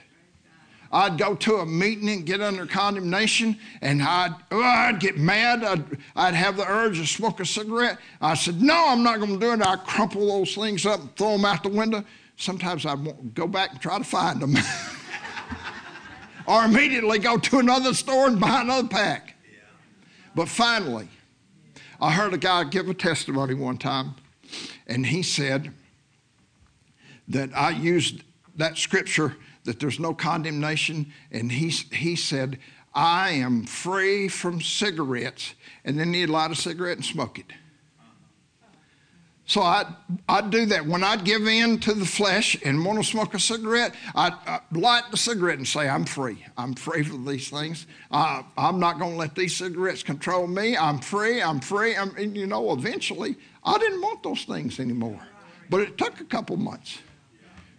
I'd 0.91 1.19
go 1.19 1.35
to 1.35 1.57
a 1.57 1.65
meeting 1.65 2.09
and 2.09 2.25
get 2.25 2.41
under 2.41 2.65
condemnation, 2.65 3.59
and 3.81 4.01
I'd, 4.01 4.33
oh, 4.51 4.61
I'd 4.61 4.99
get 4.99 5.17
mad. 5.17 5.63
I'd, 5.63 5.83
I'd 6.15 6.33
have 6.33 6.57
the 6.57 6.67
urge 6.67 6.97
to 6.97 7.05
smoke 7.05 7.39
a 7.39 7.45
cigarette. 7.45 7.99
I 8.19 8.33
said, 8.33 8.59
No, 8.61 8.87
I'm 8.87 9.03
not 9.03 9.19
going 9.19 9.33
to 9.33 9.39
do 9.39 9.53
it. 9.53 9.61
I'd 9.61 9.83
crumple 9.83 10.27
those 10.27 10.55
things 10.55 10.87
up 10.87 10.99
and 10.99 11.15
throw 11.15 11.33
them 11.33 11.45
out 11.45 11.61
the 11.61 11.69
window. 11.69 12.03
Sometimes 12.37 12.85
I'd 12.85 13.35
go 13.35 13.45
back 13.45 13.71
and 13.71 13.81
try 13.81 13.97
to 13.99 14.03
find 14.03 14.41
them. 14.41 14.55
or 16.49 16.65
immediately 16.65 17.19
go 17.19 17.37
to 17.37 17.59
another 17.59 17.93
store 17.93 18.25
and 18.25 18.39
buy 18.39 18.61
another 18.61 18.87
pack. 18.87 19.35
But 20.33 20.49
finally, 20.49 21.07
I 22.01 22.11
heard 22.11 22.33
a 22.33 22.39
guy 22.39 22.63
give 22.63 22.89
a 22.89 22.93
testimony 22.95 23.53
one 23.53 23.77
time, 23.77 24.15
and 24.87 25.05
he 25.05 25.21
said 25.21 25.71
that 27.27 27.55
I 27.55 27.69
used 27.69 28.23
that 28.55 28.79
scripture 28.79 29.35
that 29.65 29.79
there's 29.79 29.99
no 29.99 30.15
condemnation. 30.15 31.13
And 31.31 31.51
he, 31.51 31.69
he 31.69 32.15
said, 32.15 32.57
I 32.95 33.31
am 33.31 33.65
free 33.65 34.27
from 34.27 34.59
cigarettes. 34.59 35.53
And 35.85 35.99
then 35.99 36.11
he'd 36.13 36.27
light 36.27 36.49
a 36.49 36.55
cigarette 36.55 36.97
and 36.97 37.05
smoke 37.05 37.37
it. 37.37 37.45
So 39.49 39.63
I'd, 39.63 39.87
I'd 40.27 40.51
do 40.51 40.67
that. 40.67 40.85
When 40.85 41.03
I'd 41.03 41.25
give 41.25 41.47
in 41.47 41.79
to 41.79 41.95
the 41.95 42.05
flesh 42.05 42.55
and 42.63 42.85
want 42.85 42.99
to 42.99 43.03
smoke 43.03 43.33
a 43.33 43.39
cigarette, 43.39 43.95
I'd, 44.13 44.33
I'd 44.45 44.61
light 44.77 45.05
the 45.09 45.17
cigarette 45.17 45.57
and 45.57 45.67
say, 45.67 45.89
I'm 45.89 46.05
free. 46.05 46.45
I'm 46.55 46.75
free 46.75 47.01
from 47.01 47.25
these 47.25 47.49
things. 47.49 47.87
Uh, 48.11 48.43
I'm 48.55 48.79
not 48.79 48.99
going 48.99 49.13
to 49.13 49.17
let 49.17 49.33
these 49.33 49.55
cigarettes 49.55 50.03
control 50.03 50.45
me. 50.45 50.77
I'm 50.77 50.99
free. 50.99 51.41
I'm 51.41 51.59
free. 51.59 51.95
I'm, 51.95 52.15
and 52.15 52.37
you 52.37 52.45
know, 52.45 52.73
eventually, 52.73 53.37
I 53.63 53.79
didn't 53.79 54.01
want 54.01 54.21
those 54.21 54.43
things 54.43 54.79
anymore. 54.79 55.19
But 55.71 55.81
it 55.81 55.97
took 55.97 56.19
a 56.19 56.25
couple 56.25 56.55
months 56.55 56.99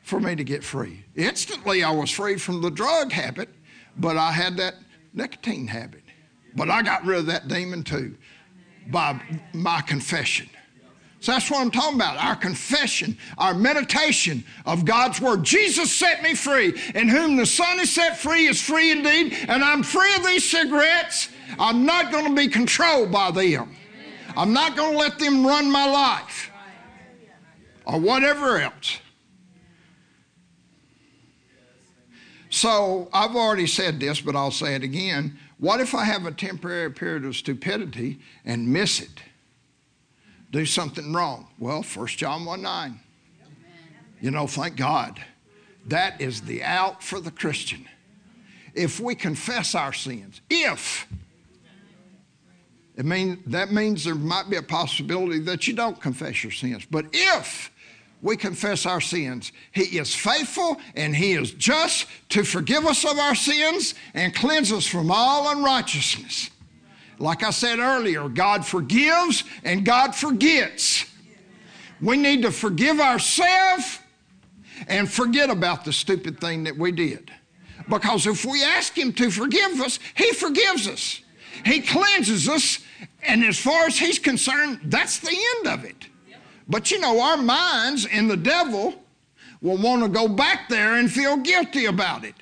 for 0.03 0.19
me 0.19 0.35
to 0.35 0.43
get 0.43 0.65
free. 0.65 1.05
Instantly, 1.15 1.85
I 1.85 1.93
was 1.93 2.11
free 2.11 2.37
from 2.37 2.63
the 2.63 2.71
drug 2.71 3.13
habit, 3.13 3.49
but 3.97 4.17
I 4.17 4.33
had 4.33 4.57
that 4.57 4.75
nicotine 5.15 5.69
habit. 5.69 6.03
But 6.57 6.69
I 6.69 6.83
got 6.83 7.05
rid 7.05 7.21
of 7.21 7.27
that 7.27 7.47
demon 7.47 7.85
too 7.85 8.17
by 8.89 9.23
my 9.53 9.83
confession. 9.83 10.51
So 11.21 11.33
that's 11.33 11.51
what 11.51 11.61
I'm 11.61 11.71
talking 11.71 11.97
about 11.97 12.17
our 12.17 12.35
confession, 12.35 13.17
our 13.37 13.53
meditation 13.53 14.43
of 14.65 14.87
God's 14.87 15.21
Word. 15.21 15.45
Jesus 15.45 15.93
set 15.93 16.23
me 16.23 16.35
free, 16.35 16.81
and 16.95 17.11
whom 17.11 17.37
the 17.37 17.45
Son 17.45 17.79
is 17.79 17.93
set 17.93 18.19
free 18.19 18.47
is 18.47 18.61
free 18.61 18.91
indeed, 18.91 19.37
and 19.47 19.63
I'm 19.63 19.83
free 19.83 20.15
of 20.17 20.25
these 20.25 20.51
cigarettes. 20.51 21.29
I'm 21.59 21.85
not 21.85 22.11
going 22.11 22.25
to 22.25 22.35
be 22.35 22.49
controlled 22.49 23.13
by 23.13 23.31
them. 23.31 23.77
I'm 24.35 24.55
not 24.55 24.77
going 24.77 24.93
to 24.93 24.99
let 24.99 25.19
them 25.19 25.47
run 25.47 25.71
my 25.71 25.91
life 25.91 26.51
or 27.85 28.01
whatever 28.01 28.59
else. 28.59 28.99
So 32.49 33.09
I've 33.13 33.37
already 33.37 33.67
said 33.67 34.01
this, 34.01 34.23
but 34.23 34.35
I'll 34.35 34.51
say 34.51 34.75
it 34.75 34.83
again. 34.83 35.39
What 35.59 35.81
if 35.81 35.95
I 35.95 36.05
have 36.05 36.25
a 36.25 36.33
temporary 36.33 36.91
period 36.91 37.27
of 37.27 37.37
stupidity 37.37 38.21
and 38.47 38.67
miss 38.67 39.01
it? 39.01 39.23
Do 40.51 40.67
something 40.67 41.13
wrong? 41.13 41.49
Well, 41.59 41.83
1 41.83 42.07
John 42.09 42.45
1 42.45 42.63
9. 42.63 43.01
You 44.21 44.31
know, 44.31 44.47
thank 44.47 44.77
God. 44.77 45.23
That 45.87 46.21
is 46.21 46.43
the 46.43 46.63
out 46.63 47.03
for 47.03 47.21
the 47.21 47.31
Christian. 47.31 47.87
If 48.75 49.01
we 49.01 49.15
confess 49.15 49.75
our 49.75 49.93
sins, 49.93 50.41
if, 50.51 51.07
it 52.97 53.05
mean, 53.05 53.43
that 53.47 53.73
means 53.73 54.05
there 54.05 54.15
might 54.15 54.51
be 54.51 54.57
a 54.57 54.63
possibility 54.63 55.39
that 55.41 55.67
you 55.67 55.75
don't 55.75 56.01
confess 56.01 56.45
your 56.45 56.53
sins, 56.53 56.87
but 56.89 57.07
if 57.13 57.71
we 58.23 58.37
confess 58.37 58.87
our 58.87 59.01
sins. 59.01 59.53
He 59.73 59.99
is 59.99 60.15
faithful 60.15 60.81
and 60.95 61.15
He 61.15 61.33
is 61.33 61.53
just 61.53 62.07
to 62.31 62.45
forgive 62.45 62.85
us 62.87 63.05
of 63.05 63.19
our 63.19 63.35
sins 63.35 63.95
and 64.15 64.35
cleanse 64.35 64.73
us 64.73 64.87
from 64.87 65.11
all 65.11 65.51
unrighteousness. 65.51 66.51
Like 67.21 67.43
I 67.43 67.51
said 67.51 67.79
earlier, 67.79 68.29
God 68.31 68.67
forgives 68.67 69.45
and 69.63 69.85
God 69.85 70.15
forgets. 70.15 71.05
We 72.01 72.17
need 72.17 72.43
to 72.43 72.51
forgive 72.51 72.99
ourselves 72.99 73.99
and 74.89 75.09
forget 75.09 75.51
about 75.51 75.85
the 75.85 75.93
stupid 75.93 76.41
thing 76.41 76.65
that 76.65 76.77
we 76.77 76.93
did. 76.93 77.31
Because 77.91 78.27
if 78.27 78.47
we 78.47 78.65
ask 78.65 78.97
Him 78.97 79.13
to 79.15 79.31
forgive 79.31 79.81
us, 79.83 79.99
He 80.17 80.33
forgives 80.33 80.89
us. 80.89 81.21
He 81.67 81.83
cleanses 81.83 82.49
us, 82.49 82.79
and 83.23 83.45
as 83.45 83.59
far 83.59 83.85
as 83.85 83.99
He's 83.99 84.19
concerned, 84.19 84.81
that's 84.85 85.19
the 85.19 85.37
end 85.57 85.79
of 85.79 85.85
it. 85.85 86.07
But 86.69 86.91
you 86.91 87.01
know, 87.01 87.21
our 87.21 87.37
minds 87.37 88.07
and 88.07 88.31
the 88.31 88.37
devil 88.37 88.95
will 89.61 89.77
want 89.77 90.03
to 90.03 90.09
go 90.09 90.27
back 90.27 90.71
there 90.71 90.95
and 90.95 91.13
feel 91.13 91.37
guilty 91.37 91.85
about 91.85 92.25
it. 92.25 92.35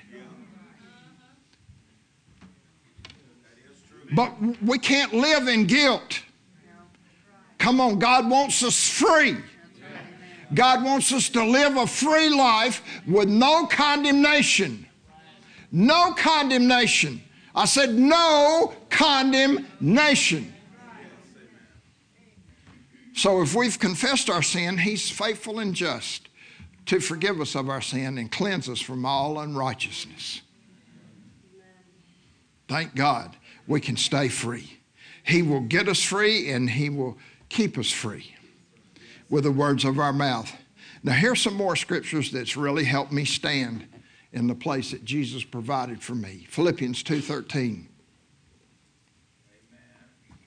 But 4.12 4.34
we 4.62 4.78
can't 4.78 5.12
live 5.12 5.48
in 5.48 5.66
guilt. 5.66 6.22
Come 7.58 7.80
on, 7.80 7.98
God 7.98 8.30
wants 8.30 8.62
us 8.62 8.88
free. 8.88 9.36
God 10.54 10.82
wants 10.82 11.12
us 11.12 11.28
to 11.30 11.44
live 11.44 11.76
a 11.76 11.86
free 11.86 12.30
life 12.30 12.82
with 13.06 13.28
no 13.28 13.66
condemnation. 13.66 14.86
No 15.70 16.14
condemnation. 16.16 17.20
I 17.54 17.66
said, 17.66 17.94
no 17.94 18.72
condemnation. 18.88 20.54
So 23.14 23.42
if 23.42 23.54
we've 23.54 23.78
confessed 23.78 24.30
our 24.30 24.42
sin, 24.42 24.78
He's 24.78 25.10
faithful 25.10 25.58
and 25.58 25.74
just 25.74 26.28
to 26.86 27.00
forgive 27.00 27.40
us 27.40 27.54
of 27.54 27.68
our 27.68 27.82
sin 27.82 28.16
and 28.16 28.30
cleanse 28.30 28.68
us 28.68 28.80
from 28.80 29.04
all 29.04 29.40
unrighteousness. 29.40 30.40
Thank 32.68 32.94
God 32.94 33.36
we 33.68 33.80
can 33.80 33.96
stay 33.96 34.28
free. 34.28 34.78
He 35.22 35.42
will 35.42 35.60
get 35.60 35.88
us 35.88 36.02
free 36.02 36.50
and 36.50 36.68
He 36.68 36.88
will 36.90 37.16
keep 37.48 37.78
us 37.78 37.90
free 37.90 38.34
with 39.30 39.44
the 39.44 39.52
words 39.52 39.84
of 39.84 39.98
our 39.98 40.12
mouth. 40.12 40.50
Now, 41.02 41.12
here's 41.12 41.40
some 41.40 41.54
more 41.54 41.76
scriptures 41.76 42.32
that's 42.32 42.56
really 42.56 42.84
helped 42.84 43.12
me 43.12 43.24
stand 43.24 43.86
in 44.32 44.46
the 44.46 44.54
place 44.54 44.90
that 44.90 45.04
Jesus 45.04 45.44
provided 45.44 46.02
for 46.02 46.14
me. 46.14 46.46
Philippians 46.48 47.02
2:13. 47.02 47.86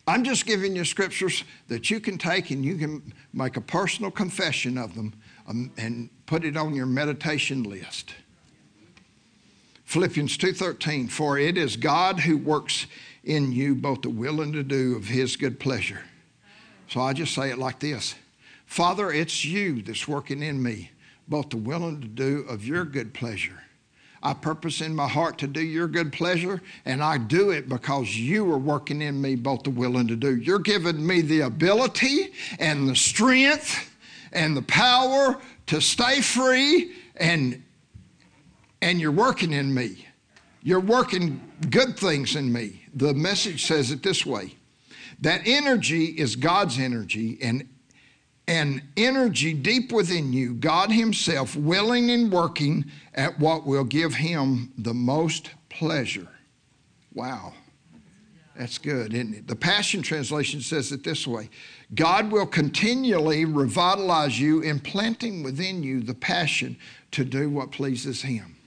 I'm 0.08 0.24
just 0.24 0.46
giving 0.46 0.76
you 0.76 0.84
scriptures 0.84 1.44
that 1.68 1.90
you 1.90 2.00
can 2.00 2.18
take 2.18 2.50
and 2.50 2.66
you 2.66 2.76
can 2.76 3.14
make 3.34 3.56
a 3.56 3.62
personal 3.62 4.12
confession 4.12 4.78
of 4.78 4.96
them 4.96 5.14
um, 5.48 5.72
and 5.78 6.10
put 6.26 6.44
it 6.44 6.58
on 6.58 6.74
your 6.74 6.88
meditation 6.88 7.64
list. 7.64 8.14
Philippians 9.86 10.38
2:13 10.38 11.10
for 11.10 11.38
it 11.38 11.58
is 11.58 11.78
God 11.78 12.22
who 12.22 12.38
works 12.38 12.88
in 13.24 13.52
you 13.52 13.76
both 13.76 14.02
the 14.02 14.10
will 14.10 14.42
and 14.42 14.54
to 14.54 14.64
do 14.64 14.96
of 14.96 15.06
his 15.06 15.36
good 15.36 15.60
pleasure. 15.60 16.02
So 16.90 17.02
I 17.02 17.14
just 17.14 17.34
say 17.34 17.50
it 17.52 17.58
like 17.58 17.80
this. 17.80 18.16
Father, 18.66 19.12
it's 19.12 19.46
you 19.46 19.82
that's 19.82 20.08
working 20.08 20.42
in 20.42 20.62
me 20.62 20.92
both 21.28 21.50
the 21.50 21.58
will 21.58 21.88
and 21.88 22.02
to 22.02 22.08
do 22.08 22.46
of 22.50 22.66
your 22.66 22.84
good 22.84 23.14
pleasure. 23.14 23.64
I 24.24 24.34
purpose 24.34 24.82
in 24.82 24.96
my 24.96 25.08
heart 25.08 25.40
to 25.40 25.48
do 25.48 25.62
your 25.62 25.88
good 25.88 26.14
pleasure, 26.14 26.62
and 26.86 27.02
I 27.02 27.18
do 27.18 27.50
it 27.50 27.68
because 27.68 28.16
you 28.16 28.52
are 28.52 28.58
working 28.58 29.02
in 29.02 29.20
me 29.20 29.36
both 29.36 29.64
the 29.64 29.72
will 29.72 29.98
and 29.98 30.08
to 30.10 30.16
do. 30.16 30.36
You're 30.36 30.60
giving 30.60 31.06
me 31.06 31.22
the 31.22 31.42
ability 31.42 32.32
and 32.60 32.88
the 32.88 32.96
strength 32.96 33.90
and 34.32 34.56
the 34.56 34.62
power 34.62 35.40
to 35.68 35.82
stay 35.82 36.22
free, 36.22 36.92
and, 37.16 37.64
and 38.82 39.00
you're 39.02 39.12
working 39.12 39.54
in 39.54 39.74
me 39.74 40.06
You're 40.64 40.80
working 40.80 41.42
good 41.70 41.98
things 41.98 42.36
in 42.36 42.52
me. 42.54 42.81
The 42.94 43.14
message 43.14 43.66
says 43.66 43.92
it 43.92 44.04
this 44.04 44.26
way 44.26 44.56
that 45.22 45.42
energy 45.46 46.06
is 46.06 46.36
God's 46.36 46.80
energy, 46.80 47.38
and 47.42 47.68
and 48.48 48.82
energy 48.98 49.54
deep 49.54 49.92
within 49.92 50.34
you, 50.34 50.54
God 50.56 50.92
Himself 50.92 51.56
willing 51.56 52.10
and 52.10 52.32
working 52.32 52.86
at 53.14 53.40
what 53.40 53.66
will 53.66 53.84
give 53.84 54.16
Him 54.16 54.74
the 54.78 54.94
most 54.94 55.52
pleasure. 55.70 56.28
Wow. 57.14 57.54
That's 58.56 58.78
good, 58.78 59.14
isn't 59.14 59.34
it? 59.34 59.48
The 59.48 59.56
Passion 59.56 60.02
Translation 60.02 60.60
says 60.62 60.92
it 60.92 61.04
this 61.04 61.26
way 61.26 61.50
God 61.96 62.32
will 62.32 62.46
continually 62.46 63.46
revitalize 63.46 64.40
you, 64.40 64.62
implanting 64.62 65.44
within 65.44 65.82
you 65.82 66.02
the 66.02 66.14
passion 66.14 66.78
to 67.12 67.24
do 67.24 67.50
what 67.50 67.72
pleases 67.72 68.22
Him. 68.22 68.58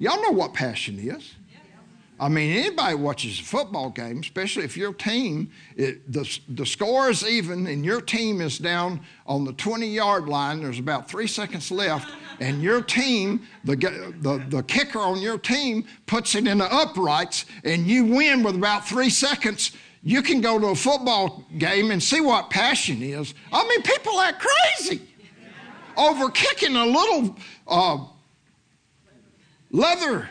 Y'all 0.00 0.20
know 0.22 0.30
what 0.30 0.54
passion 0.54 0.98
is. 0.98 1.34
I 2.18 2.28
mean, 2.28 2.56
anybody 2.56 2.94
watches 2.94 3.38
a 3.38 3.42
football 3.42 3.90
game, 3.90 4.20
especially 4.20 4.64
if 4.64 4.76
your 4.76 4.94
team, 4.94 5.50
it, 5.76 6.10
the, 6.10 6.38
the 6.48 6.64
score 6.64 7.10
is 7.10 7.22
even 7.26 7.66
and 7.66 7.84
your 7.84 8.00
team 8.00 8.40
is 8.40 8.58
down 8.58 9.00
on 9.26 9.44
the 9.44 9.52
20 9.52 9.86
yard 9.86 10.26
line, 10.26 10.62
there's 10.62 10.78
about 10.78 11.10
three 11.10 11.26
seconds 11.26 11.70
left, 11.70 12.10
and 12.40 12.62
your 12.62 12.80
team, 12.80 13.46
the, 13.64 13.76
the, 13.76 14.42
the 14.48 14.62
kicker 14.62 14.98
on 14.98 15.20
your 15.20 15.38
team, 15.38 15.84
puts 16.06 16.34
it 16.34 16.46
in 16.46 16.58
the 16.58 16.72
uprights, 16.72 17.44
and 17.64 17.86
you 17.86 18.04
win 18.04 18.42
with 18.42 18.54
about 18.54 18.88
three 18.88 19.10
seconds. 19.10 19.72
You 20.02 20.22
can 20.22 20.40
go 20.40 20.58
to 20.58 20.68
a 20.68 20.74
football 20.74 21.44
game 21.58 21.90
and 21.90 22.02
see 22.02 22.22
what 22.22 22.48
passion 22.48 23.02
is. 23.02 23.34
I 23.52 23.66
mean, 23.66 23.82
people 23.82 24.18
act 24.20 24.42
crazy 24.42 25.02
over 25.96 26.30
kicking 26.30 26.76
a 26.76 26.86
little 26.86 27.36
uh, 27.66 27.98
leather 29.70 30.28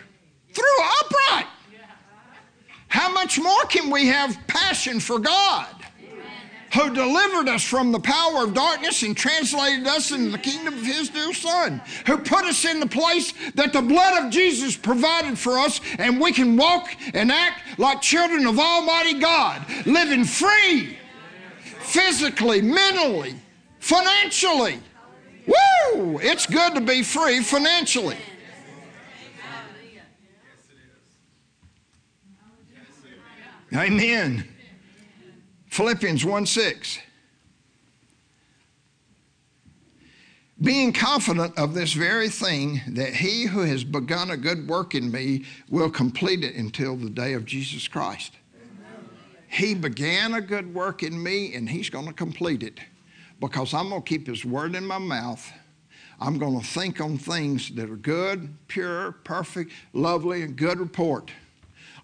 through 0.53 0.83
upright. 0.99 1.47
How 2.87 3.11
much 3.11 3.39
more 3.39 3.63
can 3.65 3.89
we 3.89 4.07
have 4.07 4.37
passion 4.47 4.99
for 4.99 5.19
God? 5.19 5.67
Who 6.75 6.93
delivered 6.93 7.47
us 7.49 7.63
from 7.63 7.91
the 7.91 7.99
power 7.99 8.43
of 8.43 8.53
darkness 8.53 9.01
and 9.01 9.17
translated 9.17 9.87
us 9.87 10.11
into 10.11 10.29
the 10.29 10.37
kingdom 10.37 10.75
of 10.75 10.85
His 10.85 11.09
dear 11.09 11.33
Son, 11.33 11.81
who 12.05 12.17
put 12.17 12.45
us 12.45 12.63
in 12.63 12.79
the 12.79 12.87
place 12.87 13.33
that 13.55 13.73
the 13.73 13.81
blood 13.81 14.23
of 14.23 14.31
Jesus 14.31 14.77
provided 14.77 15.37
for 15.37 15.57
us, 15.57 15.81
and 15.97 16.21
we 16.21 16.31
can 16.31 16.55
walk 16.57 16.89
and 17.15 17.31
act 17.31 17.79
like 17.79 18.01
children 18.01 18.45
of 18.45 18.59
Almighty 18.59 19.19
God, 19.19 19.65
living 19.87 20.23
free, 20.25 20.95
physically, 21.79 22.61
mentally, 22.61 23.33
financially. 23.79 24.79
Woo! 25.47 26.19
It's 26.21 26.45
good 26.45 26.75
to 26.75 26.81
be 26.81 27.01
free 27.01 27.41
financially. 27.41 28.17
Amen. 33.73 34.47
Philippians 35.67 36.25
1 36.25 36.45
6. 36.45 36.99
Being 40.61 40.91
confident 40.91 41.57
of 41.57 41.73
this 41.73 41.93
very 41.93 42.27
thing, 42.27 42.81
that 42.87 43.13
he 43.13 43.45
who 43.45 43.61
has 43.61 43.85
begun 43.85 44.31
a 44.31 44.37
good 44.37 44.67
work 44.67 44.93
in 44.93 45.09
me 45.09 45.45
will 45.69 45.89
complete 45.89 46.43
it 46.43 46.55
until 46.55 46.97
the 46.97 47.09
day 47.09 47.33
of 47.33 47.45
Jesus 47.45 47.87
Christ. 47.87 48.33
He 49.47 49.73
began 49.73 50.33
a 50.33 50.41
good 50.41 50.73
work 50.73 51.01
in 51.01 51.21
me, 51.21 51.55
and 51.55 51.69
he's 51.69 51.89
going 51.89 52.07
to 52.07 52.13
complete 52.13 52.61
it 52.61 52.79
because 53.39 53.73
I'm 53.73 53.89
going 53.89 54.01
to 54.01 54.07
keep 54.07 54.27
his 54.27 54.43
word 54.43 54.75
in 54.75 54.85
my 54.85 54.97
mouth. 54.97 55.49
I'm 56.19 56.37
going 56.37 56.59
to 56.59 56.65
think 56.65 56.99
on 56.99 57.17
things 57.17 57.69
that 57.75 57.89
are 57.89 57.95
good, 57.95 58.53
pure, 58.67 59.13
perfect, 59.23 59.71
lovely, 59.93 60.41
and 60.41 60.57
good 60.57 60.79
report. 60.79 61.31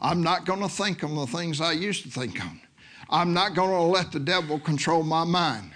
I'm 0.05 0.21
not 0.21 0.45
going 0.45 0.59
to 0.59 0.69
think 0.69 1.03
on 1.03 1.15
the 1.15 1.25
things 1.25 1.59
I 1.59 1.71
used 1.71 2.03
to 2.03 2.11
think 2.11 2.39
on. 2.39 2.61
I'm 3.09 3.33
not 3.33 3.55
going 3.55 3.71
to 3.71 3.81
let 3.81 4.11
the 4.11 4.19
devil 4.19 4.59
control 4.59 5.01
my 5.01 5.23
mind. 5.23 5.71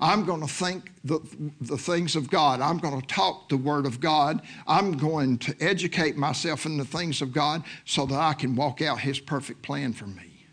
I'm 0.00 0.24
going 0.24 0.40
to 0.40 0.48
think 0.48 0.90
the, 1.04 1.20
the 1.60 1.78
things 1.78 2.16
of 2.16 2.28
God. 2.28 2.60
I'm 2.60 2.78
going 2.78 3.00
to 3.00 3.06
talk 3.06 3.48
the 3.48 3.56
Word 3.56 3.86
of 3.86 4.00
God. 4.00 4.42
I'm 4.66 4.96
going 4.96 5.38
to 5.38 5.54
educate 5.60 6.16
myself 6.16 6.66
in 6.66 6.78
the 6.78 6.84
things 6.84 7.22
of 7.22 7.32
God 7.32 7.62
so 7.84 8.06
that 8.06 8.18
I 8.18 8.32
can 8.32 8.56
walk 8.56 8.82
out 8.82 8.98
His 8.98 9.20
perfect 9.20 9.62
plan 9.62 9.92
for 9.92 10.08
me. 10.08 10.46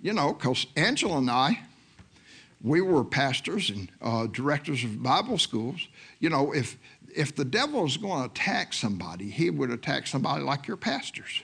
You 0.00 0.12
know, 0.12 0.34
because 0.34 0.68
Angela 0.76 1.18
and 1.18 1.28
I, 1.28 1.58
we 2.62 2.80
were 2.80 3.02
pastors 3.02 3.70
and 3.70 3.90
uh, 4.00 4.28
directors 4.28 4.84
of 4.84 5.02
Bible 5.02 5.38
schools. 5.38 5.88
You 6.20 6.30
know, 6.30 6.52
if 6.52 6.76
if 7.14 7.34
the 7.34 7.44
devil 7.44 7.84
is 7.84 7.96
going 7.96 8.24
to 8.24 8.30
attack 8.30 8.72
somebody, 8.72 9.30
he 9.30 9.50
would 9.50 9.70
attack 9.70 10.06
somebody 10.06 10.42
like 10.42 10.66
your 10.66 10.76
pastors. 10.76 11.42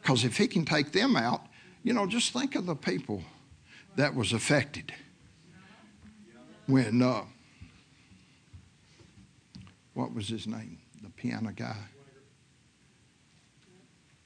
Because 0.00 0.24
if 0.24 0.36
he 0.36 0.46
can 0.46 0.64
take 0.64 0.92
them 0.92 1.16
out, 1.16 1.42
you 1.82 1.92
know, 1.92 2.06
just 2.06 2.32
think 2.32 2.54
of 2.54 2.66
the 2.66 2.76
people 2.76 3.22
that 3.96 4.14
was 4.14 4.32
affected 4.32 4.92
when, 6.66 7.02
uh, 7.02 7.22
what 9.94 10.14
was 10.14 10.28
his 10.28 10.46
name? 10.46 10.78
The 11.02 11.10
piano 11.10 11.52
guy? 11.54 11.76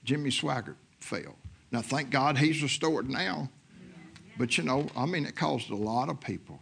Jimmy 0.04 0.30
Swaggart 0.30 0.76
fell. 1.00 1.36
Now, 1.70 1.80
thank 1.80 2.10
God 2.10 2.36
he's 2.36 2.62
restored 2.62 3.08
now. 3.08 3.48
But, 4.38 4.58
you 4.58 4.64
know, 4.64 4.86
I 4.96 5.06
mean, 5.06 5.24
it 5.24 5.36
caused 5.36 5.70
a 5.70 5.76
lot 5.76 6.08
of 6.08 6.20
people. 6.20 6.58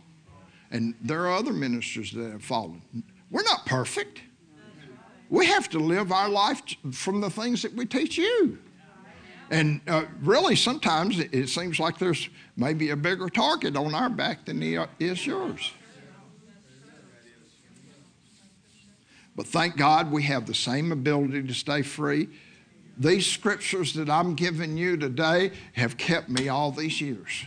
And 0.70 0.94
there 1.00 1.26
are 1.26 1.32
other 1.32 1.52
ministers 1.52 2.12
that 2.12 2.30
have 2.30 2.44
fallen. 2.44 2.82
We're 3.30 3.42
not 3.42 3.64
perfect. 3.66 4.20
We 5.28 5.46
have 5.46 5.68
to 5.70 5.78
live 5.78 6.10
our 6.10 6.28
life 6.28 6.60
from 6.92 7.20
the 7.20 7.30
things 7.30 7.62
that 7.62 7.74
we 7.74 7.86
teach 7.86 8.18
you. 8.18 8.58
And 9.50 9.80
uh, 9.88 10.04
really, 10.22 10.54
sometimes 10.54 11.18
it, 11.18 11.48
seems 11.48 11.80
like 11.80 11.98
there's 11.98 12.28
maybe 12.56 12.90
a 12.90 12.96
bigger 12.96 13.28
target 13.28 13.76
on 13.76 13.94
our 13.94 14.08
back 14.08 14.44
than 14.44 14.60
the, 14.60 14.78
uh, 14.78 14.86
is 14.98 15.26
yours. 15.26 15.72
But 19.34 19.46
thank 19.46 19.76
God 19.76 20.12
we 20.12 20.22
have 20.24 20.46
the 20.46 20.54
same 20.54 20.92
ability 20.92 21.44
to 21.44 21.54
stay 21.54 21.82
free. 21.82 22.28
These 22.98 23.26
scriptures 23.26 23.94
that 23.94 24.10
I'm 24.10 24.34
giving 24.34 24.76
you 24.76 24.96
today 24.96 25.52
have 25.72 25.96
kept 25.96 26.28
me 26.28 26.48
all 26.48 26.70
these 26.70 27.00
years. 27.00 27.46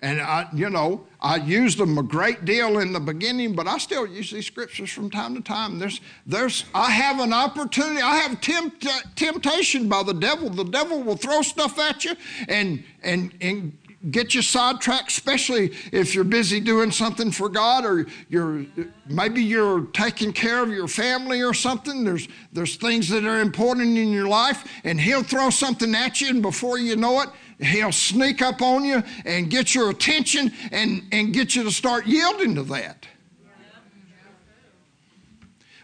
And 0.00 0.20
I, 0.20 0.48
you 0.54 0.70
know, 0.70 1.07
I 1.20 1.36
used 1.36 1.78
them 1.78 1.98
a 1.98 2.02
great 2.02 2.44
deal 2.44 2.78
in 2.78 2.92
the 2.92 3.00
beginning, 3.00 3.54
but 3.54 3.66
I 3.66 3.78
still 3.78 4.06
use 4.06 4.30
these 4.30 4.46
scriptures 4.46 4.90
from 4.90 5.10
time 5.10 5.34
to 5.34 5.40
time. 5.40 5.78
There's, 5.78 6.00
there's, 6.26 6.64
I 6.74 6.90
have 6.90 7.18
an 7.18 7.32
opportunity. 7.32 8.00
I 8.00 8.18
have 8.18 8.40
tempt, 8.40 8.86
temptation 9.16 9.88
by 9.88 10.04
the 10.04 10.14
devil. 10.14 10.48
The 10.48 10.64
devil 10.64 11.02
will 11.02 11.16
throw 11.16 11.42
stuff 11.42 11.78
at 11.78 12.04
you 12.04 12.14
and 12.48 12.84
and 13.02 13.32
and 13.40 13.76
get 14.10 14.34
you 14.34 14.42
sidetracked, 14.42 15.10
especially 15.10 15.74
if 15.92 16.14
you're 16.14 16.24
busy 16.24 16.60
doing 16.60 16.90
something 16.90 17.30
for 17.30 17.48
God 17.48 17.84
or 17.84 18.06
you're 18.28 18.64
maybe 19.06 19.42
you're 19.42 19.86
taking 19.86 20.32
care 20.32 20.62
of 20.62 20.70
your 20.70 20.88
family 20.88 21.42
or 21.42 21.52
something. 21.52 22.04
There's 22.04 22.28
there's 22.52 22.76
things 22.76 23.08
that 23.08 23.24
are 23.24 23.40
important 23.40 23.98
in 23.98 24.12
your 24.12 24.28
life, 24.28 24.64
and 24.84 25.00
he'll 25.00 25.24
throw 25.24 25.50
something 25.50 25.94
at 25.94 26.20
you, 26.20 26.28
and 26.30 26.42
before 26.42 26.78
you 26.78 26.96
know 26.96 27.20
it 27.22 27.28
He'll 27.60 27.92
sneak 27.92 28.40
up 28.40 28.62
on 28.62 28.84
you 28.84 29.02
and 29.24 29.50
get 29.50 29.74
your 29.74 29.90
attention 29.90 30.52
and, 30.70 31.02
and 31.10 31.34
get 31.34 31.56
you 31.56 31.64
to 31.64 31.72
start 31.72 32.06
yielding 32.06 32.54
to 32.54 32.62
that. 32.64 33.06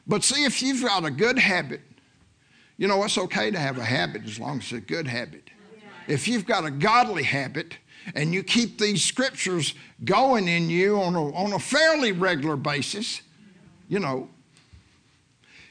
But 0.06 0.22
see, 0.22 0.44
if 0.44 0.62
you've 0.62 0.82
got 0.82 1.04
a 1.04 1.10
good 1.10 1.38
habit, 1.38 1.80
you 2.76 2.86
know, 2.86 3.02
it's 3.04 3.18
okay 3.18 3.50
to 3.50 3.58
have 3.58 3.78
a 3.78 3.84
habit 3.84 4.24
as 4.24 4.38
long 4.38 4.58
as 4.58 4.64
it's 4.64 4.72
a 4.72 4.80
good 4.80 5.08
habit. 5.08 5.50
If 6.06 6.28
you've 6.28 6.46
got 6.46 6.64
a 6.64 6.70
godly 6.70 7.22
habit 7.22 7.78
and 8.14 8.32
you 8.34 8.42
keep 8.42 8.78
these 8.78 9.02
scriptures 9.02 9.74
going 10.04 10.46
in 10.46 10.68
you 10.68 11.00
on 11.00 11.14
a, 11.14 11.34
on 11.34 11.54
a 11.54 11.58
fairly 11.58 12.12
regular 12.12 12.56
basis, 12.56 13.22
you 13.88 13.98
know, 13.98 14.28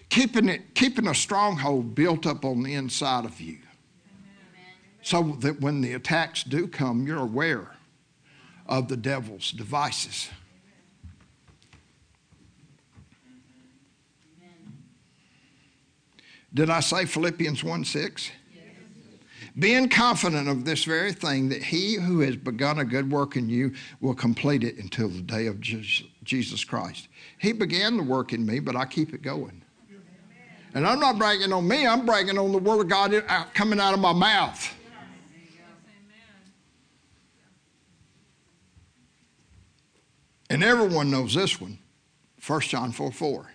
keeping, 0.09 0.49
it, 0.49 0.73
keeping 0.73 1.07
a 1.07 1.15
stronghold 1.15 1.93
built 1.93 2.25
up 2.25 2.43
on 2.43 2.63
the 2.63 2.73
inside 2.73 3.25
of 3.25 3.39
you 3.39 3.59
so 5.03 5.35
that 5.41 5.59
when 5.59 5.81
the 5.81 5.93
attacks 5.93 6.43
do 6.43 6.67
come, 6.67 7.05
you're 7.05 7.19
aware 7.19 7.71
of 8.65 8.87
the 8.87 8.97
devil's 8.97 9.51
devices. 9.51 10.29
Did 16.53 16.69
I 16.69 16.79
say 16.79 17.05
Philippians 17.05 17.63
1 17.63 17.83
6? 17.83 18.31
Being 19.59 19.87
confident 19.87 20.47
of 20.47 20.65
this 20.65 20.83
very 20.83 21.13
thing, 21.13 21.49
that 21.49 21.61
he 21.61 21.95
who 21.95 22.21
has 22.21 22.35
begun 22.35 22.79
a 22.79 22.85
good 22.85 23.11
work 23.11 23.35
in 23.35 23.49
you 23.49 23.73
will 24.01 24.15
complete 24.15 24.63
it 24.63 24.77
until 24.77 25.09
the 25.09 25.21
day 25.21 25.45
of 25.45 25.59
Jesus 25.59 26.63
Christ. 26.63 27.07
He 27.37 27.51
began 27.51 27.97
the 27.97 28.03
work 28.03 28.33
in 28.33 28.45
me, 28.45 28.59
but 28.59 28.75
I 28.75 28.85
keep 28.85 29.13
it 29.13 29.21
going. 29.21 29.63
And 30.73 30.87
I'm 30.87 30.99
not 30.99 31.19
bragging 31.19 31.53
on 31.53 31.67
me, 31.67 31.85
I'm 31.85 32.03
bragging 32.03 32.39
on 32.39 32.51
the 32.51 32.57
Word 32.57 32.81
of 32.81 32.87
God 32.87 33.11
coming 33.53 33.79
out 33.79 33.93
of 33.93 33.99
my 33.99 34.13
mouth. 34.13 34.73
And 40.53 40.63
everyone 40.63 41.09
knows 41.09 41.33
this 41.33 41.59
one 41.59 41.79
1 42.45 42.61
John 42.61 42.91
4 42.91 43.11
4. 43.11 43.51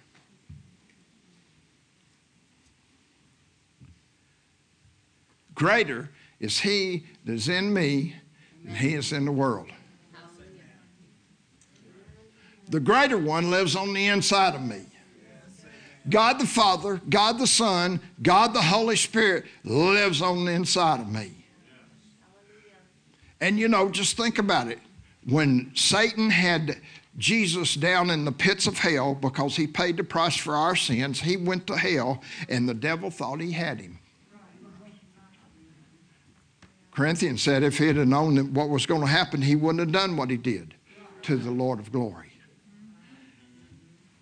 Greater 5.54 6.10
is 6.40 6.58
he 6.58 7.06
that 7.24 7.34
is 7.34 7.48
in 7.48 7.72
me 7.72 8.16
than 8.64 8.74
he 8.74 8.94
is 8.94 9.12
in 9.12 9.24
the 9.26 9.30
world. 9.30 9.68
The 12.68 12.80
greater 12.80 13.16
one 13.16 13.48
lives 13.48 13.76
on 13.76 13.94
the 13.94 14.06
inside 14.06 14.56
of 14.56 14.62
me. 14.62 14.84
God 16.08 16.40
the 16.40 16.46
Father, 16.46 17.00
God 17.08 17.38
the 17.38 17.46
Son, 17.46 18.00
God 18.22 18.52
the 18.52 18.62
Holy 18.62 18.96
Spirit 18.96 19.44
lives 19.62 20.20
on 20.20 20.44
the 20.44 20.50
inside 20.50 20.98
of 20.98 21.08
me. 21.08 21.46
And 23.40 23.56
you 23.56 23.68
know, 23.68 23.88
just 23.88 24.16
think 24.16 24.40
about 24.40 24.66
it. 24.66 24.80
When 25.28 25.72
Satan 25.74 26.30
had 26.30 26.80
Jesus 27.18 27.74
down 27.74 28.10
in 28.10 28.24
the 28.24 28.32
pits 28.32 28.66
of 28.66 28.78
hell 28.78 29.14
because 29.14 29.56
he 29.56 29.66
paid 29.66 29.96
the 29.96 30.04
price 30.04 30.36
for 30.36 30.54
our 30.54 30.76
sins, 30.76 31.20
he 31.20 31.36
went 31.36 31.66
to 31.66 31.76
hell 31.76 32.22
and 32.48 32.68
the 32.68 32.74
devil 32.74 33.10
thought 33.10 33.40
he 33.40 33.52
had 33.52 33.80
him. 33.80 33.98
Corinthians 36.92 37.42
said 37.42 37.62
if 37.62 37.78
he 37.78 37.86
had 37.86 37.96
known 37.96 38.54
what 38.54 38.70
was 38.70 38.86
going 38.86 39.02
to 39.02 39.06
happen, 39.06 39.42
he 39.42 39.54
wouldn't 39.54 39.80
have 39.80 39.92
done 39.92 40.16
what 40.16 40.30
he 40.30 40.36
did 40.36 40.74
to 41.22 41.36
the 41.36 41.50
Lord 41.50 41.78
of 41.78 41.92
glory. 41.92 42.32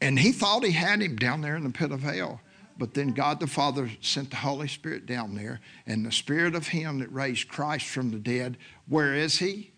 And 0.01 0.19
he 0.19 0.33
thought 0.33 0.65
he 0.65 0.73
had 0.73 1.01
him 1.01 1.17
down 1.17 1.41
there 1.41 1.57
in 1.57 1.65
the 1.65 1.71
pit 1.71 1.93
of 1.93 2.03
hell. 2.03 2.41
But 2.79 2.93
then 2.93 3.13
God 3.13 3.41
the 3.41 3.47
Father 3.47 3.91
sent 4.03 4.31
the 4.31 4.37
Holy 4.37 4.69
Spirit 4.69 5.07
down 5.07 5.35
there, 5.35 5.61
and 5.87 6.05
the 6.05 6.13
Spirit 6.13 6.55
of 6.55 6.69
Him 6.69 6.99
that 6.99 7.11
raised 7.11 7.49
Christ 7.49 7.87
from 7.87 8.11
the 8.11 8.19
dead, 8.19 8.59
where 8.87 9.15
is 9.15 9.39
He? 9.39 9.73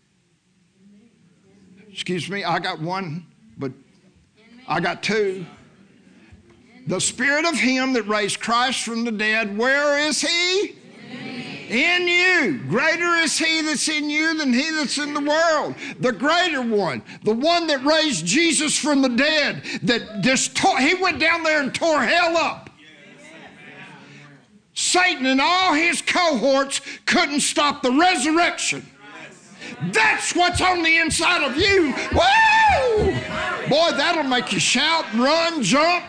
Excuse 1.99 2.31
me, 2.31 2.45
I 2.45 2.61
got 2.61 2.81
one, 2.81 3.27
but 3.59 3.73
I 4.69 4.79
got 4.79 5.03
two. 5.03 5.45
The 6.87 7.01
Spirit 7.01 7.45
of 7.45 7.59
Him 7.59 7.93
that 7.95 8.05
raised 8.05 8.39
Christ 8.39 8.85
from 8.85 9.05
the 9.05 9.11
dead, 9.11 9.59
where 9.59 9.99
is 9.99 10.21
He? 10.21 10.77
in 11.69 12.07
you. 12.07 12.61
Greater 12.69 13.17
is 13.17 13.37
he 13.37 13.61
that's 13.61 13.89
in 13.89 14.09
you 14.09 14.39
than 14.39 14.55
he 14.55 14.71
that's 14.71 14.97
in 14.97 15.13
the 15.13 15.21
world. 15.21 15.75
The 16.01 16.13
greater 16.13 16.63
one, 16.63 17.03
the 17.25 17.35
one 17.35 17.67
that 17.67 17.85
raised 17.85 18.25
Jesus 18.25 18.79
from 18.79 19.03
the 19.03 19.11
dead, 19.11 19.63
that 19.83 20.23
just 20.23 20.57
tore, 20.57 20.79
he 20.79 20.95
went 20.95 21.19
down 21.19 21.43
there 21.43 21.61
and 21.61 21.75
tore 21.75 22.03
hell 22.03 22.39
up. 22.39 22.71
Satan 24.73 25.27
and 25.27 25.43
all 25.43 25.75
his 25.75 26.01
cohorts 26.01 26.81
couldn't 27.05 27.41
stop 27.41 27.83
the 27.83 27.93
resurrection. 27.93 28.87
That's 29.93 30.35
what's 30.35 30.61
on 30.61 30.83
the 30.83 30.99
inside 30.99 31.43
of 31.43 31.57
you. 31.57 31.95
Woo! 32.13 33.13
Boy, 33.69 33.91
that'll 33.97 34.25
make 34.25 34.53
you 34.53 34.61
shout, 34.61 35.05
run, 35.15 35.63
jump. 35.63 36.05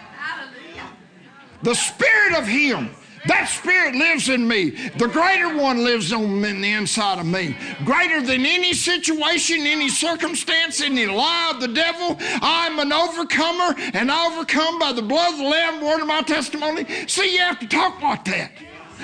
The 1.62 1.76
spirit 1.76 2.38
of 2.38 2.48
him 2.48 2.90
that 3.28 3.50
spirit 3.50 3.96
lives 3.96 4.30
in 4.30 4.48
me. 4.48 4.72
The 4.98 5.08
greater 5.08 5.56
one 5.58 5.84
lives 5.84 6.14
on 6.14 6.44
in 6.44 6.62
the 6.62 6.72
inside 6.72 7.20
of 7.20 7.26
me. 7.26 7.56
Greater 7.84 8.22
than 8.22 8.46
any 8.46 8.74
situation, 8.74 9.62
any 9.62 9.90
circumstance, 9.90 10.82
any 10.82 11.06
lie 11.06 11.52
of 11.54 11.62
the 11.62 11.68
devil. 11.68 12.18
I'm 12.42 12.80
an 12.80 12.94
overcomer 12.94 13.76
and 13.94 14.12
I 14.12 14.28
overcome 14.28 14.80
by 14.80 14.94
the 14.94 15.02
blood 15.02 15.34
of 15.34 15.40
the 15.40 15.46
Lamb, 15.46 15.84
word 15.84 16.02
of 16.02 16.08
my 16.08 16.22
testimony. 16.22 16.86
See, 17.08 17.34
you 17.34 17.40
have 17.40 17.60
to 17.60 17.68
talk 17.68 18.02
like 18.02 18.26
that. 18.26 18.52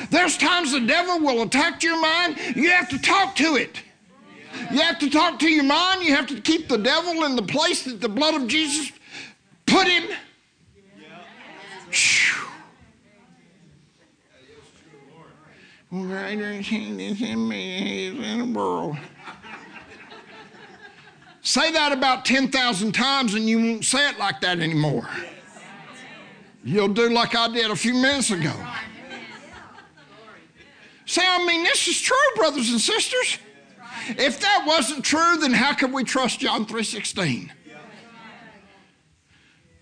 There's 0.10 0.38
times 0.38 0.72
the 0.72 0.82
devil 0.82 1.20
will 1.20 1.44
attack 1.44 1.84
your 1.84 2.00
mind. 2.00 2.38
You 2.56 2.70
have 2.72 2.90
to 2.90 3.00
talk 3.00 3.36
to 3.38 3.56
it. 3.56 3.82
You 4.72 4.82
have 4.82 5.00
to 5.00 5.10
talk 5.10 5.40
to 5.40 5.50
your 5.50 5.64
mind. 5.64 6.04
You 6.04 6.16
have 6.16 6.28
to 6.28 6.42
keep 6.42 6.68
the 6.68 6.78
devil 6.78 7.24
in 7.24 7.36
the 7.36 7.44
place 7.44 7.84
that 7.84 8.02
the 8.02 8.10
blood 8.10 8.36
of 8.36 8.48
Jesus 8.48 8.92
put 9.66 9.88
him. 9.88 10.10
Say 21.42 21.72
that 21.72 21.92
about 21.94 22.26
10,000 22.26 22.92
times 22.92 23.34
and 23.34 23.48
you 23.48 23.58
won't 23.60 23.86
say 23.86 24.10
it 24.10 24.20
like 24.20 24.42
that 24.42 24.60
anymore. 24.60 25.08
You'll 26.64 26.94
do 26.94 27.10
like 27.12 27.36
I 27.36 27.48
did 27.48 27.70
a 27.70 27.76
few 27.76 27.94
minutes 27.94 28.32
ago. 28.32 28.52
Say, 31.06 31.22
I 31.26 31.46
mean, 31.46 31.64
this 31.64 31.88
is 31.88 32.02
true, 32.02 32.18
brothers 32.36 32.72
and 32.72 32.82
sisters. 32.82 33.38
If 34.10 34.40
that 34.42 34.64
wasn't 34.68 35.04
true, 35.04 35.38
then 35.38 35.54
how 35.54 35.74
could 35.74 35.92
we 35.92 36.04
trust 36.04 36.40
John 36.40 36.66
3.16? 36.66 37.50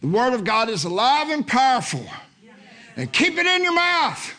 The 0.01 0.07
Word 0.07 0.33
of 0.33 0.43
God 0.43 0.69
is 0.69 0.83
alive 0.83 1.29
and 1.29 1.47
powerful. 1.47 2.05
And 2.95 3.11
keep 3.11 3.37
it 3.37 3.45
in 3.45 3.63
your 3.63 3.73
mouth. 3.73 4.33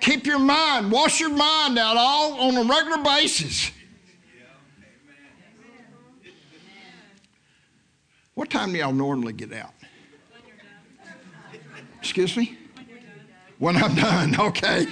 Keep 0.00 0.26
your 0.26 0.38
mind, 0.38 0.92
wash 0.92 1.18
your 1.18 1.30
mind 1.30 1.78
out 1.78 1.96
all 1.96 2.34
on 2.40 2.56
a 2.56 2.62
regular 2.62 3.02
basis. 3.02 3.70
What 8.34 8.50
time 8.50 8.72
do 8.72 8.78
y'all 8.78 8.92
normally 8.92 9.32
get 9.32 9.52
out? 9.52 9.72
Excuse 12.00 12.36
me? 12.36 12.58
When 13.58 13.76
I'm 13.76 13.94
done, 13.94 14.38
okay. 14.38 14.86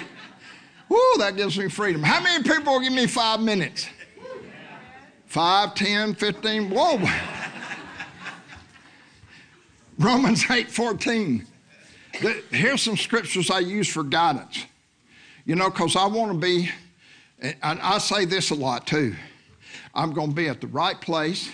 Woo, 0.92 0.98
that 1.16 1.36
gives 1.36 1.58
me 1.58 1.70
freedom. 1.70 2.02
How 2.02 2.20
many 2.20 2.44
people 2.44 2.74
will 2.74 2.80
give 2.80 2.92
me 2.92 3.06
five 3.06 3.40
minutes? 3.40 3.88
Five, 5.24 5.74
ten, 5.74 6.14
fifteen? 6.14 6.68
Whoa. 6.68 6.98
Romans 9.98 10.44
8 10.50 10.70
14. 10.70 11.46
Here's 12.50 12.82
some 12.82 12.98
scriptures 12.98 13.50
I 13.50 13.60
use 13.60 13.88
for 13.88 14.02
guidance. 14.02 14.66
You 15.46 15.54
know, 15.54 15.70
because 15.70 15.96
I 15.96 16.04
want 16.04 16.32
to 16.32 16.38
be, 16.38 16.68
and 17.40 17.80
I 17.80 17.96
say 17.96 18.26
this 18.26 18.50
a 18.50 18.54
lot 18.54 18.86
too 18.86 19.14
I'm 19.94 20.12
going 20.12 20.28
to 20.28 20.34
be 20.34 20.48
at 20.48 20.60
the 20.60 20.66
right 20.66 21.00
place 21.00 21.50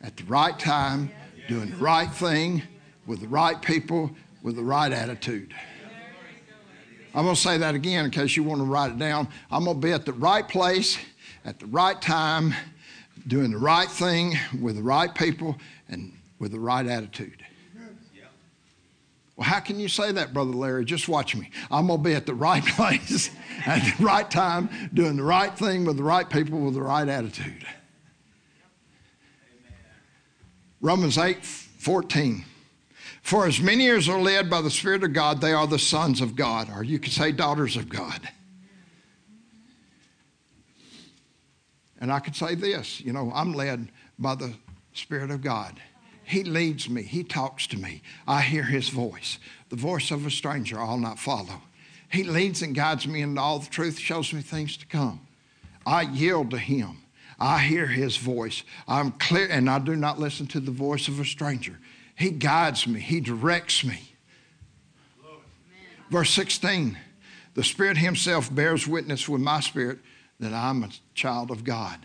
at 0.00 0.16
the 0.16 0.24
right 0.24 0.58
time, 0.58 1.10
doing 1.46 1.70
the 1.72 1.76
right 1.76 2.10
thing 2.10 2.62
with 3.06 3.20
the 3.20 3.28
right 3.28 3.60
people 3.60 4.10
with 4.42 4.56
the 4.56 4.64
right 4.64 4.92
attitude. 4.92 5.54
I'm 7.18 7.24
going 7.24 7.34
to 7.34 7.42
say 7.42 7.58
that 7.58 7.74
again 7.74 8.04
in 8.04 8.12
case 8.12 8.36
you 8.36 8.44
want 8.44 8.60
to 8.60 8.64
write 8.64 8.92
it 8.92 8.98
down. 9.00 9.26
I'm 9.50 9.64
going 9.64 9.80
to 9.80 9.84
be 9.84 9.92
at 9.92 10.06
the 10.06 10.12
right 10.12 10.46
place 10.48 10.98
at 11.44 11.58
the 11.58 11.66
right 11.66 12.00
time, 12.00 12.54
doing 13.26 13.50
the 13.50 13.58
right 13.58 13.90
thing 13.90 14.36
with 14.60 14.76
the 14.76 14.84
right 14.84 15.12
people 15.12 15.58
and 15.88 16.12
with 16.38 16.52
the 16.52 16.60
right 16.60 16.86
attitude. 16.86 17.44
Well, 19.34 19.48
how 19.48 19.58
can 19.58 19.80
you 19.80 19.88
say 19.88 20.12
that, 20.12 20.32
Brother 20.32 20.52
Larry? 20.52 20.84
Just 20.84 21.08
watch 21.08 21.34
me. 21.34 21.50
I'm 21.72 21.88
going 21.88 21.98
to 21.98 22.04
be 22.04 22.14
at 22.14 22.24
the 22.24 22.34
right 22.34 22.64
place 22.64 23.30
at 23.66 23.82
the 23.98 24.04
right 24.04 24.30
time, 24.30 24.70
doing 24.94 25.16
the 25.16 25.24
right 25.24 25.52
thing 25.58 25.84
with 25.84 25.96
the 25.96 26.04
right 26.04 26.30
people 26.30 26.60
with 26.60 26.74
the 26.74 26.82
right 26.82 27.08
attitude. 27.08 27.66
Romans 30.80 31.18
8 31.18 31.44
14. 31.44 32.44
For 33.28 33.46
as 33.46 33.60
many 33.60 33.90
as 33.90 34.08
are 34.08 34.18
led 34.18 34.48
by 34.48 34.62
the 34.62 34.70
Spirit 34.70 35.04
of 35.04 35.12
God, 35.12 35.42
they 35.42 35.52
are 35.52 35.66
the 35.66 35.78
sons 35.78 36.22
of 36.22 36.34
God, 36.34 36.70
or 36.74 36.82
you 36.82 36.98
could 36.98 37.12
say 37.12 37.30
daughters 37.30 37.76
of 37.76 37.86
God. 37.86 38.26
And 42.00 42.10
I 42.10 42.20
could 42.20 42.34
say 42.34 42.54
this 42.54 43.02
you 43.02 43.12
know, 43.12 43.30
I'm 43.34 43.52
led 43.52 43.90
by 44.18 44.34
the 44.34 44.54
Spirit 44.94 45.30
of 45.30 45.42
God. 45.42 45.78
He 46.24 46.42
leads 46.42 46.88
me. 46.88 47.02
He 47.02 47.22
talks 47.22 47.66
to 47.66 47.76
me. 47.76 48.00
I 48.26 48.40
hear 48.40 48.62
his 48.62 48.88
voice. 48.88 49.38
The 49.68 49.76
voice 49.76 50.10
of 50.10 50.24
a 50.24 50.30
stranger 50.30 50.80
I'll 50.80 50.96
not 50.96 51.18
follow. 51.18 51.60
He 52.10 52.24
leads 52.24 52.62
and 52.62 52.74
guides 52.74 53.06
me 53.06 53.20
into 53.20 53.42
all 53.42 53.58
the 53.58 53.68
truth, 53.68 53.98
shows 53.98 54.32
me 54.32 54.40
things 54.40 54.78
to 54.78 54.86
come. 54.86 55.20
I 55.84 56.00
yield 56.00 56.50
to 56.52 56.58
him. 56.58 57.02
I 57.38 57.58
hear 57.58 57.88
his 57.88 58.16
voice. 58.16 58.62
I'm 58.88 59.12
clear, 59.12 59.48
and 59.50 59.68
I 59.68 59.80
do 59.80 59.96
not 59.96 60.18
listen 60.18 60.46
to 60.46 60.60
the 60.60 60.70
voice 60.70 61.08
of 61.08 61.20
a 61.20 61.26
stranger. 61.26 61.78
He 62.18 62.30
guides 62.30 62.86
me, 62.86 63.00
he 63.00 63.20
directs 63.20 63.84
me. 63.84 64.12
Verse 66.10 66.30
16 66.30 66.98
The 67.54 67.64
Spirit 67.64 67.98
Himself 67.98 68.54
bears 68.54 68.86
witness 68.86 69.28
with 69.28 69.40
my 69.40 69.60
spirit 69.60 69.98
that 70.40 70.52
I'm 70.52 70.84
a 70.84 70.90
child 71.14 71.50
of 71.50 71.64
God 71.64 71.98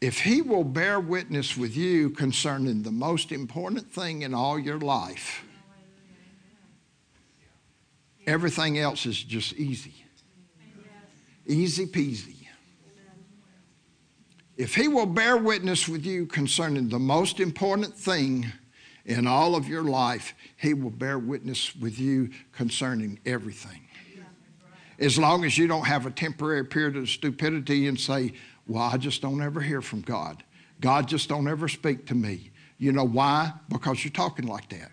if 0.00 0.20
he 0.20 0.42
will 0.42 0.64
bear 0.64 1.00
witness 1.00 1.56
with 1.56 1.76
you 1.76 2.10
concerning 2.10 2.82
the 2.82 2.92
most 2.92 3.32
important 3.32 3.92
thing 3.92 4.22
in 4.22 4.32
all 4.32 4.58
your 4.58 4.78
life, 4.78 5.44
everything 8.26 8.78
else 8.78 9.06
is 9.06 9.22
just 9.22 9.54
easy. 9.54 9.94
Easy 11.46 11.86
peasy. 11.86 12.46
If 14.58 14.74
he 14.74 14.88
will 14.88 15.06
bear 15.06 15.36
witness 15.36 15.88
with 15.88 16.04
you 16.04 16.26
concerning 16.26 16.88
the 16.88 16.98
most 16.98 17.38
important 17.38 17.94
thing 17.94 18.46
in 19.06 19.24
all 19.24 19.54
of 19.54 19.68
your 19.68 19.84
life, 19.84 20.34
he 20.56 20.74
will 20.74 20.90
bear 20.90 21.16
witness 21.16 21.76
with 21.76 22.00
you 22.00 22.30
concerning 22.50 23.20
everything. 23.24 23.80
As 24.98 25.16
long 25.16 25.44
as 25.44 25.56
you 25.56 25.68
don't 25.68 25.86
have 25.86 26.06
a 26.06 26.10
temporary 26.10 26.64
period 26.64 26.96
of 26.96 27.08
stupidity 27.08 27.86
and 27.86 27.98
say, 27.98 28.32
well, 28.66 28.82
I 28.82 28.96
just 28.96 29.22
don't 29.22 29.40
ever 29.40 29.60
hear 29.60 29.80
from 29.80 30.00
God. 30.00 30.42
God 30.80 31.06
just 31.06 31.28
don't 31.28 31.46
ever 31.46 31.68
speak 31.68 32.04
to 32.06 32.16
me. 32.16 32.50
You 32.78 32.90
know 32.90 33.06
why? 33.06 33.52
Because 33.68 34.02
you're 34.04 34.10
talking 34.10 34.48
like 34.48 34.68
that. 34.70 34.90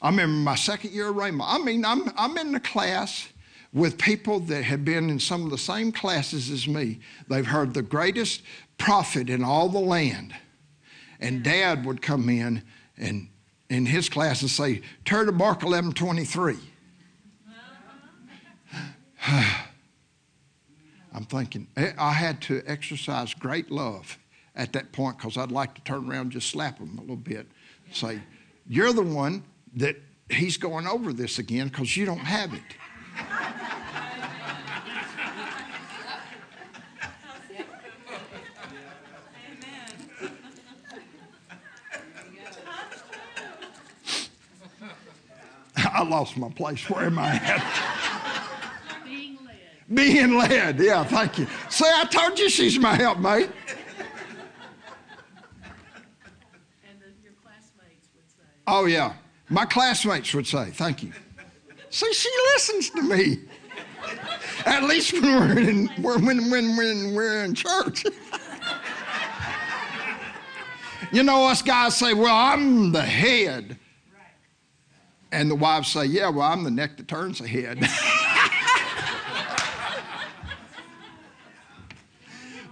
I 0.00 0.08
remember 0.08 0.34
my 0.34 0.54
second 0.54 0.92
year 0.92 1.10
of 1.10 1.16
Rhema. 1.16 1.44
I 1.46 1.58
mean, 1.58 1.84
I'm, 1.84 2.10
I'm 2.16 2.38
in 2.38 2.52
the 2.52 2.60
class 2.60 3.28
with 3.74 3.98
people 3.98 4.38
that 4.38 4.62
have 4.62 4.84
been 4.84 5.10
in 5.10 5.18
some 5.18 5.44
of 5.44 5.50
the 5.50 5.58
same 5.58 5.90
classes 5.90 6.48
as 6.48 6.66
me. 6.68 7.00
They've 7.28 7.46
heard 7.46 7.74
the 7.74 7.82
greatest 7.82 8.42
prophet 8.78 9.28
in 9.28 9.42
all 9.42 9.68
the 9.68 9.80
land. 9.80 10.32
And 11.20 11.42
dad 11.42 11.84
would 11.84 12.00
come 12.00 12.28
in 12.28 12.62
and 12.96 13.28
in 13.68 13.86
his 13.86 14.08
class 14.08 14.42
and 14.42 14.50
say, 14.50 14.82
turn 15.04 15.26
to 15.26 15.32
Mark 15.32 15.64
11 15.64 15.92
23. 15.92 16.56
I'm 21.12 21.24
thinking, 21.24 21.66
eh, 21.76 21.92
I 21.98 22.12
had 22.12 22.40
to 22.42 22.62
exercise 22.66 23.34
great 23.34 23.70
love 23.70 24.18
at 24.54 24.72
that 24.74 24.92
point 24.92 25.18
because 25.18 25.36
I'd 25.36 25.50
like 25.50 25.74
to 25.74 25.80
turn 25.82 26.08
around 26.08 26.20
and 26.20 26.32
just 26.32 26.50
slap 26.50 26.78
him 26.78 26.98
a 26.98 27.00
little 27.00 27.16
bit. 27.16 27.46
Say, 27.92 28.20
You're 28.68 28.92
the 28.92 29.02
one 29.02 29.42
that 29.76 29.96
he's 30.28 30.56
going 30.56 30.86
over 30.86 31.12
this 31.12 31.38
again 31.38 31.68
because 31.68 31.96
you 31.96 32.04
don't 32.06 32.18
have 32.18 32.52
it. 32.52 32.62
I 45.76 46.02
lost 46.02 46.36
my 46.36 46.48
place. 46.50 46.88
Where 46.90 47.06
am 47.06 47.18
I 47.18 47.34
at? 47.34 47.62
Being 49.04 49.38
led. 49.44 49.94
Being 49.94 50.38
led. 50.38 50.80
Yeah, 50.80 51.04
thank 51.04 51.38
you. 51.38 51.46
See, 51.68 51.84
I 51.86 52.04
told 52.04 52.38
you 52.38 52.48
she's 52.48 52.78
my 52.78 52.94
helpmate. 52.94 53.50
And 56.88 57.00
the, 57.00 57.06
your 57.22 57.32
classmates 57.42 58.08
would 58.14 58.28
say. 58.28 58.44
Oh, 58.66 58.86
yeah. 58.86 59.14
My 59.48 59.66
classmates 59.66 60.32
would 60.34 60.46
say, 60.46 60.70
thank 60.70 61.02
you. 61.02 61.12
See, 61.94 62.12
she 62.12 62.28
listens 62.54 62.90
to 62.90 63.02
me. 63.02 63.38
At 64.66 64.82
least 64.82 65.12
when 65.12 65.22
we're 65.22 65.60
in, 65.60 65.86
when, 66.02 66.50
when, 66.50 66.76
when 66.76 67.14
we're 67.14 67.44
in 67.44 67.54
church. 67.54 68.04
you 71.12 71.22
know, 71.22 71.46
us 71.46 71.62
guys 71.62 71.96
say, 71.96 72.12
well, 72.12 72.34
I'm 72.34 72.90
the 72.90 73.00
head. 73.00 73.78
And 75.30 75.48
the 75.48 75.54
wives 75.54 75.92
say, 75.92 76.06
Yeah, 76.06 76.30
well, 76.30 76.50
I'm 76.50 76.64
the 76.64 76.70
neck 76.72 76.96
that 76.96 77.06
turns 77.06 77.38
the 77.38 77.46
head. 77.46 77.80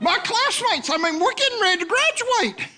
My 0.00 0.18
classmates, 0.18 0.90
I 0.90 0.96
mean, 0.96 1.20
we're 1.20 1.34
getting 1.34 1.60
ready 1.60 1.84
to 1.84 1.86
graduate. 1.86 2.68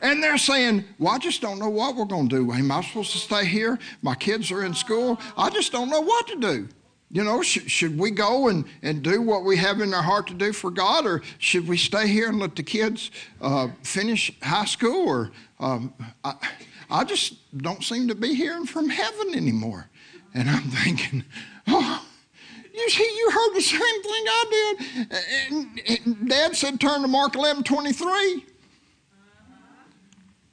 And 0.00 0.22
they're 0.22 0.38
saying, 0.38 0.84
Well, 0.98 1.14
I 1.14 1.18
just 1.18 1.40
don't 1.40 1.58
know 1.58 1.68
what 1.68 1.96
we're 1.96 2.04
going 2.04 2.28
to 2.28 2.36
do. 2.36 2.52
Am 2.52 2.70
I 2.70 2.82
supposed 2.82 3.12
to 3.12 3.18
stay 3.18 3.44
here? 3.44 3.78
My 4.02 4.14
kids 4.14 4.50
are 4.50 4.64
in 4.64 4.74
school. 4.74 5.20
I 5.36 5.50
just 5.50 5.72
don't 5.72 5.90
know 5.90 6.00
what 6.00 6.26
to 6.28 6.36
do. 6.36 6.68
You 7.10 7.22
know, 7.22 7.40
sh- 7.40 7.70
should 7.70 7.98
we 7.98 8.10
go 8.10 8.48
and, 8.48 8.64
and 8.82 9.02
do 9.02 9.22
what 9.22 9.44
we 9.44 9.56
have 9.58 9.80
in 9.80 9.94
our 9.94 10.02
heart 10.02 10.26
to 10.26 10.34
do 10.34 10.52
for 10.52 10.70
God, 10.70 11.06
or 11.06 11.22
should 11.38 11.68
we 11.68 11.76
stay 11.76 12.08
here 12.08 12.28
and 12.28 12.40
let 12.40 12.56
the 12.56 12.64
kids 12.64 13.10
uh, 13.40 13.68
finish 13.82 14.32
high 14.42 14.64
school? 14.64 15.08
Or 15.08 15.30
um, 15.60 15.94
I, 16.24 16.34
I 16.90 17.04
just 17.04 17.56
don't 17.58 17.84
seem 17.84 18.08
to 18.08 18.14
be 18.14 18.34
hearing 18.34 18.66
from 18.66 18.88
heaven 18.88 19.34
anymore. 19.34 19.88
And 20.34 20.50
I'm 20.50 20.62
thinking, 20.64 21.24
oh, 21.68 22.04
you 22.74 22.90
see, 22.90 23.04
you 23.04 23.30
heard 23.30 23.54
the 23.54 23.62
same 23.62 24.02
thing 24.02 24.24
I 24.28 24.44
did. 24.50 25.20
And, 25.50 25.80
and 25.88 26.28
Dad 26.28 26.56
said, 26.56 26.80
turn 26.80 27.02
to 27.02 27.08
Mark 27.08 27.36
11 27.36 27.62
23. 27.62 28.44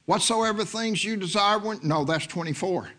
Whatsoever 0.05 0.65
things 0.65 1.03
you 1.03 1.15
desire, 1.15 1.59
when, 1.59 1.79
no, 1.81 2.03
that's 2.03 2.27
24. 2.27 2.89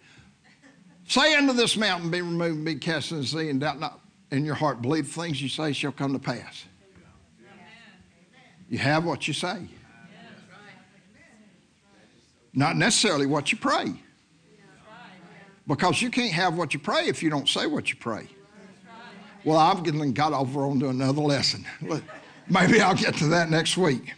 Say 1.07 1.35
unto 1.35 1.53
this 1.53 1.77
mountain, 1.77 2.11
be 2.11 2.23
removed 2.23 2.57
and 2.57 2.65
be 2.65 2.77
cast 2.77 3.13
in 3.13 3.19
the 3.19 3.27
sea, 3.27 3.51
and 3.51 3.61
doubt 3.61 3.79
not 3.79 4.01
in 4.31 4.45
your 4.45 4.55
heart. 4.55 4.81
Believe 4.81 5.09
things 5.09 5.41
you 5.41 5.49
say 5.49 5.73
shall 5.73 5.93
come 5.93 6.15
to 6.15 6.19
pass. 6.19 6.65
You 8.71 8.79
have 8.79 9.05
what 9.05 9.29
you 9.29 9.35
say. 9.35 9.69
Not 12.55 12.77
necessarily 12.77 13.27
what 13.27 13.53
you 13.53 13.59
pray. 13.59 13.95
Because 15.67 16.01
you 16.01 16.11
can't 16.11 16.33
have 16.33 16.57
what 16.57 16.73
you 16.73 16.81
pray 16.81 17.07
if 17.09 17.23
you 17.23 17.31
don't 17.31 17.49
say 17.49 17.67
what 17.67 17.91
you 17.91 17.97
pray. 17.97 18.29
Well, 19.45 19.59
I've 19.59 19.83
got 20.15 20.33
over 20.33 20.63
on 20.63 20.81
to 20.81 20.89
another 20.89 21.21
lesson. 21.21 21.67
Maybe 22.49 22.81
I'll 22.81 22.95
get 22.95 23.15
to 23.17 23.27
that 23.29 23.51
next 23.51 23.77
week. 23.77 24.15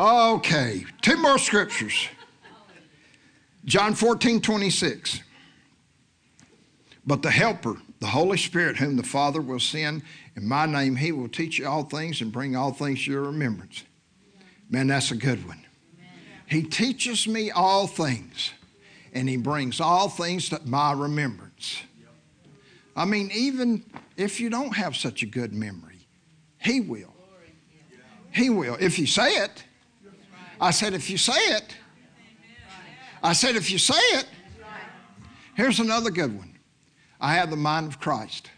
Okay, 0.00 0.86
two 1.02 1.18
more 1.18 1.36
scriptures. 1.36 2.08
John 3.66 3.92
14, 3.92 4.40
26. 4.40 5.20
But 7.04 7.20
the 7.20 7.30
Helper, 7.30 7.76
the 7.98 8.06
Holy 8.06 8.38
Spirit, 8.38 8.78
whom 8.78 8.96
the 8.96 9.02
Father 9.02 9.42
will 9.42 9.60
send 9.60 10.00
in 10.36 10.48
my 10.48 10.64
name, 10.64 10.96
he 10.96 11.12
will 11.12 11.28
teach 11.28 11.58
you 11.58 11.68
all 11.68 11.82
things 11.82 12.22
and 12.22 12.32
bring 12.32 12.56
all 12.56 12.72
things 12.72 13.04
to 13.04 13.10
your 13.10 13.24
remembrance. 13.24 13.84
Man, 14.70 14.86
that's 14.86 15.10
a 15.10 15.16
good 15.16 15.46
one. 15.46 15.62
He 16.46 16.62
teaches 16.62 17.28
me 17.28 17.50
all 17.50 17.86
things, 17.86 18.52
and 19.12 19.28
He 19.28 19.36
brings 19.36 19.82
all 19.82 20.08
things 20.08 20.48
to 20.48 20.60
my 20.64 20.92
remembrance. 20.92 21.82
I 22.96 23.04
mean, 23.04 23.30
even 23.34 23.84
if 24.16 24.40
you 24.40 24.48
don't 24.48 24.74
have 24.74 24.96
such 24.96 25.22
a 25.22 25.26
good 25.26 25.52
memory, 25.52 26.06
He 26.58 26.80
will. 26.80 27.12
He 28.32 28.48
will. 28.48 28.78
If 28.80 28.98
you 28.98 29.06
say 29.06 29.34
it, 29.34 29.64
I 30.60 30.70
said, 30.70 30.92
if 30.92 31.08
you 31.08 31.16
say 31.16 31.32
it, 31.32 31.74
I 33.22 33.32
said, 33.32 33.56
if 33.56 33.70
you 33.70 33.78
say 33.78 33.94
it, 34.18 34.26
here's 35.54 35.80
another 35.80 36.10
good 36.10 36.36
one 36.36 36.58
I 37.20 37.34
have 37.34 37.50
the 37.50 37.56
mind 37.56 37.86
of 37.86 37.98
Christ. 37.98 38.50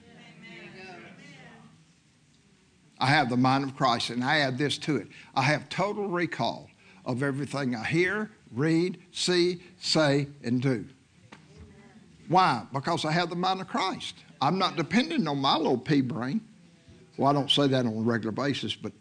I 2.98 3.07
have 3.07 3.28
the 3.28 3.36
mind 3.36 3.64
of 3.64 3.76
Christ, 3.76 4.11
and 4.11 4.22
I 4.22 4.38
add 4.38 4.59
this 4.59 4.78
to 4.78 4.96
it 4.96 5.09
I 5.34 5.42
have 5.42 5.68
total 5.68 6.09
recall 6.09 6.68
of 7.05 7.22
everything 7.22 7.74
I 7.74 7.84
hear, 7.84 8.30
read, 8.53 8.98
see, 9.11 9.61
say, 9.80 10.28
and 10.44 10.62
do. 10.62 10.84
Why? 12.28 12.64
Because 12.72 13.05
I 13.05 13.11
have 13.11 13.28
the 13.28 13.36
mind 13.36 13.61
of 13.61 13.66
Christ. 13.66 14.14
I'm 14.40 14.59
not 14.59 14.76
dependent 14.76 15.26
on 15.26 15.38
my 15.38 15.57
little 15.57 15.78
pea 15.78 16.00
brain. 16.00 16.40
Well, 17.16 17.28
I 17.28 17.32
don't 17.32 17.50
say 17.50 17.66
that 17.66 17.86
on 17.86 17.92
a 17.92 18.00
regular 18.00 18.32
basis, 18.32 18.74
but. 18.74 18.92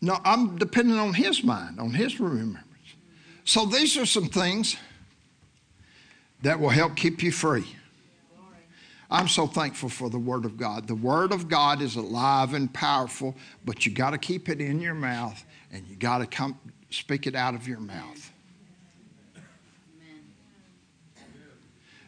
No, 0.00 0.18
I'm 0.24 0.56
dependent 0.56 0.98
on 0.98 1.14
His 1.14 1.44
mind, 1.44 1.78
on 1.78 1.92
His 1.92 2.20
remembrance. 2.20 2.66
So 3.44 3.66
these 3.66 3.96
are 3.96 4.06
some 4.06 4.28
things 4.28 4.76
that 6.42 6.58
will 6.58 6.70
help 6.70 6.96
keep 6.96 7.22
you 7.22 7.32
free. 7.32 7.66
I'm 9.10 9.28
so 9.28 9.46
thankful 9.46 9.88
for 9.88 10.08
the 10.08 10.18
Word 10.18 10.44
of 10.44 10.56
God. 10.56 10.86
The 10.86 10.94
Word 10.94 11.32
of 11.32 11.48
God 11.48 11.82
is 11.82 11.96
alive 11.96 12.54
and 12.54 12.72
powerful, 12.72 13.34
but 13.64 13.84
you 13.84 13.92
got 13.92 14.10
to 14.10 14.18
keep 14.18 14.48
it 14.48 14.60
in 14.60 14.80
your 14.80 14.94
mouth 14.94 15.44
and 15.72 15.86
you 15.88 15.96
got 15.96 16.18
to 16.18 16.26
come 16.26 16.58
speak 16.90 17.26
it 17.26 17.34
out 17.34 17.54
of 17.54 17.66
your 17.66 17.80
mouth. 17.80 18.30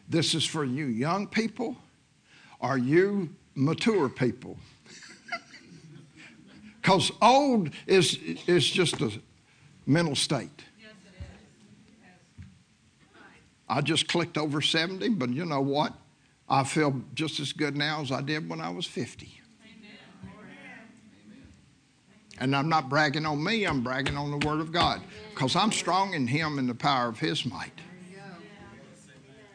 This 0.08 0.34
is 0.34 0.44
for 0.44 0.64
you 0.64 0.86
young 0.86 1.26
people 1.26 1.76
Are 2.60 2.78
you 2.78 3.30
mature 3.54 4.08
people. 4.08 4.56
Because 6.82 7.12
old 7.22 7.70
is, 7.86 8.18
is 8.48 8.68
just 8.68 9.00
a 9.00 9.12
mental 9.86 10.16
state. 10.16 10.64
I 13.68 13.80
just 13.80 14.08
clicked 14.08 14.36
over 14.36 14.60
70, 14.60 15.08
but 15.10 15.30
you 15.30 15.46
know 15.46 15.60
what? 15.60 15.94
I 16.48 16.64
feel 16.64 17.00
just 17.14 17.40
as 17.40 17.52
good 17.52 17.76
now 17.76 18.02
as 18.02 18.10
I 18.10 18.20
did 18.20 18.48
when 18.48 18.60
I 18.60 18.68
was 18.68 18.84
50. 18.84 19.40
And 22.38 22.56
I'm 22.56 22.68
not 22.68 22.88
bragging 22.88 23.24
on 23.24 23.42
me, 23.42 23.64
I'm 23.64 23.84
bragging 23.84 24.16
on 24.16 24.36
the 24.36 24.46
Word 24.46 24.60
of 24.60 24.72
God 24.72 25.00
because 25.30 25.54
I'm 25.54 25.70
strong 25.70 26.12
in 26.14 26.26
Him 26.26 26.58
and 26.58 26.68
the 26.68 26.74
power 26.74 27.08
of 27.08 27.20
His 27.20 27.46
might. 27.46 27.72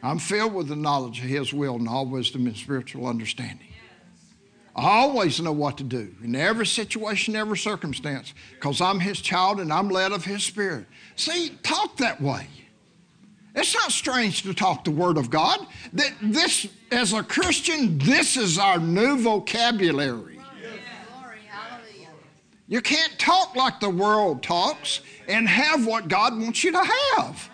I'm 0.02 0.18
filled 0.18 0.54
with 0.54 0.68
the 0.68 0.76
knowledge 0.76 1.18
of 1.18 1.26
His 1.26 1.52
will 1.52 1.74
and 1.76 1.88
all 1.88 2.06
wisdom 2.06 2.46
and 2.46 2.56
spiritual 2.56 3.06
understanding. 3.06 3.67
I 4.78 5.00
always 5.00 5.40
know 5.40 5.50
what 5.50 5.76
to 5.78 5.84
do 5.84 6.14
in 6.22 6.36
every 6.36 6.64
situation, 6.64 7.34
every 7.34 7.58
circumstance 7.58 8.32
because 8.54 8.80
I'm 8.80 9.00
His 9.00 9.20
child 9.20 9.58
and 9.58 9.72
I'm 9.72 9.88
led 9.88 10.12
of 10.12 10.24
His 10.24 10.44
Spirit. 10.44 10.86
See, 11.16 11.50
talk 11.64 11.96
that 11.96 12.20
way. 12.20 12.46
It's 13.56 13.74
not 13.74 13.90
strange 13.90 14.42
to 14.42 14.54
talk 14.54 14.84
the 14.84 14.92
Word 14.92 15.18
of 15.18 15.30
God. 15.30 15.66
That 15.94 16.14
this, 16.22 16.68
as 16.92 17.12
a 17.12 17.24
Christian, 17.24 17.98
this 17.98 18.36
is 18.36 18.56
our 18.56 18.78
new 18.78 19.20
vocabulary. 19.20 20.38
You 22.68 22.80
can't 22.80 23.18
talk 23.18 23.56
like 23.56 23.80
the 23.80 23.90
world 23.90 24.44
talks 24.44 25.00
and 25.26 25.48
have 25.48 25.86
what 25.86 26.06
God 26.06 26.38
wants 26.38 26.62
you 26.62 26.70
to 26.70 26.84
have. 26.84 27.50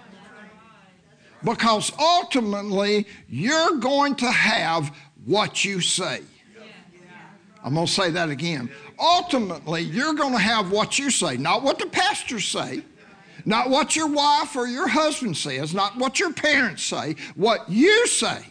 Because 1.42 1.90
ultimately, 1.98 3.06
you're 3.30 3.78
going 3.78 4.14
to 4.16 4.30
have 4.30 4.94
what 5.24 5.64
you 5.64 5.80
say. 5.80 6.20
I'm 7.64 7.72
going 7.72 7.86
to 7.86 7.92
say 7.92 8.10
that 8.10 8.28
again. 8.28 8.70
Ultimately, 8.98 9.80
you're 9.80 10.12
going 10.12 10.34
to 10.34 10.38
have 10.38 10.70
what 10.70 10.98
you 10.98 11.10
say, 11.10 11.38
not 11.38 11.62
what 11.62 11.78
the 11.78 11.86
pastors 11.86 12.46
say, 12.46 12.84
not 13.46 13.70
what 13.70 13.96
your 13.96 14.08
wife 14.08 14.54
or 14.54 14.66
your 14.66 14.86
husband 14.86 15.36
says, 15.36 15.72
not 15.72 15.96
what 15.96 16.20
your 16.20 16.32
parents 16.34 16.82
say, 16.84 17.16
what 17.34 17.68
you 17.70 18.06
say. 18.06 18.44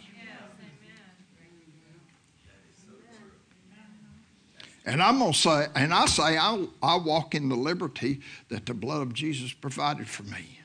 And 4.86 5.02
I'm 5.02 5.20
going 5.20 5.32
to 5.32 5.38
say, 5.38 5.68
and 5.76 5.94
I 5.94 6.08
say, 6.08 6.38
I, 6.38 6.66
I 6.82 6.98
walk 6.98 7.36
in 7.36 7.48
the 7.48 7.56
liberty 7.56 8.20
that 8.50 8.66
the 8.66 8.74
blood 8.74 9.02
of 9.02 9.14
Jesus 9.14 9.54
provided 9.54 10.10
for 10.10 10.24
me. 10.24 10.60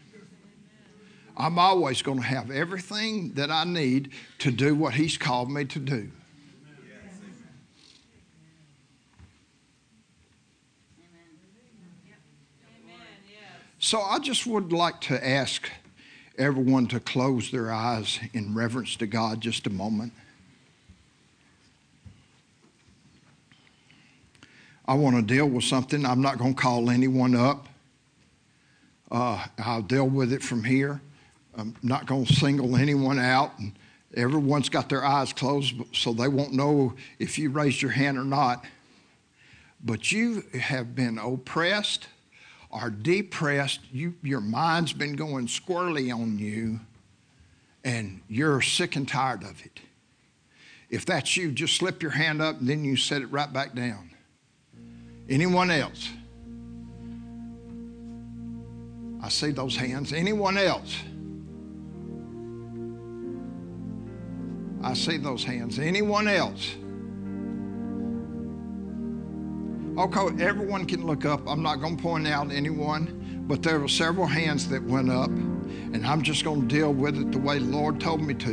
I'm 1.36 1.58
always 1.58 2.02
going 2.02 2.18
to 2.18 2.24
have 2.24 2.50
everything 2.50 3.34
that 3.34 3.50
I 3.50 3.62
need 3.62 4.10
to 4.38 4.50
do 4.50 4.74
what 4.74 4.94
He's 4.94 5.16
called 5.16 5.52
me 5.52 5.66
to 5.66 5.78
do. 5.78 6.10
So 13.80 14.00
I 14.00 14.18
just 14.18 14.44
would 14.44 14.72
like 14.72 15.00
to 15.02 15.26
ask 15.26 15.70
everyone 16.36 16.88
to 16.88 16.98
close 16.98 17.52
their 17.52 17.70
eyes 17.70 18.18
in 18.32 18.52
reverence 18.52 18.96
to 18.96 19.06
God 19.06 19.40
just 19.40 19.68
a 19.68 19.70
moment. 19.70 20.12
I 24.86 24.94
want 24.94 25.14
to 25.14 25.22
deal 25.22 25.46
with 25.46 25.62
something. 25.62 26.04
I'm 26.04 26.20
not 26.20 26.38
going 26.38 26.54
to 26.54 26.60
call 26.60 26.90
anyone 26.90 27.36
up. 27.36 27.68
Uh, 29.12 29.44
I'll 29.58 29.82
deal 29.82 30.08
with 30.08 30.32
it 30.32 30.42
from 30.42 30.64
here. 30.64 31.00
I'm 31.56 31.76
not 31.82 32.06
going 32.06 32.26
to 32.26 32.34
single 32.34 32.74
anyone 32.74 33.20
out. 33.20 33.56
And 33.60 33.72
everyone's 34.16 34.68
got 34.68 34.88
their 34.88 35.04
eyes 35.04 35.32
closed, 35.32 35.74
so 35.94 36.12
they 36.12 36.28
won't 36.28 36.52
know 36.52 36.94
if 37.20 37.38
you 37.38 37.50
raised 37.50 37.80
your 37.80 37.92
hand 37.92 38.18
or 38.18 38.24
not. 38.24 38.64
But 39.84 40.10
you 40.10 40.42
have 40.58 40.96
been 40.96 41.18
oppressed 41.18 42.08
or 42.70 42.90
depressed. 42.90 43.80
You, 43.92 44.14
your 44.22 44.40
mind's 44.40 44.92
been 44.92 45.16
going 45.16 45.46
squirrely 45.46 46.14
on 46.14 46.38
you, 46.38 46.80
and 47.84 48.20
you're 48.28 48.60
sick 48.60 48.96
and 48.96 49.08
tired 49.08 49.42
of 49.42 49.64
it. 49.64 49.80
If 50.90 51.04
that's 51.04 51.36
you, 51.36 51.52
just 51.52 51.76
slip 51.76 52.02
your 52.02 52.12
hand 52.12 52.40
up 52.40 52.60
and 52.60 52.68
then 52.68 52.84
you 52.84 52.96
set 52.96 53.22
it 53.22 53.26
right 53.26 53.52
back 53.52 53.74
down. 53.74 54.10
Anyone 55.28 55.70
else? 55.70 56.08
I 59.22 59.28
see 59.28 59.50
those 59.50 59.76
hands. 59.76 60.12
Anyone 60.12 60.56
else? 60.56 60.96
I 64.82 64.94
see 64.94 65.18
those 65.18 65.44
hands. 65.44 65.78
Anyone 65.78 66.28
else? 66.28 66.76
Okay, 69.98 70.44
everyone 70.44 70.86
can 70.86 71.04
look 71.04 71.24
up. 71.24 71.40
I'm 71.48 71.60
not 71.60 71.80
going 71.80 71.96
to 71.96 72.02
point 72.02 72.28
out 72.28 72.52
anyone, 72.52 73.44
but 73.48 73.64
there 73.64 73.80
were 73.80 73.88
several 73.88 74.28
hands 74.28 74.68
that 74.68 74.80
went 74.80 75.10
up, 75.10 75.28
and 75.28 76.06
I'm 76.06 76.22
just 76.22 76.44
going 76.44 76.60
to 76.60 76.66
deal 76.68 76.92
with 76.92 77.18
it 77.20 77.32
the 77.32 77.40
way 77.40 77.58
the 77.58 77.64
Lord 77.64 78.00
told 78.00 78.22
me 78.22 78.32
to. 78.34 78.50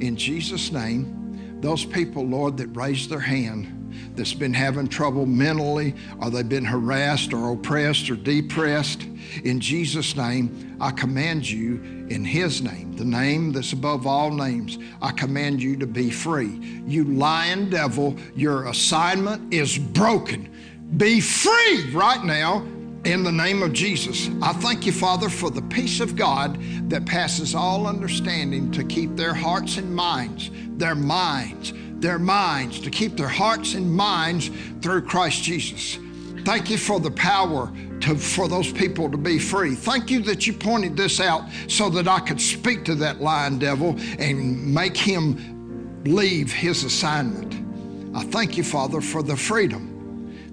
In 0.00 0.16
Jesus' 0.16 0.72
name, 0.72 1.60
those 1.60 1.84
people, 1.84 2.26
Lord, 2.26 2.56
that 2.56 2.68
raised 2.68 3.10
their 3.10 3.20
hand 3.20 3.74
that's 4.16 4.32
been 4.32 4.54
having 4.54 4.88
trouble 4.88 5.26
mentally, 5.26 5.94
or 6.22 6.30
they've 6.30 6.48
been 6.48 6.64
harassed 6.64 7.34
or 7.34 7.52
oppressed 7.52 8.08
or 8.08 8.16
depressed, 8.16 9.02
in 9.44 9.60
Jesus' 9.60 10.16
name, 10.16 10.78
I 10.80 10.92
command 10.92 11.46
you 11.50 12.06
in 12.08 12.24
His 12.24 12.62
name, 12.62 12.96
the 12.96 13.04
name 13.04 13.52
that's 13.52 13.74
above 13.74 14.06
all 14.06 14.30
names, 14.30 14.78
I 15.02 15.12
command 15.12 15.62
you 15.62 15.76
to 15.76 15.86
be 15.86 16.08
free. 16.08 16.58
You 16.86 17.04
lying 17.04 17.68
devil, 17.68 18.16
your 18.34 18.68
assignment 18.68 19.52
is 19.52 19.76
broken. 19.76 20.54
Be 20.94 21.20
free 21.20 21.90
right 21.92 22.24
now 22.24 22.64
in 23.04 23.22
the 23.22 23.32
name 23.32 23.62
of 23.62 23.72
Jesus. 23.72 24.30
I 24.40 24.52
thank 24.52 24.86
you, 24.86 24.92
Father, 24.92 25.28
for 25.28 25.50
the 25.50 25.60
peace 25.62 26.00
of 26.00 26.16
God 26.16 26.58
that 26.88 27.04
passes 27.04 27.54
all 27.54 27.86
understanding 27.86 28.70
to 28.70 28.82
keep 28.84 29.14
their 29.14 29.34
hearts 29.34 29.76
and 29.76 29.94
minds, 29.94 30.50
their 30.78 30.94
minds, 30.94 31.74
their 32.00 32.20
minds, 32.20 32.80
to 32.80 32.90
keep 32.90 33.16
their 33.16 33.28
hearts 33.28 33.74
and 33.74 33.92
minds 33.92 34.50
through 34.80 35.02
Christ 35.02 35.42
Jesus. 35.42 35.98
Thank 36.44 36.70
you 36.70 36.78
for 36.78 37.00
the 37.00 37.10
power 37.10 37.70
to, 38.02 38.16
for 38.16 38.48
those 38.48 38.72
people 38.72 39.10
to 39.10 39.18
be 39.18 39.38
free. 39.38 39.74
Thank 39.74 40.10
you 40.10 40.20
that 40.20 40.46
you 40.46 40.52
pointed 40.52 40.96
this 40.96 41.20
out 41.20 41.44
so 41.68 41.90
that 41.90 42.08
I 42.08 42.20
could 42.20 42.40
speak 42.40 42.84
to 42.86 42.94
that 42.96 43.20
lying 43.20 43.58
devil 43.58 43.96
and 44.18 44.72
make 44.72 44.96
him 44.96 46.02
leave 46.04 46.52
his 46.52 46.84
assignment. 46.84 48.16
I 48.16 48.22
thank 48.22 48.56
you, 48.56 48.62
Father, 48.62 49.00
for 49.00 49.22
the 49.22 49.36
freedom 49.36 49.95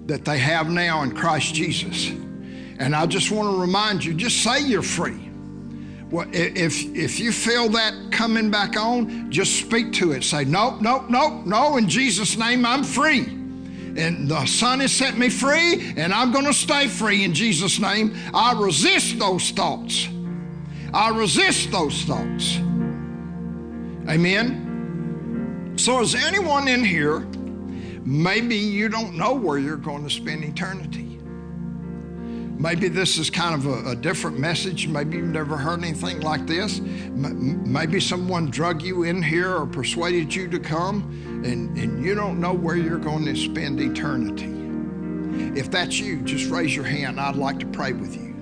that 0.06 0.24
they 0.24 0.38
have 0.38 0.68
now 0.68 1.02
in 1.02 1.14
Christ 1.14 1.54
Jesus. 1.54 2.08
And 2.78 2.94
I 2.94 3.06
just 3.06 3.30
want 3.30 3.54
to 3.54 3.60
remind 3.60 4.04
you 4.04 4.14
just 4.14 4.42
say 4.42 4.60
you're 4.60 4.82
free. 4.82 5.30
Well, 6.10 6.28
if, 6.32 6.84
if 6.94 7.18
you 7.18 7.32
feel 7.32 7.68
that 7.70 8.12
coming 8.12 8.50
back 8.50 8.76
on, 8.76 9.30
just 9.30 9.56
speak 9.58 9.92
to 9.94 10.12
it. 10.12 10.22
Say, 10.22 10.44
nope, 10.44 10.80
nope, 10.80 11.08
nope, 11.08 11.46
no, 11.46 11.76
in 11.76 11.88
Jesus' 11.88 12.36
name, 12.36 12.64
I'm 12.64 12.84
free. 12.84 13.22
And 13.96 14.28
the 14.28 14.44
Son 14.46 14.80
has 14.80 14.92
set 14.92 15.16
me 15.16 15.28
free, 15.28 15.94
and 15.96 16.12
I'm 16.12 16.32
going 16.32 16.44
to 16.44 16.52
stay 16.52 16.88
free 16.88 17.24
in 17.24 17.32
Jesus' 17.32 17.78
name. 17.78 18.14
I 18.32 18.52
resist 18.52 19.18
those 19.18 19.50
thoughts. 19.50 20.08
I 20.92 21.08
resist 21.10 21.70
those 21.70 22.02
thoughts. 22.02 22.58
Amen. 24.08 25.74
So, 25.76 26.00
is 26.00 26.14
anyone 26.14 26.68
in 26.68 26.84
here, 26.84 27.26
maybe 28.04 28.56
you 28.56 28.88
don't 28.88 29.16
know 29.16 29.34
where 29.34 29.58
you're 29.58 29.76
going 29.76 30.04
to 30.04 30.10
spend 30.10 30.44
eternity? 30.44 31.14
Maybe 32.58 32.88
this 32.88 33.18
is 33.18 33.30
kind 33.30 33.54
of 33.54 33.66
a, 33.66 33.90
a, 33.90 33.96
different 33.96 34.38
message. 34.38 34.86
Maybe 34.86 35.16
you've 35.16 35.26
never 35.26 35.56
heard 35.56 35.82
anything 35.82 36.20
like 36.20 36.46
this. 36.46 36.78
M- 36.78 37.70
maybe 37.70 37.98
someone 38.00 38.48
drug 38.48 38.80
you 38.80 39.02
in 39.02 39.22
here 39.22 39.52
or 39.54 39.66
persuaded 39.66 40.32
you 40.32 40.48
to 40.48 40.60
come, 40.60 41.42
and, 41.44 41.76
and 41.76 42.02
you 42.04 42.14
don't 42.14 42.40
know 42.40 42.52
where 42.52 42.76
you're 42.76 42.98
going 42.98 43.24
to 43.24 43.34
spend 43.34 43.80
eternity. 43.80 44.54
If 45.58 45.70
that's 45.70 45.98
you, 45.98 46.22
just 46.22 46.48
raise 46.48 46.74
your 46.74 46.84
hand. 46.84 47.20
I'd 47.20 47.36
like 47.36 47.58
to 47.58 47.66
pray 47.66 47.92
with 47.92 48.16
you. 48.16 48.34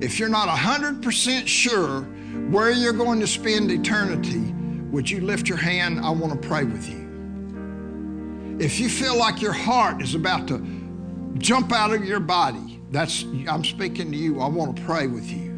If 0.00 0.18
you're 0.18 0.28
not 0.28 0.48
100% 0.48 1.46
sure 1.46 2.02
where 2.50 2.70
you're 2.70 2.92
going 2.92 3.20
to 3.20 3.26
spend 3.26 3.70
eternity, 3.70 4.52
would 4.90 5.10
you 5.10 5.20
lift 5.20 5.48
your 5.48 5.58
hand? 5.58 6.00
I 6.00 6.10
want 6.10 6.40
to 6.40 6.48
pray 6.48 6.64
with 6.64 6.88
you. 6.88 7.03
If 8.58 8.78
you 8.78 8.88
feel 8.88 9.16
like 9.16 9.42
your 9.42 9.52
heart 9.52 10.00
is 10.00 10.14
about 10.14 10.46
to 10.48 10.58
jump 11.38 11.72
out 11.72 11.92
of 11.92 12.04
your 12.04 12.20
body, 12.20 12.80
that's, 12.90 13.24
I'm 13.48 13.64
speaking 13.64 14.12
to 14.12 14.16
you. 14.16 14.40
I 14.40 14.46
want 14.46 14.76
to 14.76 14.82
pray 14.84 15.08
with 15.08 15.28
you. 15.28 15.52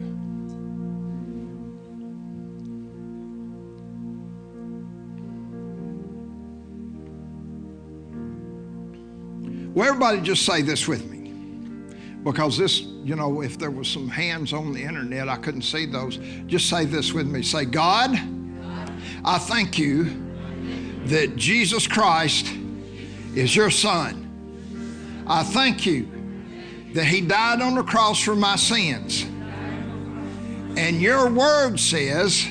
Well, 9.74 9.86
everybody 9.86 10.22
just 10.22 10.46
say 10.46 10.62
this 10.62 10.88
with 10.88 11.10
me. 11.10 11.16
Because 12.24 12.56
this, 12.56 12.80
you 12.80 13.14
know, 13.14 13.42
if 13.42 13.58
there 13.58 13.70
was 13.70 13.86
some 13.86 14.08
hands 14.08 14.54
on 14.54 14.72
the 14.72 14.82
internet, 14.82 15.28
I 15.28 15.36
couldn't 15.36 15.62
see 15.62 15.84
those. 15.84 16.18
Just 16.46 16.70
say 16.70 16.86
this 16.86 17.12
with 17.12 17.26
me. 17.26 17.42
Say, 17.42 17.66
God, 17.66 18.18
I 19.22 19.38
thank 19.38 19.78
you 19.78 20.04
that 21.04 21.36
Jesus 21.36 21.86
Christ 21.86 22.46
is 23.36 23.54
your 23.54 23.70
Son. 23.70 25.24
I 25.26 25.42
thank 25.42 25.84
you 25.86 26.08
that 26.94 27.04
He 27.04 27.20
died 27.20 27.60
on 27.60 27.74
the 27.74 27.82
cross 27.82 28.22
for 28.22 28.34
my 28.34 28.56
sins. 28.56 29.24
And 30.78 31.00
your 31.00 31.30
word 31.30 31.78
says, 31.78 32.46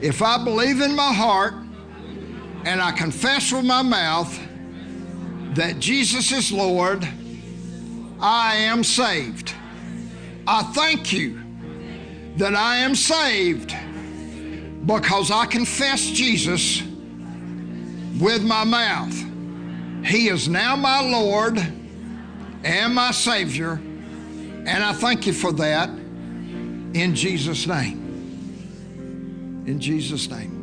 if 0.00 0.22
I 0.22 0.42
believe 0.42 0.80
in 0.80 0.94
my 0.94 1.12
heart 1.12 1.54
and 2.64 2.80
I 2.80 2.92
confess 2.92 3.52
with 3.52 3.64
my 3.64 3.82
mouth 3.82 4.38
that 5.54 5.78
Jesus 5.78 6.32
is 6.32 6.52
Lord, 6.52 7.06
I 8.20 8.56
am 8.56 8.84
saved. 8.84 9.54
I 10.46 10.62
thank 10.62 11.12
you 11.12 11.40
that 12.36 12.54
I 12.54 12.78
am 12.78 12.94
saved 12.94 13.74
because 14.86 15.30
I 15.30 15.46
confess 15.46 16.06
Jesus 16.06 16.82
with 18.20 18.42
my 18.42 18.64
mouth. 18.64 19.29
He 20.04 20.28
is 20.28 20.48
now 20.48 20.76
my 20.76 21.00
Lord 21.00 21.58
and 22.64 22.94
my 22.94 23.10
Savior. 23.10 23.72
And 23.72 24.84
I 24.84 24.92
thank 24.92 25.26
you 25.26 25.32
for 25.32 25.52
that 25.52 25.88
in 25.88 27.14
Jesus' 27.14 27.66
name. 27.66 29.64
In 29.66 29.78
Jesus' 29.80 30.28
name. 30.28 30.60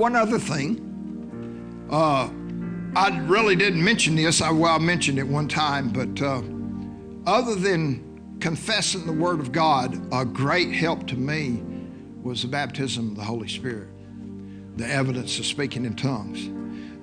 One 0.00 0.16
other 0.16 0.38
thing. 0.38 0.86
Uh, 1.90 2.30
I 2.96 3.18
really 3.26 3.54
didn't 3.54 3.84
mention 3.84 4.16
this. 4.16 4.40
I, 4.40 4.50
well, 4.50 4.74
I 4.74 4.78
mentioned 4.78 5.18
it 5.18 5.28
one 5.28 5.46
time, 5.46 5.90
but 5.90 6.22
uh, 6.22 6.40
other 7.26 7.54
than 7.54 8.38
confessing 8.40 9.04
the 9.04 9.12
Word 9.12 9.40
of 9.40 9.52
God, 9.52 10.00
a 10.10 10.24
great 10.24 10.72
help 10.72 11.06
to 11.08 11.16
me 11.16 11.62
was 12.22 12.40
the 12.40 12.48
baptism 12.48 13.10
of 13.10 13.16
the 13.16 13.24
Holy 13.24 13.48
Spirit, 13.48 13.89
the 14.76 14.86
evidence 14.86 15.38
of 15.38 15.46
speaking 15.46 15.84
in 15.84 15.94
tongues. 15.94 16.48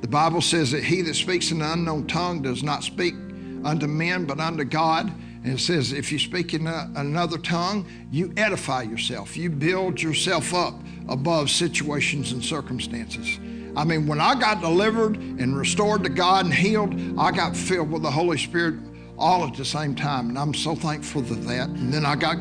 The 0.02 0.08
Bible 0.08 0.42
says 0.42 0.72
that 0.72 0.84
he 0.84 1.02
that 1.04 1.16
speaks 1.16 1.52
in 1.52 1.62
an 1.62 1.72
unknown 1.72 2.08
tongue 2.08 2.42
does 2.42 2.64
not 2.64 2.84
speak 2.84 3.16
unto 3.64 3.88
men, 3.88 4.26
but 4.26 4.40
unto 4.40 4.64
God. 4.64 5.12
And 5.44 5.54
it 5.54 5.60
says, 5.60 5.94
if 5.94 6.12
you 6.12 6.20
speak 6.20 6.54
in 6.54 6.68
a, 6.68 6.92
another 6.96 7.38
tongue, 7.38 7.88
you 8.12 8.34
edify 8.38 8.84
yourself. 8.84 9.38
You 9.38 9.50
build 9.50 10.02
yourself 10.02 10.54
up 10.54 10.76
above 11.08 11.50
situations 11.50 12.32
and 12.32 12.44
circumstances. 12.44 13.40
I 13.76 13.84
mean, 13.84 14.08
when 14.08 14.20
I 14.20 14.34
got 14.36 14.62
delivered 14.62 15.18
and 15.18 15.58
restored 15.58 16.04
to 16.04 16.10
God 16.10 16.46
and 16.46 16.54
healed, 16.54 16.94
I 17.18 17.32
got 17.32 17.56
filled 17.56 17.92
with 17.92 18.02
the 18.02 18.12
Holy 18.12 18.38
Spirit 18.38 18.76
all 19.18 19.46
at 19.46 19.56
the 19.56 19.66
same 19.66 19.96
time. 19.96 20.30
And 20.30 20.38
I'm 20.38 20.54
so 20.54 20.76
thankful 20.76 21.24
for 21.24 21.36
that. 21.36 21.70
And 21.70 21.94
then 21.94 22.06
I 22.06 22.16
got 22.16 22.38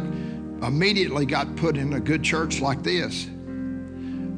immediately 0.66 1.26
got 1.26 1.54
put 1.56 1.76
in 1.76 1.92
a 1.92 2.00
good 2.00 2.22
church 2.22 2.60
like 2.60 2.82
this. 2.82 3.28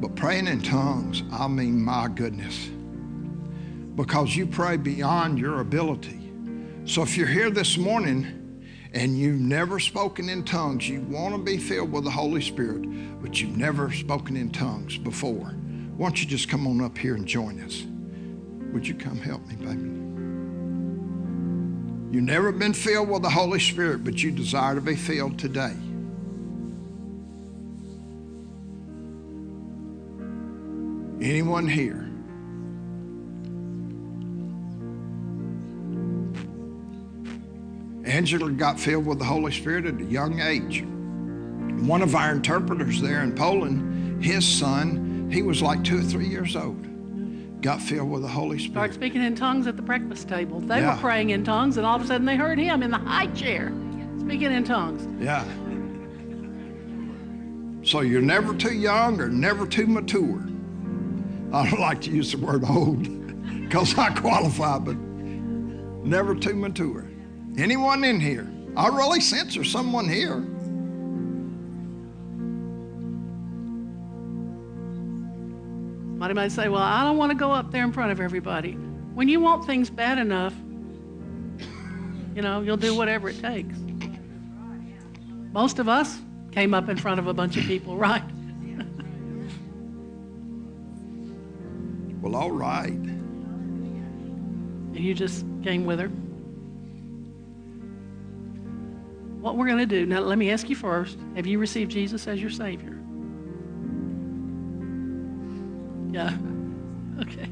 But 0.01 0.15
praying 0.15 0.47
in 0.47 0.63
tongues, 0.63 1.25
I 1.33 1.49
mean, 1.49 1.83
my 1.83 2.09
goodness. 2.09 2.69
Because 3.97 4.37
you 4.37 4.47
pray 4.47 4.77
beyond 4.77 5.39
your 5.41 5.61
ability. 5.61 6.31
So 6.85 7.03
if 7.03 7.17
you're 7.17 7.27
here 7.27 7.51
this 7.51 7.77
morning 7.77 8.63
and 8.93 9.19
you've 9.19 9.41
never 9.41 9.81
spoken 9.81 10.29
in 10.29 10.45
tongues, 10.45 10.89
you 10.89 11.01
want 11.01 11.35
to 11.35 11.43
be 11.43 11.59
filled 11.59 11.91
with 11.91 12.05
the 12.05 12.11
Holy 12.11 12.41
Spirit, 12.41 12.83
but 13.21 13.41
you've 13.41 13.57
never 13.57 13.93
spoken 13.93 14.37
in 14.37 14.51
tongues 14.51 14.97
before, 14.97 15.55
why 15.97 16.07
don't 16.07 16.23
you 16.23 16.29
just 16.29 16.49
come 16.49 16.67
on 16.69 16.81
up 16.81 16.97
here 16.97 17.17
and 17.17 17.27
join 17.27 17.61
us? 17.61 17.85
Would 18.73 18.87
you 18.87 18.95
come 18.95 19.19
help 19.19 19.45
me, 19.49 19.57
baby? 19.57 19.99
You've 22.11 22.25
never 22.25 22.53
been 22.53 22.73
filled 22.73 23.11
with 23.11 23.23
the 23.23 23.31
Holy 23.31 23.59
Spirit, 23.59 24.05
but 24.05 24.23
you 24.23 24.31
desire 24.31 24.77
to 24.77 24.81
be 24.81 24.95
filled 24.95 25.39
today. 25.39 25.75
Anyone 31.21 31.66
here? 31.66 32.05
Angela 38.05 38.51
got 38.51 38.81
filled 38.81 39.07
with 39.07 39.19
the 39.19 39.25
Holy 39.25 39.53
Spirit 39.53 39.87
at 39.87 40.01
a 40.01 40.05
young 40.05 40.41
age. 40.41 40.83
One 41.87 42.03
of 42.03 42.14
our 42.14 42.33
interpreters 42.33 43.01
there 43.01 43.23
in 43.23 43.35
Poland, 43.35 44.25
his 44.25 44.47
son, 44.47 45.29
he 45.31 45.43
was 45.43 45.61
like 45.61 45.85
two 45.85 45.99
or 45.99 46.03
three 46.03 46.27
years 46.27 46.57
old, 46.57 46.87
got 47.61 47.83
filled 47.83 48.11
with 48.11 48.23
the 48.23 48.29
Holy 48.29 48.59
Spirit. 48.59 48.73
Started 48.73 48.95
speaking 48.95 49.23
in 49.23 49.35
tongues 49.35 49.66
at 49.66 49.77
the 49.77 49.83
breakfast 49.83 50.29
table. 50.29 50.61
They 50.61 50.81
Yeah. 50.81 50.95
were 50.95 51.01
praying 51.01 51.31
in 51.31 51.45
tongues, 51.45 51.77
and 51.77 51.87
all 51.87 51.97
of 51.97 52.03
a 52.03 52.07
sudden 52.07 52.25
they 52.27 52.37
heard 52.37 52.59
him 52.59 52.83
in 52.83 52.91
the 52.91 52.99
high 52.99 53.27
chair 53.29 53.73
speaking 54.21 54.53
in 54.53 54.64
tongues. 54.64 55.07
Yeah. 55.21 55.45
So 57.83 58.01
you're 58.01 58.23
never 58.23 58.55
too 58.55 58.75
young 58.75 59.21
or 59.21 59.29
never 59.29 59.66
too 59.66 59.87
mature. 59.87 60.43
I 61.53 61.69
don't 61.69 61.81
like 61.81 62.03
to 62.03 62.11
use 62.11 62.33
the 62.33 62.39
word 62.39 62.65
old 62.65 63.03
because 63.63 63.97
I 63.97 64.11
qualify, 64.11 64.79
but 64.79 64.97
never 64.97 66.35
too 66.35 66.55
mature. 66.55 67.07
Anyone 67.57 68.05
in 68.05 68.21
here? 68.21 68.47
I 68.77 68.89
really 68.89 69.21
sense 69.21 69.55
there's 69.55 69.71
someone 69.71 70.09
here. 70.09 70.45
Somebody 76.13 76.35
might 76.35 76.53
say, 76.53 76.69
Well, 76.69 76.83
I 76.83 77.03
don't 77.05 77.17
want 77.17 77.31
to 77.31 77.39
go 77.39 77.51
up 77.51 77.71
there 77.71 77.85
in 77.85 77.93
front 77.93 78.13
of 78.13 78.21
everybody. 78.21 78.73
When 78.73 79.29
you 79.29 79.41
want 79.41 79.65
things 79.65 79.89
bad 79.89 80.19
enough, 80.19 80.55
you 82.35 82.43
know, 82.43 82.61
you'll 82.61 82.77
do 82.77 82.95
whatever 82.95 83.31
it 83.31 83.41
takes. 83.41 83.75
Most 85.53 85.79
of 85.79 85.89
us 85.89 86.19
came 86.53 86.75
up 86.75 86.89
in 86.89 86.97
front 86.97 87.19
of 87.19 87.27
a 87.27 87.33
bunch 87.33 87.57
of 87.57 87.65
people, 87.65 87.97
right? 87.97 88.23
Well, 92.21 92.37
all 92.37 92.51
right. 92.51 92.91
And 92.91 94.99
you 94.99 95.14
just 95.14 95.45
came 95.62 95.85
with 95.85 96.01
her. 96.01 96.09
What 99.41 99.57
we're 99.57 99.66
going 99.66 99.79
to 99.79 99.87
do, 99.87 100.05
now 100.05 100.21
let 100.21 100.37
me 100.37 100.51
ask 100.51 100.69
you 100.69 100.77
first 100.77 101.16
have 101.37 101.47
you 101.47 101.59
received 101.59 101.91
Jesus 101.91 102.27
as 102.27 102.41
your 102.41 102.51
Savior? 102.51 102.99
Yeah. 106.11 106.37
Okay. 107.21 107.51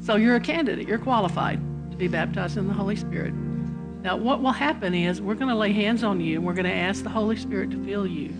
So 0.00 0.14
you're 0.14 0.36
a 0.36 0.40
candidate, 0.40 0.86
you're 0.86 0.96
qualified 0.96 1.58
to 1.90 1.96
be 1.96 2.06
baptized 2.06 2.56
in 2.56 2.68
the 2.68 2.72
Holy 2.72 2.94
Spirit. 2.94 3.34
Now, 4.02 4.16
what 4.16 4.40
will 4.40 4.52
happen 4.52 4.94
is 4.94 5.20
we're 5.20 5.34
going 5.34 5.48
to 5.48 5.56
lay 5.56 5.72
hands 5.72 6.04
on 6.04 6.20
you 6.20 6.36
and 6.36 6.46
we're 6.46 6.54
going 6.54 6.66
to 6.66 6.72
ask 6.72 7.02
the 7.02 7.10
Holy 7.10 7.34
Spirit 7.34 7.72
to 7.72 7.84
fill 7.84 8.06
you. 8.06 8.32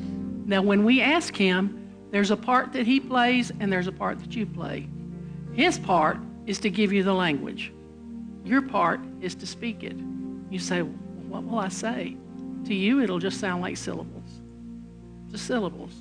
Now, 0.45 0.63
when 0.63 0.85
we 0.85 1.01
ask 1.01 1.35
Him, 1.35 1.93
there's 2.13 2.31
a 2.31 2.37
part 2.37 2.73
that 2.75 2.87
He 2.87 3.01
plays 3.01 3.51
and 3.59 3.73
there's 3.73 3.89
a 3.89 3.93
part 3.93 4.21
that 4.21 4.37
you 4.37 4.47
play. 4.47 4.87
His 5.57 5.79
part 5.79 6.19
is 6.47 6.59
to 6.61 6.71
give 6.71 6.93
you 6.93 7.03
the 7.03 7.15
language. 7.15 7.73
Your 8.45 8.61
part 8.63 9.01
is 9.21 9.35
to 9.37 9.47
speak 9.47 9.83
it. 9.83 9.97
You 10.51 10.59
say, 10.59 10.83
What 10.83 11.45
will 11.45 11.59
I 11.59 11.69
say? 11.69 12.17
To 12.67 12.75
you, 12.75 13.01
it'll 13.01 13.19
just 13.19 13.41
sound 13.41 13.63
like 13.63 13.77
syllables. 13.77 14.41
Just 15.31 15.47
syllables. 15.47 15.93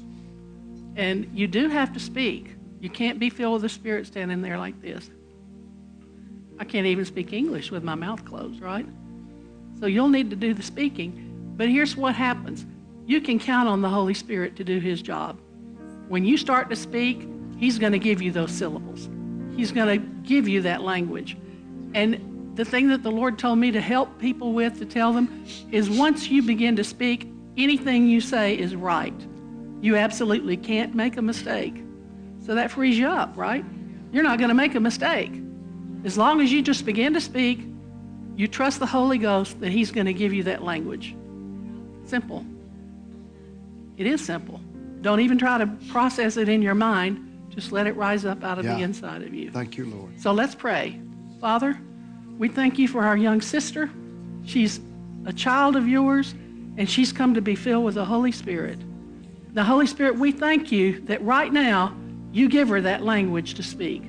And 0.96 1.30
you 1.34 1.48
do 1.48 1.70
have 1.70 1.94
to 1.94 2.00
speak. 2.00 2.56
You 2.82 2.90
can't 2.90 3.18
be 3.18 3.30
filled 3.30 3.54
with 3.54 3.62
the 3.62 3.70
Spirit 3.70 4.08
standing 4.08 4.42
there 4.42 4.58
like 4.58 4.82
this. 4.82 5.10
I 6.60 6.66
can't 6.66 6.86
even 6.86 7.06
speak 7.06 7.34
English 7.34 7.72
with 7.72 7.84
my 7.84 7.96
mouth 7.96 8.24
closed, 8.26 8.62
right? 8.62 8.86
So 9.80 9.86
you'll 9.86 10.10
need 10.10 10.30
to 10.30 10.36
do 10.36 10.54
the 10.54 10.64
speaking. 10.64 11.54
But 11.58 11.70
here's 11.70 11.96
what 11.96 12.14
happens 12.14 12.66
you 13.06 13.22
can 13.22 13.40
count 13.40 13.70
on 13.70 13.82
the 13.82 13.90
Holy 13.90 14.14
Spirit 14.14 14.56
to 14.58 14.64
do 14.64 14.80
His 14.80 15.02
job. 15.02 15.40
When 16.10 16.26
you 16.26 16.38
start 16.38 16.70
to 16.72 16.76
speak, 16.76 17.28
He's 17.58 17.80
going 17.80 17.94
to 17.94 18.00
give 18.00 18.22
you 18.22 18.32
those 18.32 18.52
syllables, 18.52 19.08
He's 19.56 19.72
going 19.72 20.00
to 20.00 20.06
give 20.28 20.48
you 20.48 20.62
that 20.64 20.82
language. 20.82 21.38
And 21.94 22.54
the 22.56 22.66
thing 22.66 22.90
that 22.90 23.04
the 23.04 23.12
Lord 23.12 23.38
told 23.38 23.60
me 23.60 23.72
to 23.72 23.82
help 23.82 24.20
people 24.20 24.54
with, 24.54 24.80
to 24.80 24.86
tell 24.86 25.14
them, 25.14 25.46
is 25.72 25.90
once 25.90 26.30
you 26.30 26.42
begin 26.42 26.76
to 26.78 26.84
speak, 26.84 27.30
anything 27.58 28.08
you 28.08 28.22
say 28.22 28.58
is 28.58 28.76
right. 28.76 29.14
You 29.82 29.96
absolutely 29.98 30.58
can't 30.58 30.96
make 30.96 31.18
a 31.18 31.22
mistake. 31.22 31.76
So 32.46 32.56
that 32.56 32.72
frees 32.72 32.98
you 32.98 33.08
up, 33.08 33.36
right? 33.36 33.66
You're 34.12 34.24
not 34.24 34.40
going 34.40 34.50
to 34.50 34.56
make 34.56 34.76
a 34.76 34.80
mistake. 34.80 35.32
As 36.04 36.18
long 36.18 36.42
as 36.42 36.52
you 36.52 36.62
just 36.62 36.86
begin 36.86 37.14
to 37.14 37.22
speak, 37.22 37.60
you 38.36 38.48
trust 38.48 38.80
the 38.80 38.86
Holy 38.86 39.18
Ghost 39.18 39.60
that 39.62 39.72
He's 39.72 39.92
going 39.92 40.06
to 40.06 40.14
give 40.14 40.34
you 40.34 40.44
that 40.44 40.64
language. 40.64 41.16
Simple. 42.06 42.46
It 43.98 44.06
is 44.06 44.24
simple. 44.24 44.60
Don't 45.02 45.20
even 45.20 45.38
try 45.38 45.58
to 45.58 45.68
process 45.90 46.38
it 46.38 46.50
in 46.50 46.62
your 46.62 46.76
mind. 46.76 47.35
Just 47.56 47.72
let 47.72 47.88
it 47.88 47.96
rise 47.96 48.26
up 48.26 48.44
out 48.44 48.60
of 48.60 48.66
the 48.66 48.82
inside 48.82 49.24
of 49.24 49.34
you. 49.34 49.50
Thank 49.50 49.78
you, 49.78 49.86
Lord. 49.86 50.20
So 50.20 50.34
let's 50.34 50.54
pray. 50.54 51.02
Father, 51.40 51.80
we 52.38 52.50
thank 52.50 52.78
you 52.78 52.88
for 52.88 53.04
our 53.04 53.16
young 53.16 53.42
sister. 53.42 53.90
She's 54.44 54.82
a 55.26 55.34
child 55.34 55.76
of 55.76 55.88
yours, 55.88 56.34
and 56.78 56.90
she's 56.90 57.14
come 57.14 57.34
to 57.34 57.42
be 57.42 57.56
filled 57.56 57.86
with 57.86 57.96
the 57.96 58.06
Holy 58.06 58.32
Spirit. 58.32 58.80
The 59.54 59.64
Holy 59.64 59.88
Spirit, 59.88 60.18
we 60.20 60.34
thank 60.34 60.70
you 60.72 61.00
that 61.06 61.24
right 61.24 61.52
now 61.52 61.96
you 62.34 62.50
give 62.50 62.68
her 62.68 62.82
that 62.82 63.04
language 63.04 63.54
to 63.54 63.64
speak. 63.64 64.04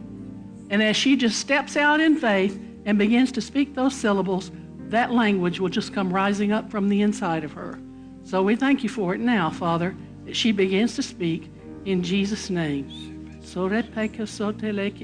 And 0.70 0.82
as 0.82 0.96
she 0.96 1.16
just 1.16 1.38
steps 1.38 1.76
out 1.76 2.00
in 2.00 2.16
faith 2.16 2.60
and 2.84 2.98
begins 2.98 3.30
to 3.32 3.40
speak 3.40 3.74
those 3.76 3.94
syllables, 3.94 4.50
that 4.88 5.12
language 5.12 5.60
will 5.60 5.68
just 5.68 5.94
come 5.94 6.12
rising 6.12 6.50
up 6.50 6.68
from 6.68 6.88
the 6.88 7.02
inside 7.02 7.44
of 7.44 7.52
her. 7.52 7.78
So 8.24 8.42
we 8.42 8.56
thank 8.56 8.82
you 8.82 8.88
for 8.88 9.14
it 9.14 9.20
now, 9.20 9.50
Father, 9.50 9.96
that 10.24 10.34
she 10.34 10.50
begins 10.50 10.96
to 10.96 11.02
speak 11.02 11.48
in 11.84 12.02
Jesus' 12.02 12.50
name. 12.50 13.15
Sorepeke. 13.46 14.20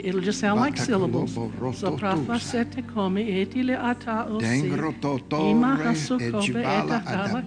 It'll 0.05 0.21
just 0.21 0.41
sound 0.41 0.61
like 0.61 0.77
syllables. 0.77 1.35
Soprafasete 1.35 2.83
come 2.93 3.23
etile 3.23 3.77
ata 3.77 4.27
osi. 4.29 4.45
Dengro 4.45 4.93
totore, 5.01 5.51
Ima 5.51 5.77
hasukobe 5.77 6.39
ejibala 6.39 6.99
eta 7.01 7.43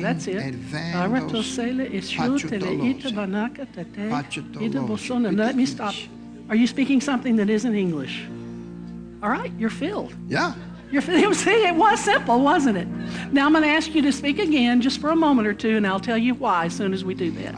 That's 0.00 0.26
it. 0.26 0.36
edvandos, 0.36 0.94
Aratosele 0.94 1.84
ishutele 1.92 2.70
ita 2.90 3.10
banaka 3.10 3.66
tete. 3.66 4.08
Ita 4.60 4.80
bosona. 4.80 5.36
Let 5.36 5.54
me 5.54 5.66
stop. 5.66 5.94
Are 6.48 6.56
you 6.56 6.66
speaking 6.66 7.00
something 7.00 7.36
that 7.36 7.50
isn't 7.50 7.74
English? 7.74 8.26
All 9.22 9.30
right, 9.30 9.52
you're 9.58 9.70
filled. 9.84 10.14
Yeah. 10.28 10.54
You're, 10.90 11.02
see, 11.34 11.64
it 11.66 11.74
was 11.74 12.00
simple, 12.00 12.40
wasn't 12.40 12.78
it? 12.78 12.88
Now 13.32 13.46
I'm 13.46 13.52
going 13.52 13.64
to 13.64 13.70
ask 13.70 13.94
you 13.94 14.02
to 14.02 14.12
speak 14.12 14.38
again 14.38 14.80
just 14.80 15.00
for 15.00 15.10
a 15.10 15.16
moment 15.16 15.46
or 15.48 15.52
two, 15.54 15.76
and 15.76 15.86
I'll 15.86 16.00
tell 16.00 16.16
you 16.16 16.34
why 16.34 16.66
as 16.66 16.74
soon 16.74 16.92
as 16.94 17.04
we 17.04 17.14
do 17.14 17.30
that. 17.32 17.54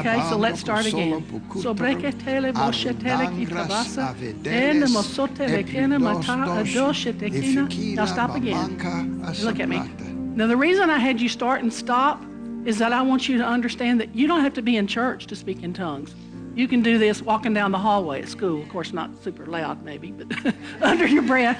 Okay, 0.00 0.20
so 0.28 0.36
let's 0.36 0.60
start 0.60 0.86
again. 0.86 1.24
So 1.60 1.74
breketele 1.74 2.52
boshetele 2.52 3.28
kitabasa, 3.46 4.14
ene 4.46 4.82
mosotele 4.86 5.64
kene 5.64 6.00
mata 6.00 6.32
adoshete 6.62 7.30
kina. 7.30 7.68
Now 7.96 8.06
stop 8.06 8.34
again. 8.36 8.78
Look 9.44 9.60
at 9.60 9.68
me. 9.68 9.78
Now 10.34 10.46
the 10.46 10.56
reason 10.56 10.90
I 10.90 10.98
had 10.98 11.20
you 11.20 11.28
start 11.28 11.62
and 11.62 11.72
stop 11.72 12.22
is 12.64 12.78
that 12.78 12.92
I 12.92 13.02
want 13.02 13.28
you 13.28 13.38
to 13.38 13.44
understand 13.44 14.00
that 14.00 14.14
you 14.14 14.26
don't 14.26 14.40
have 14.40 14.54
to 14.54 14.62
be 14.62 14.76
in 14.76 14.86
church 14.86 15.26
to 15.26 15.36
speak 15.36 15.62
in 15.62 15.72
tongues. 15.72 16.14
You 16.54 16.68
can 16.68 16.82
do 16.82 16.98
this 16.98 17.22
walking 17.22 17.54
down 17.54 17.72
the 17.72 17.78
hallway 17.78 18.22
at 18.22 18.28
school. 18.28 18.62
Of 18.62 18.68
course, 18.68 18.92
not 18.92 19.10
super 19.22 19.46
loud, 19.46 19.82
maybe, 19.84 20.12
but 20.12 20.54
under 20.82 21.06
your 21.06 21.22
breath. 21.22 21.58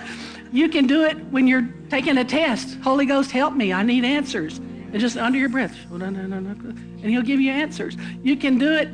You 0.53 0.69
can 0.69 0.87
do 0.87 1.05
it 1.05 1.16
when 1.27 1.49
you're 1.49 1.69
taking 1.89 2.19
a 2.19 2.24
test. 2.24 2.79
Holy 2.83 3.07
Ghost, 3.07 3.31
help 3.31 3.55
me. 3.55 3.73
I 3.73 3.83
need 3.83 4.05
answers. 4.05 4.59
And 4.59 5.01
just 5.01 5.16
under 5.16 5.39
your 5.39 5.49
breath. 5.49 5.74
And 5.91 7.05
He'll 7.05 7.23
give 7.23 7.41
you 7.41 7.51
answers. 7.51 7.97
You 8.23 8.37
can 8.37 8.59
do 8.59 8.73
it 8.73 8.89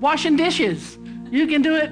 washing 0.00 0.36
dishes. 0.36 0.98
You 1.30 1.46
can 1.46 1.62
do 1.62 1.76
it 1.76 1.90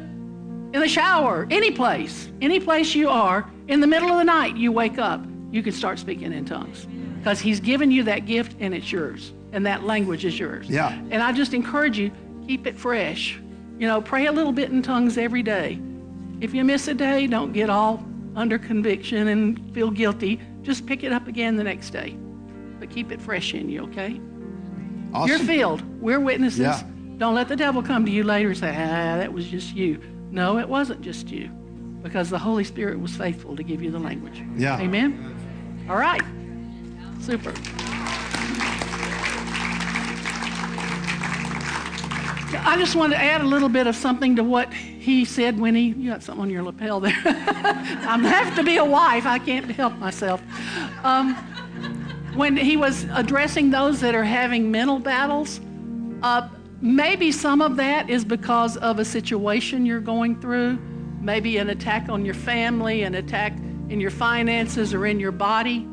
in 0.76 0.80
the 0.80 0.88
shower, 0.88 1.46
any 1.50 1.70
place, 1.70 2.28
any 2.40 2.60
place 2.60 2.94
you 2.94 3.08
are, 3.08 3.48
in 3.68 3.80
the 3.80 3.86
middle 3.86 4.10
of 4.10 4.18
the 4.18 4.24
night, 4.24 4.56
you 4.56 4.72
wake 4.72 4.98
up, 4.98 5.24
you 5.50 5.62
can 5.62 5.72
start 5.72 5.98
speaking 5.98 6.32
in 6.32 6.44
tongues 6.44 6.86
because 7.18 7.40
He's 7.40 7.60
given 7.60 7.90
you 7.90 8.02
that 8.04 8.26
gift 8.26 8.56
and 8.60 8.74
it's 8.74 8.92
yours, 8.92 9.32
and 9.52 9.64
that 9.66 9.84
language 9.84 10.24
is 10.24 10.38
yours. 10.38 10.68
Yeah. 10.68 10.92
And 11.10 11.22
I 11.22 11.32
just 11.32 11.54
encourage 11.54 11.98
you, 11.98 12.10
keep 12.46 12.66
it 12.66 12.76
fresh. 12.76 13.40
You 13.78 13.86
know, 13.86 14.00
pray 14.00 14.26
a 14.26 14.32
little 14.32 14.52
bit 14.52 14.70
in 14.70 14.82
tongues 14.82 15.18
every 15.18 15.42
day. 15.42 15.80
If 16.40 16.54
you 16.54 16.64
miss 16.64 16.88
a 16.88 16.94
day, 16.94 17.26
don't 17.26 17.52
get 17.52 17.70
all 17.70 18.04
under 18.36 18.58
conviction 18.58 19.28
and 19.28 19.74
feel 19.74 19.90
guilty. 19.90 20.40
Just 20.62 20.86
pick 20.86 21.02
it 21.02 21.10
up 21.10 21.26
again 21.26 21.56
the 21.56 21.64
next 21.64 21.90
day. 21.90 22.16
But 22.78 22.90
keep 22.90 23.10
it 23.10 23.20
fresh 23.20 23.54
in 23.54 23.68
you, 23.68 23.84
okay? 23.84 24.20
Awesome. 25.12 25.28
You're 25.28 25.38
filled. 25.38 26.00
We're 26.00 26.20
witnesses. 26.20 26.60
Yeah. 26.60 26.82
Don't 27.16 27.34
let 27.34 27.48
the 27.48 27.56
devil 27.56 27.82
come 27.82 28.04
to 28.04 28.12
you 28.12 28.22
later 28.22 28.50
and 28.50 28.58
say, 28.58 28.70
ah, 28.70 29.16
that 29.16 29.32
was 29.32 29.48
just 29.48 29.74
you. 29.74 30.00
No, 30.30 30.58
it 30.58 30.68
wasn't 30.68 31.00
just 31.00 31.28
you. 31.28 31.48
Because 32.02 32.28
the 32.28 32.38
Holy 32.38 32.62
Spirit 32.62 33.00
was 33.00 33.16
faithful 33.16 33.56
to 33.56 33.62
give 33.62 33.82
you 33.82 33.90
the 33.90 33.98
language. 33.98 34.42
Yeah. 34.54 34.78
Amen? 34.78 35.34
All 35.88 35.96
right. 35.96 36.22
Super. 37.20 37.54
I 42.64 42.76
just 42.78 42.94
want 42.94 43.12
to 43.12 43.18
add 43.18 43.40
a 43.40 43.46
little 43.46 43.68
bit 43.68 43.86
of 43.86 43.96
something 43.96 44.36
to 44.36 44.44
what 44.44 44.72
he 44.72 45.24
said 45.24 45.58
when 45.58 45.74
he, 45.74 45.88
you 45.88 46.10
got 46.10 46.22
something 46.22 46.42
on 46.42 46.50
your 46.50 46.62
lapel 46.62 47.00
there. 47.00 47.16
I 47.24 48.18
have 48.18 48.54
to 48.56 48.62
be 48.62 48.76
a 48.76 48.84
wife. 48.84 49.26
I 49.26 49.38
can't 49.38 49.70
help 49.70 49.96
myself. 49.98 50.42
Um, 51.04 51.34
when 52.34 52.56
he 52.56 52.76
was 52.76 53.04
addressing 53.12 53.70
those 53.70 54.00
that 54.00 54.14
are 54.14 54.24
having 54.24 54.70
mental 54.70 54.98
battles, 54.98 55.60
uh, 56.22 56.48
maybe 56.80 57.32
some 57.32 57.62
of 57.62 57.76
that 57.76 58.10
is 58.10 58.24
because 58.24 58.76
of 58.76 58.98
a 58.98 59.04
situation 59.04 59.86
you're 59.86 60.00
going 60.00 60.40
through, 60.40 60.78
maybe 61.20 61.56
an 61.58 61.70
attack 61.70 62.08
on 62.08 62.24
your 62.24 62.34
family, 62.34 63.02
an 63.02 63.14
attack 63.14 63.52
in 63.88 64.00
your 64.00 64.10
finances 64.10 64.92
or 64.92 65.06
in 65.06 65.18
your 65.18 65.32
body. 65.32 65.86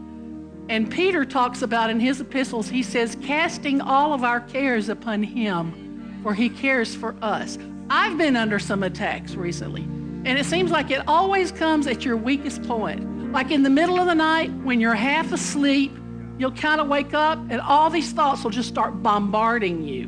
And 0.69 0.89
Peter 0.89 1.25
talks 1.25 1.61
about 1.61 1.89
in 1.89 1.99
his 1.99 2.21
epistles, 2.21 2.69
he 2.69 2.83
says, 2.83 3.17
casting 3.21 3.81
all 3.81 4.13
of 4.13 4.23
our 4.23 4.39
cares 4.39 4.89
upon 4.89 5.23
him, 5.23 5.82
for 6.23 6.33
he 6.33 6.49
cares 6.49 6.95
for 6.95 7.15
us. 7.21 7.59
I've 7.89 8.17
been 8.17 8.35
under 8.35 8.57
some 8.57 8.81
attacks 8.81 9.35
recently, 9.35 9.83
and 9.83 10.39
it 10.39 10.45
seems 10.45 10.71
like 10.71 10.89
it 10.89 11.07
always 11.07 11.51
comes 11.51 11.85
at 11.85 12.03
your 12.05 12.17
weakest 12.17 12.63
point. 12.63 13.31
Like 13.31 13.51
in 13.51 13.63
the 13.63 13.69
middle 13.69 13.99
of 13.99 14.07
the 14.07 14.15
night 14.15 14.51
when 14.63 14.79
you're 14.79 14.95
half 14.95 15.31
asleep, 15.33 15.91
you'll 16.37 16.51
kind 16.51 16.79
of 16.79 16.87
wake 16.87 17.13
up 17.13 17.37
and 17.49 17.61
all 17.61 17.89
these 17.89 18.11
thoughts 18.11 18.43
will 18.43 18.51
just 18.51 18.69
start 18.69 19.03
bombarding 19.03 19.83
you. 19.83 20.05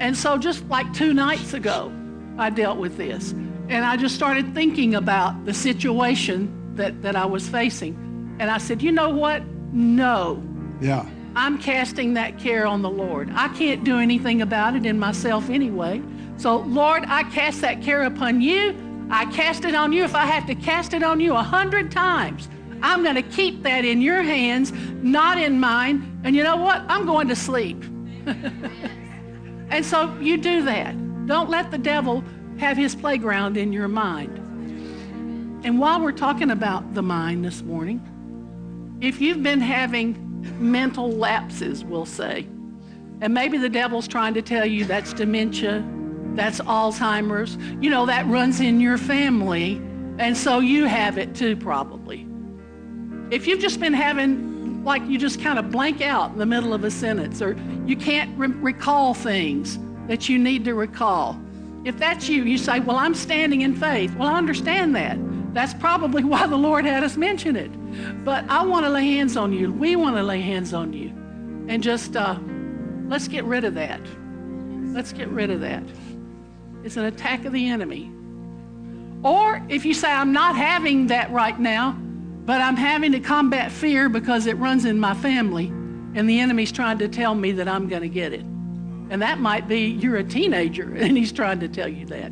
And 0.00 0.16
so, 0.16 0.36
just 0.38 0.66
like 0.68 0.92
two 0.92 1.14
nights 1.14 1.54
ago, 1.54 1.92
I 2.38 2.50
dealt 2.50 2.78
with 2.78 2.96
this. 2.96 3.32
And 3.68 3.84
I 3.84 3.96
just 3.96 4.14
started 4.14 4.54
thinking 4.54 4.94
about 4.94 5.44
the 5.44 5.54
situation 5.54 6.74
that, 6.76 7.02
that 7.02 7.16
I 7.16 7.24
was 7.24 7.48
facing. 7.48 7.94
And 8.38 8.50
I 8.50 8.58
said, 8.58 8.82
you 8.82 8.92
know 8.92 9.10
what? 9.10 9.42
No. 9.72 10.42
Yeah. 10.80 11.08
I'm 11.36 11.58
casting 11.58 12.14
that 12.14 12.38
care 12.38 12.66
on 12.66 12.80
the 12.80 12.88
Lord. 12.88 13.30
I 13.34 13.48
can't 13.48 13.84
do 13.84 13.98
anything 13.98 14.40
about 14.40 14.74
it 14.74 14.86
in 14.86 14.98
myself 14.98 15.50
anyway. 15.50 16.02
So, 16.38 16.60
Lord, 16.60 17.04
I 17.06 17.24
cast 17.24 17.60
that 17.60 17.82
care 17.82 18.04
upon 18.04 18.40
you. 18.40 18.74
I 19.10 19.26
cast 19.26 19.66
it 19.66 19.74
on 19.74 19.92
you. 19.92 20.02
If 20.02 20.14
I 20.14 20.24
have 20.24 20.46
to 20.46 20.54
cast 20.54 20.94
it 20.94 21.02
on 21.02 21.20
you 21.20 21.34
a 21.34 21.42
hundred 21.42 21.92
times, 21.92 22.48
I'm 22.82 23.02
going 23.02 23.16
to 23.16 23.22
keep 23.22 23.62
that 23.64 23.84
in 23.84 24.00
your 24.00 24.22
hands, 24.22 24.72
not 25.02 25.38
in 25.38 25.60
mine. 25.60 26.20
And 26.24 26.34
you 26.34 26.42
know 26.42 26.56
what? 26.56 26.82
I'm 26.88 27.04
going 27.04 27.28
to 27.28 27.36
sleep. 27.36 27.84
and 29.70 29.84
so 29.84 30.16
you 30.18 30.38
do 30.38 30.62
that. 30.64 30.94
Don't 31.26 31.50
let 31.50 31.70
the 31.70 31.78
devil 31.78 32.24
have 32.56 32.78
his 32.78 32.94
playground 32.94 33.58
in 33.58 33.74
your 33.74 33.88
mind. 33.88 34.38
And 35.66 35.78
while 35.78 36.00
we're 36.00 36.12
talking 36.12 36.50
about 36.50 36.94
the 36.94 37.02
mind 37.02 37.44
this 37.44 37.60
morning, 37.60 38.00
if 39.02 39.20
you've 39.20 39.42
been 39.42 39.60
having 39.60 40.25
mental 40.60 41.10
lapses, 41.10 41.84
we'll 41.84 42.06
say, 42.06 42.46
and 43.20 43.32
maybe 43.32 43.58
the 43.58 43.68
devil's 43.68 44.06
trying 44.06 44.34
to 44.34 44.42
tell 44.42 44.66
you 44.66 44.84
that's 44.84 45.12
dementia, 45.12 45.84
that's 46.34 46.60
Alzheimer's, 46.60 47.56
you 47.80 47.88
know, 47.88 48.06
that 48.06 48.26
runs 48.26 48.60
in 48.60 48.80
your 48.80 48.98
family, 48.98 49.76
and 50.18 50.36
so 50.36 50.60
you 50.60 50.84
have 50.84 51.18
it 51.18 51.34
too, 51.34 51.56
probably. 51.56 52.26
If 53.30 53.46
you've 53.46 53.60
just 53.60 53.80
been 53.80 53.94
having, 53.94 54.84
like, 54.84 55.02
you 55.06 55.18
just 55.18 55.40
kind 55.40 55.58
of 55.58 55.70
blank 55.70 56.02
out 56.02 56.32
in 56.32 56.38
the 56.38 56.46
middle 56.46 56.74
of 56.74 56.84
a 56.84 56.90
sentence, 56.90 57.40
or 57.40 57.56
you 57.86 57.96
can't 57.96 58.36
re- 58.38 58.48
recall 58.48 59.14
things 59.14 59.78
that 60.08 60.28
you 60.28 60.38
need 60.38 60.64
to 60.66 60.74
recall, 60.74 61.40
if 61.84 61.96
that's 61.98 62.28
you, 62.28 62.44
you 62.44 62.58
say, 62.58 62.80
Well, 62.80 62.96
I'm 62.96 63.14
standing 63.14 63.62
in 63.62 63.74
faith. 63.74 64.14
Well, 64.16 64.28
I 64.28 64.36
understand 64.36 64.94
that. 64.96 65.16
That's 65.52 65.74
probably 65.74 66.24
why 66.24 66.46
the 66.46 66.56
Lord 66.56 66.84
had 66.84 67.02
us 67.02 67.16
mention 67.16 67.56
it. 67.56 67.70
But 68.24 68.48
I 68.48 68.64
want 68.64 68.84
to 68.86 68.90
lay 68.90 69.06
hands 69.06 69.36
on 69.36 69.52
you. 69.52 69.72
We 69.72 69.96
want 69.96 70.16
to 70.16 70.22
lay 70.22 70.40
hands 70.40 70.74
on 70.74 70.92
you. 70.92 71.08
And 71.68 71.82
just 71.82 72.16
uh, 72.16 72.38
let's 73.08 73.28
get 73.28 73.44
rid 73.44 73.64
of 73.64 73.74
that. 73.74 74.00
Let's 74.94 75.12
get 75.12 75.28
rid 75.28 75.50
of 75.50 75.60
that. 75.60 75.82
It's 76.84 76.96
an 76.96 77.04
attack 77.04 77.44
of 77.44 77.52
the 77.52 77.68
enemy. 77.68 78.10
Or 79.22 79.62
if 79.68 79.84
you 79.84 79.92
say, 79.92 80.10
I'm 80.10 80.32
not 80.32 80.56
having 80.56 81.08
that 81.08 81.30
right 81.32 81.58
now, 81.58 81.92
but 82.44 82.60
I'm 82.60 82.76
having 82.76 83.12
to 83.12 83.20
combat 83.20 83.72
fear 83.72 84.08
because 84.08 84.46
it 84.46 84.56
runs 84.58 84.84
in 84.84 85.00
my 85.00 85.14
family, 85.14 85.66
and 85.66 86.30
the 86.30 86.38
enemy's 86.38 86.70
trying 86.70 86.98
to 86.98 87.08
tell 87.08 87.34
me 87.34 87.50
that 87.52 87.66
I'm 87.66 87.88
going 87.88 88.02
to 88.02 88.08
get 88.08 88.32
it. 88.32 88.42
And 89.10 89.20
that 89.22 89.40
might 89.40 89.66
be 89.66 89.80
you're 89.80 90.16
a 90.16 90.24
teenager, 90.24 90.94
and 90.96 91.16
he's 91.16 91.32
trying 91.32 91.60
to 91.60 91.68
tell 91.68 91.88
you 91.88 92.06
that. 92.06 92.30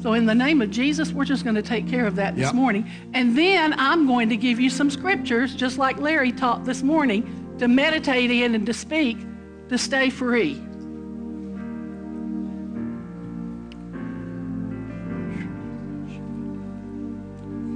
So, 0.00 0.12
in 0.12 0.26
the 0.26 0.34
name 0.34 0.62
of 0.62 0.70
Jesus, 0.70 1.10
we're 1.12 1.24
just 1.24 1.42
going 1.42 1.56
to 1.56 1.62
take 1.62 1.88
care 1.88 2.06
of 2.06 2.14
that 2.16 2.36
this 2.36 2.44
Yep. 2.46 2.54
morning. 2.54 2.88
And 3.14 3.36
then 3.36 3.74
I'm 3.78 4.06
going 4.06 4.28
to 4.28 4.36
give 4.36 4.60
you 4.60 4.70
some 4.70 4.90
scriptures, 4.90 5.54
just 5.56 5.76
like 5.76 5.98
Larry 5.98 6.30
taught 6.30 6.64
this 6.64 6.82
morning, 6.84 7.56
to 7.58 7.66
meditate 7.66 8.30
in 8.30 8.54
and 8.54 8.64
to 8.66 8.72
speak 8.72 9.18
to 9.68 9.76
stay 9.76 10.08
free. 10.08 10.60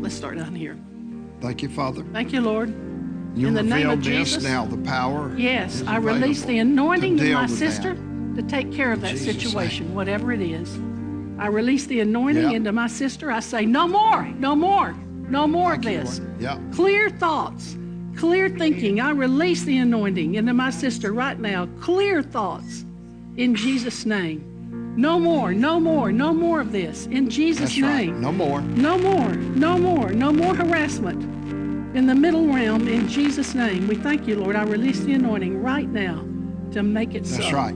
Let's 0.01 0.15
start 0.17 0.37
down 0.37 0.55
here. 0.55 0.77
Thank 1.41 1.63
you, 1.63 1.69
Father. 1.69 2.05
Thank 2.13 2.33
you, 2.33 2.41
Lord. 2.41 2.71
You 3.35 3.49
In 3.49 3.55
the 3.55 3.63
name 3.63 3.89
of 3.89 4.01
Jesus? 4.01 4.43
now. 4.43 4.67
The 4.67 4.77
power. 4.79 5.33
Yes, 5.37 5.83
I 5.87 5.97
release 5.97 6.43
the 6.43 6.59
anointing 6.59 7.17
to 7.19 7.25
to 7.25 7.35
my 7.35 7.47
sister 7.47 7.95
that. 7.95 8.37
to 8.37 8.43
take 8.43 8.73
care 8.73 8.93
of 8.93 9.01
that 9.01 9.13
Jesus' 9.13 9.27
name. 9.27 9.39
situation, 9.41 9.95
whatever 9.95 10.33
it 10.33 10.41
is. 10.43 10.79
I 11.39 11.47
release 11.49 11.87
the 11.87 12.01
anointing 12.01 12.51
Yeah. 12.51 12.57
into 12.57 12.73
my 12.73 12.87
sister. 12.87 13.31
I 13.31 13.41
say, 13.41 13.65
no 13.67 13.89
more, 13.89 14.25
no 14.39 14.55
more, 14.55 14.95
no 15.29 15.47
more 15.47 15.75
of 15.75 15.83
this. 15.83 16.21
Yeah. 16.39 16.59
Clear 16.73 17.11
thoughts, 17.11 17.77
clear 18.17 18.49
thinking. 18.49 19.01
I 19.01 19.11
release 19.11 19.65
the 19.65 19.79
anointing 19.79 20.35
into 20.35 20.53
my 20.53 20.71
sister 20.71 21.13
right 21.13 21.39
now. 21.39 21.67
Clear 21.81 22.23
thoughts 22.23 22.85
in 23.37 23.55
Jesus' 23.55 24.05
name. 24.07 24.49
No 24.97 25.19
more, 25.19 25.55
no 25.55 25.81
more, 25.81 26.13
no 26.13 26.35
more 26.35 26.61
of 26.61 26.71
this 26.71 27.07
in 27.07 27.31
Jesus' 27.31 27.61
That's 27.77 27.81
right. 27.81 28.07
name. 28.09 28.21
No 28.21 28.31
more. 28.31 28.61
No 28.61 28.99
more, 28.99 29.35
no 29.35 29.79
more, 29.79 30.11
no 30.13 30.33
more 30.33 30.55
harassment 30.55 31.23
in 31.97 32.07
the 32.07 32.15
middle 32.15 32.47
realm 32.47 32.87
in 32.89 33.09
Jesus' 33.09 33.55
name. 33.55 33.89
We 33.89 33.95
thank 33.97 34.27
you, 34.29 34.37
Lord. 34.37 34.55
I 34.55 34.65
release 34.65 35.01
the 35.01 35.15
anointing 35.15 35.63
right 35.63 35.89
now 35.89 36.23
to 36.73 36.83
make 36.83 37.15
it 37.15 37.27
so. 37.27 37.37
That's 37.39 37.53
right. 37.53 37.75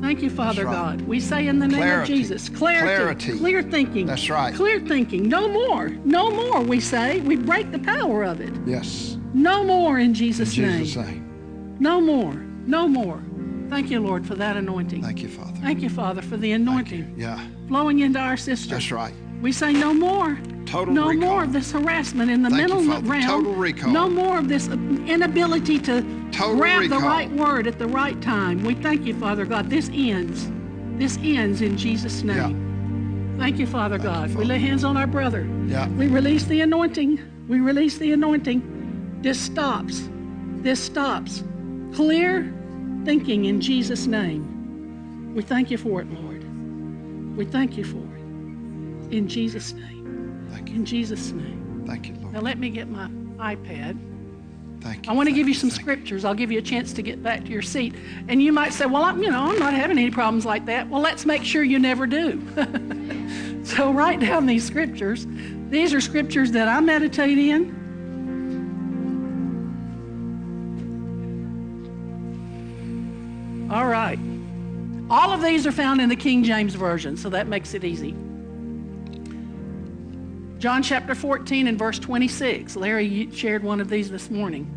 Thank 0.00 0.22
you, 0.22 0.30
Father 0.30 0.64
right. 0.64 0.72
God. 0.72 1.00
We 1.02 1.18
say 1.20 1.46
in 1.48 1.58
the 1.58 1.66
name 1.66 1.78
Clarity. 1.80 2.12
of 2.12 2.18
Jesus, 2.18 2.48
clarity, 2.48 2.86
Clarity. 2.86 3.38
clear 3.38 3.62
thinking. 3.62 4.06
That's 4.06 4.30
right. 4.30 4.54
Clear 4.54 4.80
thinking. 4.80 5.28
No 5.28 5.48
more, 5.48 5.88
no 6.04 6.30
more, 6.30 6.60
we 6.62 6.80
say. 6.80 7.20
We 7.20 7.36
break 7.36 7.72
the 7.72 7.78
power 7.80 8.22
of 8.22 8.40
it. 8.40 8.52
Yes. 8.66 9.16
No 9.34 9.64
more 9.64 9.98
in 9.98 10.06
In 10.06 10.14
Jesus' 10.14 10.54
Jesus' 10.54 10.96
name. 10.96 11.06
name. 11.06 11.76
No 11.80 12.00
more, 12.00 12.32
no 12.66 12.86
more. 12.88 13.22
Thank 13.68 13.90
you, 13.90 14.00
Lord, 14.00 14.26
for 14.26 14.34
that 14.36 14.56
anointing. 14.56 15.02
Thank 15.02 15.20
you, 15.22 15.28
Father. 15.28 15.52
Thank 15.60 15.82
you, 15.82 15.90
Father, 15.90 16.22
for 16.22 16.36
the 16.36 16.52
anointing 16.52 17.14
Yeah. 17.18 17.38
flowing 17.68 17.98
into 17.98 18.18
our 18.18 18.36
sister. 18.36 18.70
That's 18.70 18.90
right. 18.90 19.12
We 19.40 19.52
say 19.52 19.72
no 19.72 19.94
more. 19.94 20.38
Total 20.66 20.92
no 20.92 21.08
recall. 21.08 21.28
more 21.30 21.44
of 21.44 21.52
this 21.52 21.72
harassment 21.72 22.30
in 22.30 22.42
the 22.42 22.50
Thank 22.50 22.68
you, 22.68 22.74
mental 22.74 22.94
Father. 22.94 23.08
realm. 23.08 23.92
No 23.92 24.08
more 24.08 24.38
of 24.38 24.48
this 24.48 24.68
inability 24.68 25.78
to 25.80 26.02
Total 26.30 26.56
grab 26.56 26.80
recall. 26.82 27.00
the 27.00 27.06
right 27.06 27.30
word 27.32 27.66
at 27.66 27.78
the 27.78 27.86
right 27.86 28.20
time. 28.20 28.62
We 28.62 28.74
thank 28.74 29.06
you, 29.06 29.14
Father 29.18 29.46
God. 29.46 29.70
This 29.70 29.88
ends. 29.94 30.50
This 30.98 31.18
ends 31.22 31.62
in 31.62 31.78
Jesus' 31.78 32.22
name. 32.22 33.36
Thank 33.38 33.58
you, 33.58 33.66
Father 33.66 33.98
God. 33.98 34.30
you, 34.30 34.36
We 34.38 34.44
lay 34.44 34.58
hands 34.58 34.84
on 34.84 34.96
our 34.96 35.06
brother. 35.06 35.48
Yeah. 35.66 35.88
We 35.90 36.08
release 36.08 36.44
the 36.44 36.60
anointing. 36.60 37.20
We 37.48 37.60
release 37.60 37.96
the 37.96 38.12
anointing. 38.12 39.18
This 39.22 39.40
stops. 39.40 40.08
This 40.56 40.80
stops. 40.82 41.44
Clear 41.94 42.52
thinking 43.04 43.44
in 43.46 43.60
Jesus' 43.60 44.06
name. 44.06 45.32
We 45.34 45.42
thank 45.42 45.70
you 45.70 45.78
for 45.78 46.00
it, 46.02 46.08
Lord. 46.12 46.44
We 47.36 47.44
thank 47.46 47.78
you 47.78 47.84
for 47.84 47.98
it. 47.98 48.17
In 49.10 49.28
Jesus' 49.28 49.72
name. 49.72 50.48
Thank 50.50 50.70
you. 50.70 50.76
In 50.76 50.84
Jesus' 50.84 51.32
name. 51.32 51.84
Thank 51.86 52.08
you, 52.08 52.14
Lord. 52.20 52.34
Now 52.34 52.40
let 52.40 52.58
me 52.58 52.70
get 52.70 52.88
my 52.88 53.08
iPad. 53.38 53.98
Thank 54.80 55.06
you. 55.06 55.12
I 55.12 55.14
want 55.14 55.28
to 55.28 55.34
give 55.34 55.48
you 55.48 55.54
some 55.54 55.70
scriptures. 55.70 56.24
I'll 56.24 56.34
give 56.34 56.52
you 56.52 56.58
a 56.58 56.62
chance 56.62 56.92
to 56.92 57.02
get 57.02 57.22
back 57.22 57.44
to 57.44 57.50
your 57.50 57.62
seat. 57.62 57.94
And 58.28 58.42
you 58.42 58.52
might 58.52 58.72
say, 58.72 58.86
well, 58.86 59.02
I'm, 59.02 59.22
you 59.22 59.30
know, 59.30 59.50
I'm 59.50 59.58
not 59.58 59.74
having 59.74 59.98
any 59.98 60.10
problems 60.10 60.44
like 60.46 60.66
that. 60.66 60.88
Well, 60.88 61.00
let's 61.00 61.26
make 61.26 61.42
sure 61.42 61.62
you 61.62 61.78
never 61.78 62.06
do. 62.06 62.42
So 63.68 63.92
write 63.92 64.20
down 64.20 64.46
these 64.46 64.66
scriptures. 64.66 65.26
These 65.68 65.92
are 65.92 66.00
scriptures 66.00 66.52
that 66.52 66.68
I 66.68 66.80
meditate 66.80 67.36
in. 67.36 67.76
All 73.70 73.86
right. 73.86 74.18
All 75.10 75.32
of 75.32 75.42
these 75.42 75.66
are 75.66 75.72
found 75.72 76.00
in 76.00 76.08
the 76.08 76.16
King 76.16 76.42
James 76.42 76.74
Version, 76.74 77.18
so 77.18 77.28
that 77.28 77.46
makes 77.46 77.74
it 77.74 77.84
easy. 77.84 78.16
John 80.58 80.82
chapter 80.82 81.14
14 81.14 81.68
and 81.68 81.78
verse 81.78 82.00
26. 82.00 82.74
Larry 82.74 83.30
shared 83.32 83.62
one 83.62 83.80
of 83.80 83.88
these 83.88 84.10
this 84.10 84.28
morning. 84.28 84.74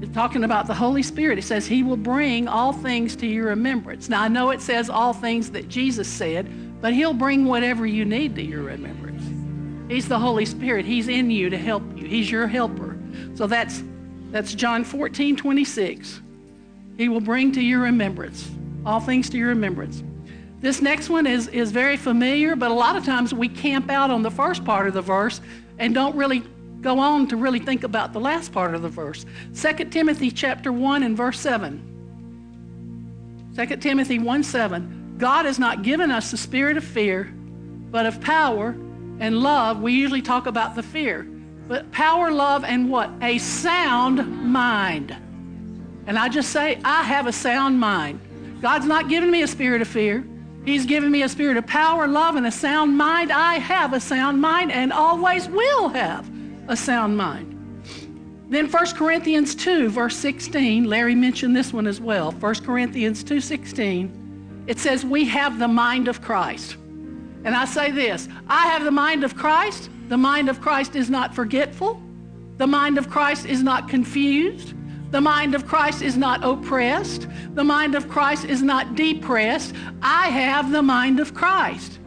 It's 0.00 0.14
talking 0.14 0.44
about 0.44 0.68
the 0.68 0.74
Holy 0.74 1.02
Spirit. 1.02 1.36
It 1.36 1.42
says, 1.42 1.66
He 1.66 1.82
will 1.82 1.96
bring 1.96 2.46
all 2.46 2.72
things 2.72 3.16
to 3.16 3.26
your 3.26 3.46
remembrance. 3.46 4.08
Now, 4.08 4.22
I 4.22 4.28
know 4.28 4.50
it 4.50 4.60
says 4.60 4.88
all 4.88 5.12
things 5.12 5.50
that 5.50 5.68
Jesus 5.68 6.06
said, 6.06 6.80
but 6.80 6.94
He'll 6.94 7.12
bring 7.12 7.46
whatever 7.46 7.86
you 7.86 8.04
need 8.04 8.36
to 8.36 8.42
your 8.42 8.62
remembrance. 8.62 9.24
He's 9.90 10.06
the 10.06 10.18
Holy 10.18 10.46
Spirit. 10.46 10.84
He's 10.84 11.08
in 11.08 11.28
you 11.28 11.50
to 11.50 11.58
help 11.58 11.82
you, 11.96 12.06
He's 12.06 12.30
your 12.30 12.46
helper. 12.46 12.96
So 13.34 13.48
that's, 13.48 13.82
that's 14.30 14.54
John 14.54 14.84
14, 14.84 15.34
26. 15.34 16.20
He 16.96 17.08
will 17.08 17.20
bring 17.20 17.50
to 17.52 17.60
your 17.60 17.80
remembrance 17.80 18.48
all 18.86 19.00
things 19.00 19.28
to 19.30 19.38
your 19.38 19.48
remembrance. 19.48 20.04
This 20.60 20.82
next 20.82 21.08
one 21.08 21.26
is, 21.26 21.48
is 21.48 21.70
very 21.70 21.96
familiar, 21.96 22.56
but 22.56 22.70
a 22.70 22.74
lot 22.74 22.96
of 22.96 23.04
times 23.04 23.32
we 23.32 23.48
camp 23.48 23.90
out 23.90 24.10
on 24.10 24.22
the 24.22 24.30
first 24.30 24.64
part 24.64 24.88
of 24.88 24.94
the 24.94 25.02
verse 25.02 25.40
and 25.78 25.94
don't 25.94 26.16
really 26.16 26.42
go 26.80 26.98
on 26.98 27.28
to 27.28 27.36
really 27.36 27.60
think 27.60 27.84
about 27.84 28.12
the 28.12 28.20
last 28.20 28.52
part 28.52 28.74
of 28.74 28.82
the 28.82 28.88
verse. 28.88 29.24
2 29.54 29.84
Timothy 29.86 30.30
chapter 30.30 30.72
1 30.72 31.04
and 31.04 31.16
verse 31.16 31.38
7. 31.38 33.54
2 33.56 33.76
Timothy 33.76 34.18
1 34.18 34.42
7. 34.42 35.16
God 35.18 35.46
has 35.46 35.58
not 35.58 35.82
given 35.82 36.10
us 36.10 36.30
the 36.30 36.36
spirit 36.36 36.76
of 36.76 36.84
fear, 36.84 37.32
but 37.90 38.06
of 38.06 38.20
power 38.20 38.76
and 39.20 39.40
love. 39.40 39.80
We 39.80 39.92
usually 39.92 40.22
talk 40.22 40.46
about 40.46 40.76
the 40.76 40.82
fear, 40.82 41.26
but 41.66 41.90
power, 41.92 42.30
love, 42.30 42.64
and 42.64 42.90
what? 42.90 43.10
A 43.20 43.38
sound 43.38 44.44
mind. 44.44 45.16
And 46.06 46.18
I 46.18 46.28
just 46.28 46.50
say, 46.50 46.80
I 46.84 47.02
have 47.02 47.26
a 47.26 47.32
sound 47.32 47.78
mind. 47.78 48.20
God's 48.62 48.86
not 48.86 49.08
given 49.08 49.30
me 49.30 49.42
a 49.42 49.46
spirit 49.46 49.82
of 49.82 49.88
fear. 49.88 50.24
He's 50.64 50.84
given 50.84 51.10
me 51.10 51.22
a 51.22 51.28
spirit 51.28 51.56
of 51.56 51.66
power, 51.66 52.06
love, 52.06 52.36
and 52.36 52.46
a 52.46 52.50
sound 52.50 52.96
mind. 52.96 53.32
I 53.32 53.54
have 53.54 53.92
a 53.92 54.00
sound 54.00 54.40
mind 54.40 54.70
and 54.72 54.92
always 54.92 55.48
will 55.48 55.88
have 55.88 56.28
a 56.68 56.76
sound 56.76 57.16
mind. 57.16 57.54
Then 58.50 58.70
1 58.70 58.86
Corinthians 58.94 59.54
2, 59.54 59.90
verse 59.90 60.16
16, 60.16 60.84
Larry 60.84 61.14
mentioned 61.14 61.54
this 61.54 61.72
one 61.72 61.86
as 61.86 62.00
well. 62.00 62.32
1 62.32 62.54
Corinthians 62.64 63.22
2 63.22 63.40
16, 63.40 64.64
it 64.66 64.78
says, 64.78 65.04
We 65.04 65.26
have 65.26 65.58
the 65.58 65.68
mind 65.68 66.08
of 66.08 66.22
Christ. 66.22 66.76
And 67.44 67.54
I 67.54 67.64
say 67.64 67.90
this 67.90 68.28
I 68.48 68.66
have 68.66 68.84
the 68.84 68.90
mind 68.90 69.24
of 69.24 69.36
Christ. 69.36 69.90
The 70.08 70.16
mind 70.16 70.48
of 70.48 70.60
Christ 70.60 70.96
is 70.96 71.10
not 71.10 71.34
forgetful. 71.34 72.00
The 72.56 72.66
mind 72.66 72.98
of 72.98 73.10
Christ 73.10 73.46
is 73.46 73.62
not 73.62 73.88
confused. 73.88 74.74
The 75.10 75.20
mind 75.20 75.54
of 75.54 75.66
Christ 75.66 76.02
is 76.02 76.16
not 76.16 76.44
oppressed. 76.44 77.26
The 77.54 77.64
mind 77.64 77.94
of 77.94 78.08
Christ 78.08 78.44
is 78.44 78.62
not 78.62 78.94
depressed. 78.94 79.74
I 80.02 80.28
have 80.28 80.70
the 80.70 80.82
mind 80.82 81.18
of 81.18 81.32
Christ. 81.32 81.98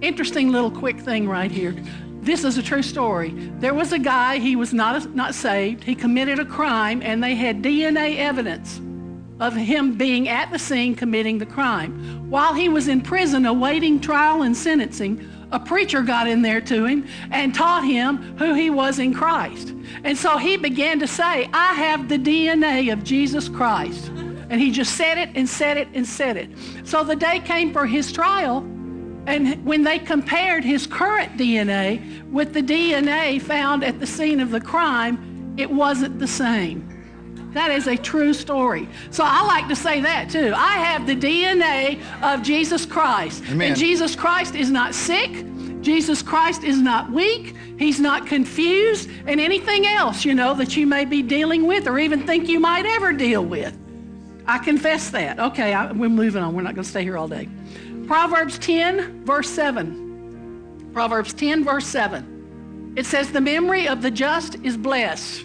Interesting 0.00 0.50
little 0.50 0.70
quick 0.70 1.00
thing 1.00 1.28
right 1.28 1.50
here. 1.50 1.74
This 2.20 2.44
is 2.44 2.56
a 2.56 2.62
true 2.62 2.82
story. 2.82 3.30
There 3.58 3.74
was 3.74 3.92
a 3.92 3.98
guy, 3.98 4.38
he 4.38 4.54
was 4.54 4.72
not, 4.72 5.12
not 5.14 5.34
saved. 5.34 5.82
He 5.82 5.96
committed 5.96 6.38
a 6.38 6.44
crime, 6.44 7.02
and 7.02 7.22
they 7.22 7.34
had 7.34 7.62
DNA 7.62 8.18
evidence 8.18 8.80
of 9.40 9.54
him 9.54 9.96
being 9.96 10.28
at 10.28 10.50
the 10.52 10.58
scene 10.58 10.94
committing 10.94 11.38
the 11.38 11.46
crime. 11.46 12.30
While 12.30 12.54
he 12.54 12.68
was 12.68 12.86
in 12.86 13.00
prison 13.00 13.46
awaiting 13.46 14.00
trial 14.00 14.42
and 14.42 14.56
sentencing, 14.56 15.28
a 15.50 15.60
preacher 15.60 16.02
got 16.02 16.28
in 16.28 16.42
there 16.42 16.60
to 16.60 16.84
him 16.84 17.06
and 17.30 17.54
taught 17.54 17.84
him 17.84 18.16
who 18.38 18.54
he 18.54 18.70
was 18.70 18.98
in 18.98 19.14
Christ. 19.14 19.74
And 20.04 20.16
so 20.16 20.36
he 20.36 20.56
began 20.56 20.98
to 21.00 21.06
say, 21.06 21.48
I 21.52 21.74
have 21.74 22.08
the 22.08 22.18
DNA 22.18 22.92
of 22.92 23.04
Jesus 23.04 23.48
Christ. 23.48 24.08
And 24.50 24.60
he 24.60 24.70
just 24.70 24.96
said 24.96 25.18
it 25.18 25.30
and 25.34 25.48
said 25.48 25.76
it 25.76 25.88
and 25.94 26.06
said 26.06 26.36
it. 26.36 26.50
So 26.84 27.04
the 27.04 27.16
day 27.16 27.40
came 27.40 27.72
for 27.72 27.86
his 27.86 28.12
trial, 28.12 28.58
and 29.26 29.62
when 29.64 29.82
they 29.82 29.98
compared 29.98 30.64
his 30.64 30.86
current 30.86 31.36
DNA 31.36 32.30
with 32.30 32.54
the 32.54 32.62
DNA 32.62 33.40
found 33.40 33.84
at 33.84 34.00
the 34.00 34.06
scene 34.06 34.40
of 34.40 34.50
the 34.50 34.60
crime, 34.60 35.54
it 35.58 35.70
wasn't 35.70 36.18
the 36.18 36.26
same. 36.26 36.97
That 37.58 37.72
is 37.72 37.88
a 37.88 37.96
true 37.96 38.32
story. 38.34 38.88
So 39.10 39.24
I 39.26 39.44
like 39.44 39.66
to 39.66 39.74
say 39.74 40.00
that 40.02 40.30
too. 40.30 40.52
I 40.54 40.74
have 40.74 41.08
the 41.08 41.16
DNA 41.16 42.00
of 42.22 42.44
Jesus 42.44 42.86
Christ. 42.86 43.42
Amen. 43.50 43.72
And 43.72 43.76
Jesus 43.76 44.14
Christ 44.14 44.54
is 44.54 44.70
not 44.70 44.94
sick. 44.94 45.44
Jesus 45.80 46.22
Christ 46.22 46.62
is 46.62 46.78
not 46.80 47.10
weak. 47.10 47.56
He's 47.76 47.98
not 47.98 48.28
confused. 48.28 49.10
And 49.26 49.40
anything 49.40 49.88
else, 49.88 50.24
you 50.24 50.36
know, 50.36 50.54
that 50.54 50.76
you 50.76 50.86
may 50.86 51.04
be 51.04 51.20
dealing 51.20 51.66
with 51.66 51.88
or 51.88 51.98
even 51.98 52.24
think 52.24 52.48
you 52.48 52.60
might 52.60 52.86
ever 52.86 53.12
deal 53.12 53.44
with. 53.44 53.76
I 54.46 54.58
confess 54.58 55.10
that. 55.10 55.40
Okay, 55.40 55.74
I, 55.74 55.90
we're 55.90 56.08
moving 56.08 56.44
on. 56.44 56.54
We're 56.54 56.62
not 56.62 56.76
going 56.76 56.84
to 56.84 56.88
stay 56.88 57.02
here 57.02 57.18
all 57.18 57.26
day. 57.26 57.48
Proverbs 58.06 58.56
10, 58.60 59.24
verse 59.24 59.50
7. 59.50 60.90
Proverbs 60.92 61.34
10, 61.34 61.64
verse 61.64 61.88
7. 61.88 62.94
It 62.94 63.04
says, 63.04 63.32
The 63.32 63.40
memory 63.40 63.88
of 63.88 64.00
the 64.00 64.12
just 64.12 64.54
is 64.62 64.76
blessed. 64.76 65.44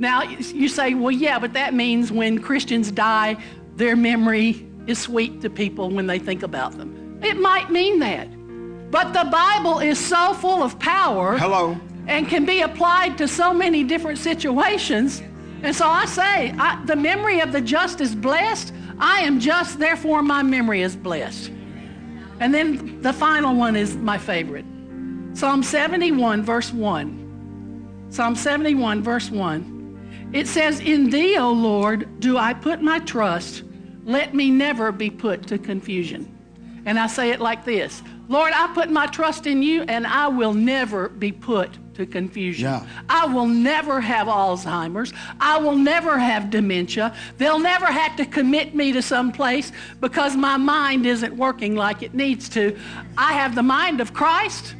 Now, 0.00 0.22
you 0.22 0.68
say, 0.68 0.94
well, 0.94 1.10
yeah, 1.10 1.38
but 1.38 1.52
that 1.52 1.74
means 1.74 2.10
when 2.10 2.40
Christians 2.40 2.90
die, 2.90 3.36
their 3.76 3.94
memory 3.94 4.66
is 4.86 4.98
sweet 4.98 5.42
to 5.42 5.50
people 5.50 5.90
when 5.90 6.06
they 6.06 6.18
think 6.18 6.42
about 6.42 6.72
them. 6.78 7.20
It 7.22 7.38
might 7.38 7.70
mean 7.70 7.98
that. 7.98 8.26
But 8.90 9.12
the 9.12 9.30
Bible 9.30 9.78
is 9.80 9.98
so 9.98 10.32
full 10.32 10.62
of 10.62 10.78
power. 10.78 11.36
Hello. 11.36 11.78
And 12.06 12.26
can 12.26 12.46
be 12.46 12.62
applied 12.62 13.18
to 13.18 13.28
so 13.28 13.52
many 13.52 13.84
different 13.84 14.18
situations. 14.18 15.22
And 15.62 15.76
so 15.76 15.86
I 15.86 16.06
say, 16.06 16.54
I, 16.58 16.82
the 16.86 16.96
memory 16.96 17.40
of 17.40 17.52
the 17.52 17.60
just 17.60 18.00
is 18.00 18.14
blessed. 18.14 18.72
I 18.98 19.20
am 19.20 19.38
just, 19.38 19.78
therefore 19.78 20.22
my 20.22 20.42
memory 20.42 20.80
is 20.80 20.96
blessed. 20.96 21.52
And 22.40 22.54
then 22.54 23.02
the 23.02 23.12
final 23.12 23.54
one 23.54 23.76
is 23.76 23.96
my 23.96 24.16
favorite 24.16 24.64
Psalm 25.34 25.62
71, 25.62 26.42
verse 26.42 26.72
1. 26.72 28.06
Psalm 28.08 28.34
71, 28.34 29.02
verse 29.02 29.30
1. 29.30 29.79
It 30.32 30.46
says, 30.46 30.80
In 30.80 31.10
thee, 31.10 31.36
O 31.38 31.50
Lord, 31.52 32.20
do 32.20 32.38
I 32.38 32.54
put 32.54 32.82
my 32.82 33.00
trust. 33.00 33.64
Let 34.04 34.34
me 34.34 34.50
never 34.50 34.92
be 34.92 35.10
put 35.10 35.46
to 35.48 35.58
confusion. 35.58 36.36
And 36.86 36.98
I 36.98 37.06
say 37.06 37.30
it 37.30 37.40
like 37.40 37.64
this 37.64 38.02
Lord, 38.28 38.52
I 38.54 38.72
put 38.72 38.90
my 38.90 39.06
trust 39.06 39.48
in 39.48 39.60
you, 39.60 39.82
and 39.82 40.06
I 40.06 40.28
will 40.28 40.54
never 40.54 41.08
be 41.08 41.32
put 41.32 41.70
to 41.94 42.06
confusion. 42.06 42.64
Yeah. 42.64 42.86
I 43.08 43.26
will 43.26 43.46
never 43.46 44.00
have 44.00 44.28
Alzheimer's. 44.28 45.12
I 45.40 45.58
will 45.58 45.74
never 45.74 46.16
have 46.16 46.48
dementia. 46.48 47.14
They'll 47.38 47.58
never 47.58 47.86
have 47.86 48.14
to 48.16 48.24
commit 48.24 48.74
me 48.74 48.92
to 48.92 49.02
some 49.02 49.32
place 49.32 49.72
because 50.00 50.36
my 50.36 50.56
mind 50.56 51.06
isn't 51.06 51.36
working 51.36 51.74
like 51.74 52.04
it 52.04 52.14
needs 52.14 52.48
to. 52.50 52.78
I 53.18 53.32
have 53.32 53.56
the 53.56 53.64
mind 53.64 54.00
of 54.00 54.14
Christ. 54.14 54.76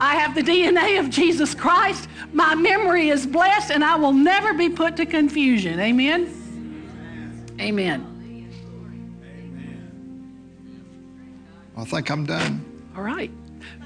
I 0.00 0.14
have 0.16 0.34
the 0.34 0.42
DNA 0.42 1.00
of 1.00 1.10
Jesus 1.10 1.54
Christ. 1.54 2.08
My 2.32 2.54
memory 2.54 3.08
is 3.08 3.26
blessed, 3.26 3.72
and 3.72 3.82
I 3.84 3.96
will 3.96 4.12
never 4.12 4.54
be 4.54 4.68
put 4.68 4.96
to 4.96 5.06
confusion. 5.06 5.80
Amen. 5.80 6.34
Amen. 7.60 8.14
I 11.76 11.84
think 11.84 12.10
I'm 12.10 12.26
done. 12.26 12.64
All 12.96 13.02
right. 13.02 13.30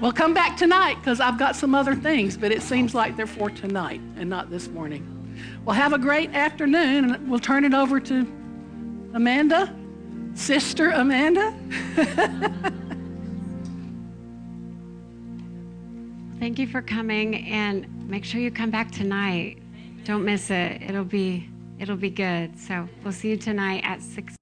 Well, 0.01 0.11
come 0.11 0.33
back 0.33 0.57
tonight 0.57 0.95
because 0.95 1.19
I've 1.19 1.37
got 1.37 1.55
some 1.55 1.75
other 1.75 1.95
things, 1.95 2.37
but 2.37 2.51
it 2.51 2.61
seems 2.61 2.93
like 2.95 3.15
they're 3.15 3.27
for 3.27 3.49
tonight 3.49 4.01
and 4.17 4.29
not 4.29 4.49
this 4.49 4.67
morning. 4.67 5.09
Well, 5.65 5.75
have 5.75 5.93
a 5.93 5.97
great 5.97 6.31
afternoon, 6.31 7.13
and 7.13 7.29
we'll 7.29 7.39
turn 7.39 7.63
it 7.65 7.73
over 7.73 7.99
to 7.99 8.21
Amanda, 9.13 9.75
Sister 10.35 10.89
Amanda. 10.89 11.53
Thank 16.43 16.59
you 16.59 16.67
for 16.67 16.81
coming, 16.81 17.47
and 17.47 17.87
make 18.09 18.25
sure 18.25 18.41
you 18.41 18.51
come 18.51 18.69
back 18.69 18.91
tonight. 18.91 19.59
Don't 20.03 20.25
miss 20.25 20.51
it. 20.51 20.81
It'll 20.81 21.05
be 21.05 21.47
it'll 21.79 21.95
be 21.95 22.09
good. 22.09 22.59
So 22.59 22.85
we'll 23.01 23.13
see 23.13 23.29
you 23.29 23.37
tonight 23.37 23.81
at 23.85 24.01
six. 24.01 24.29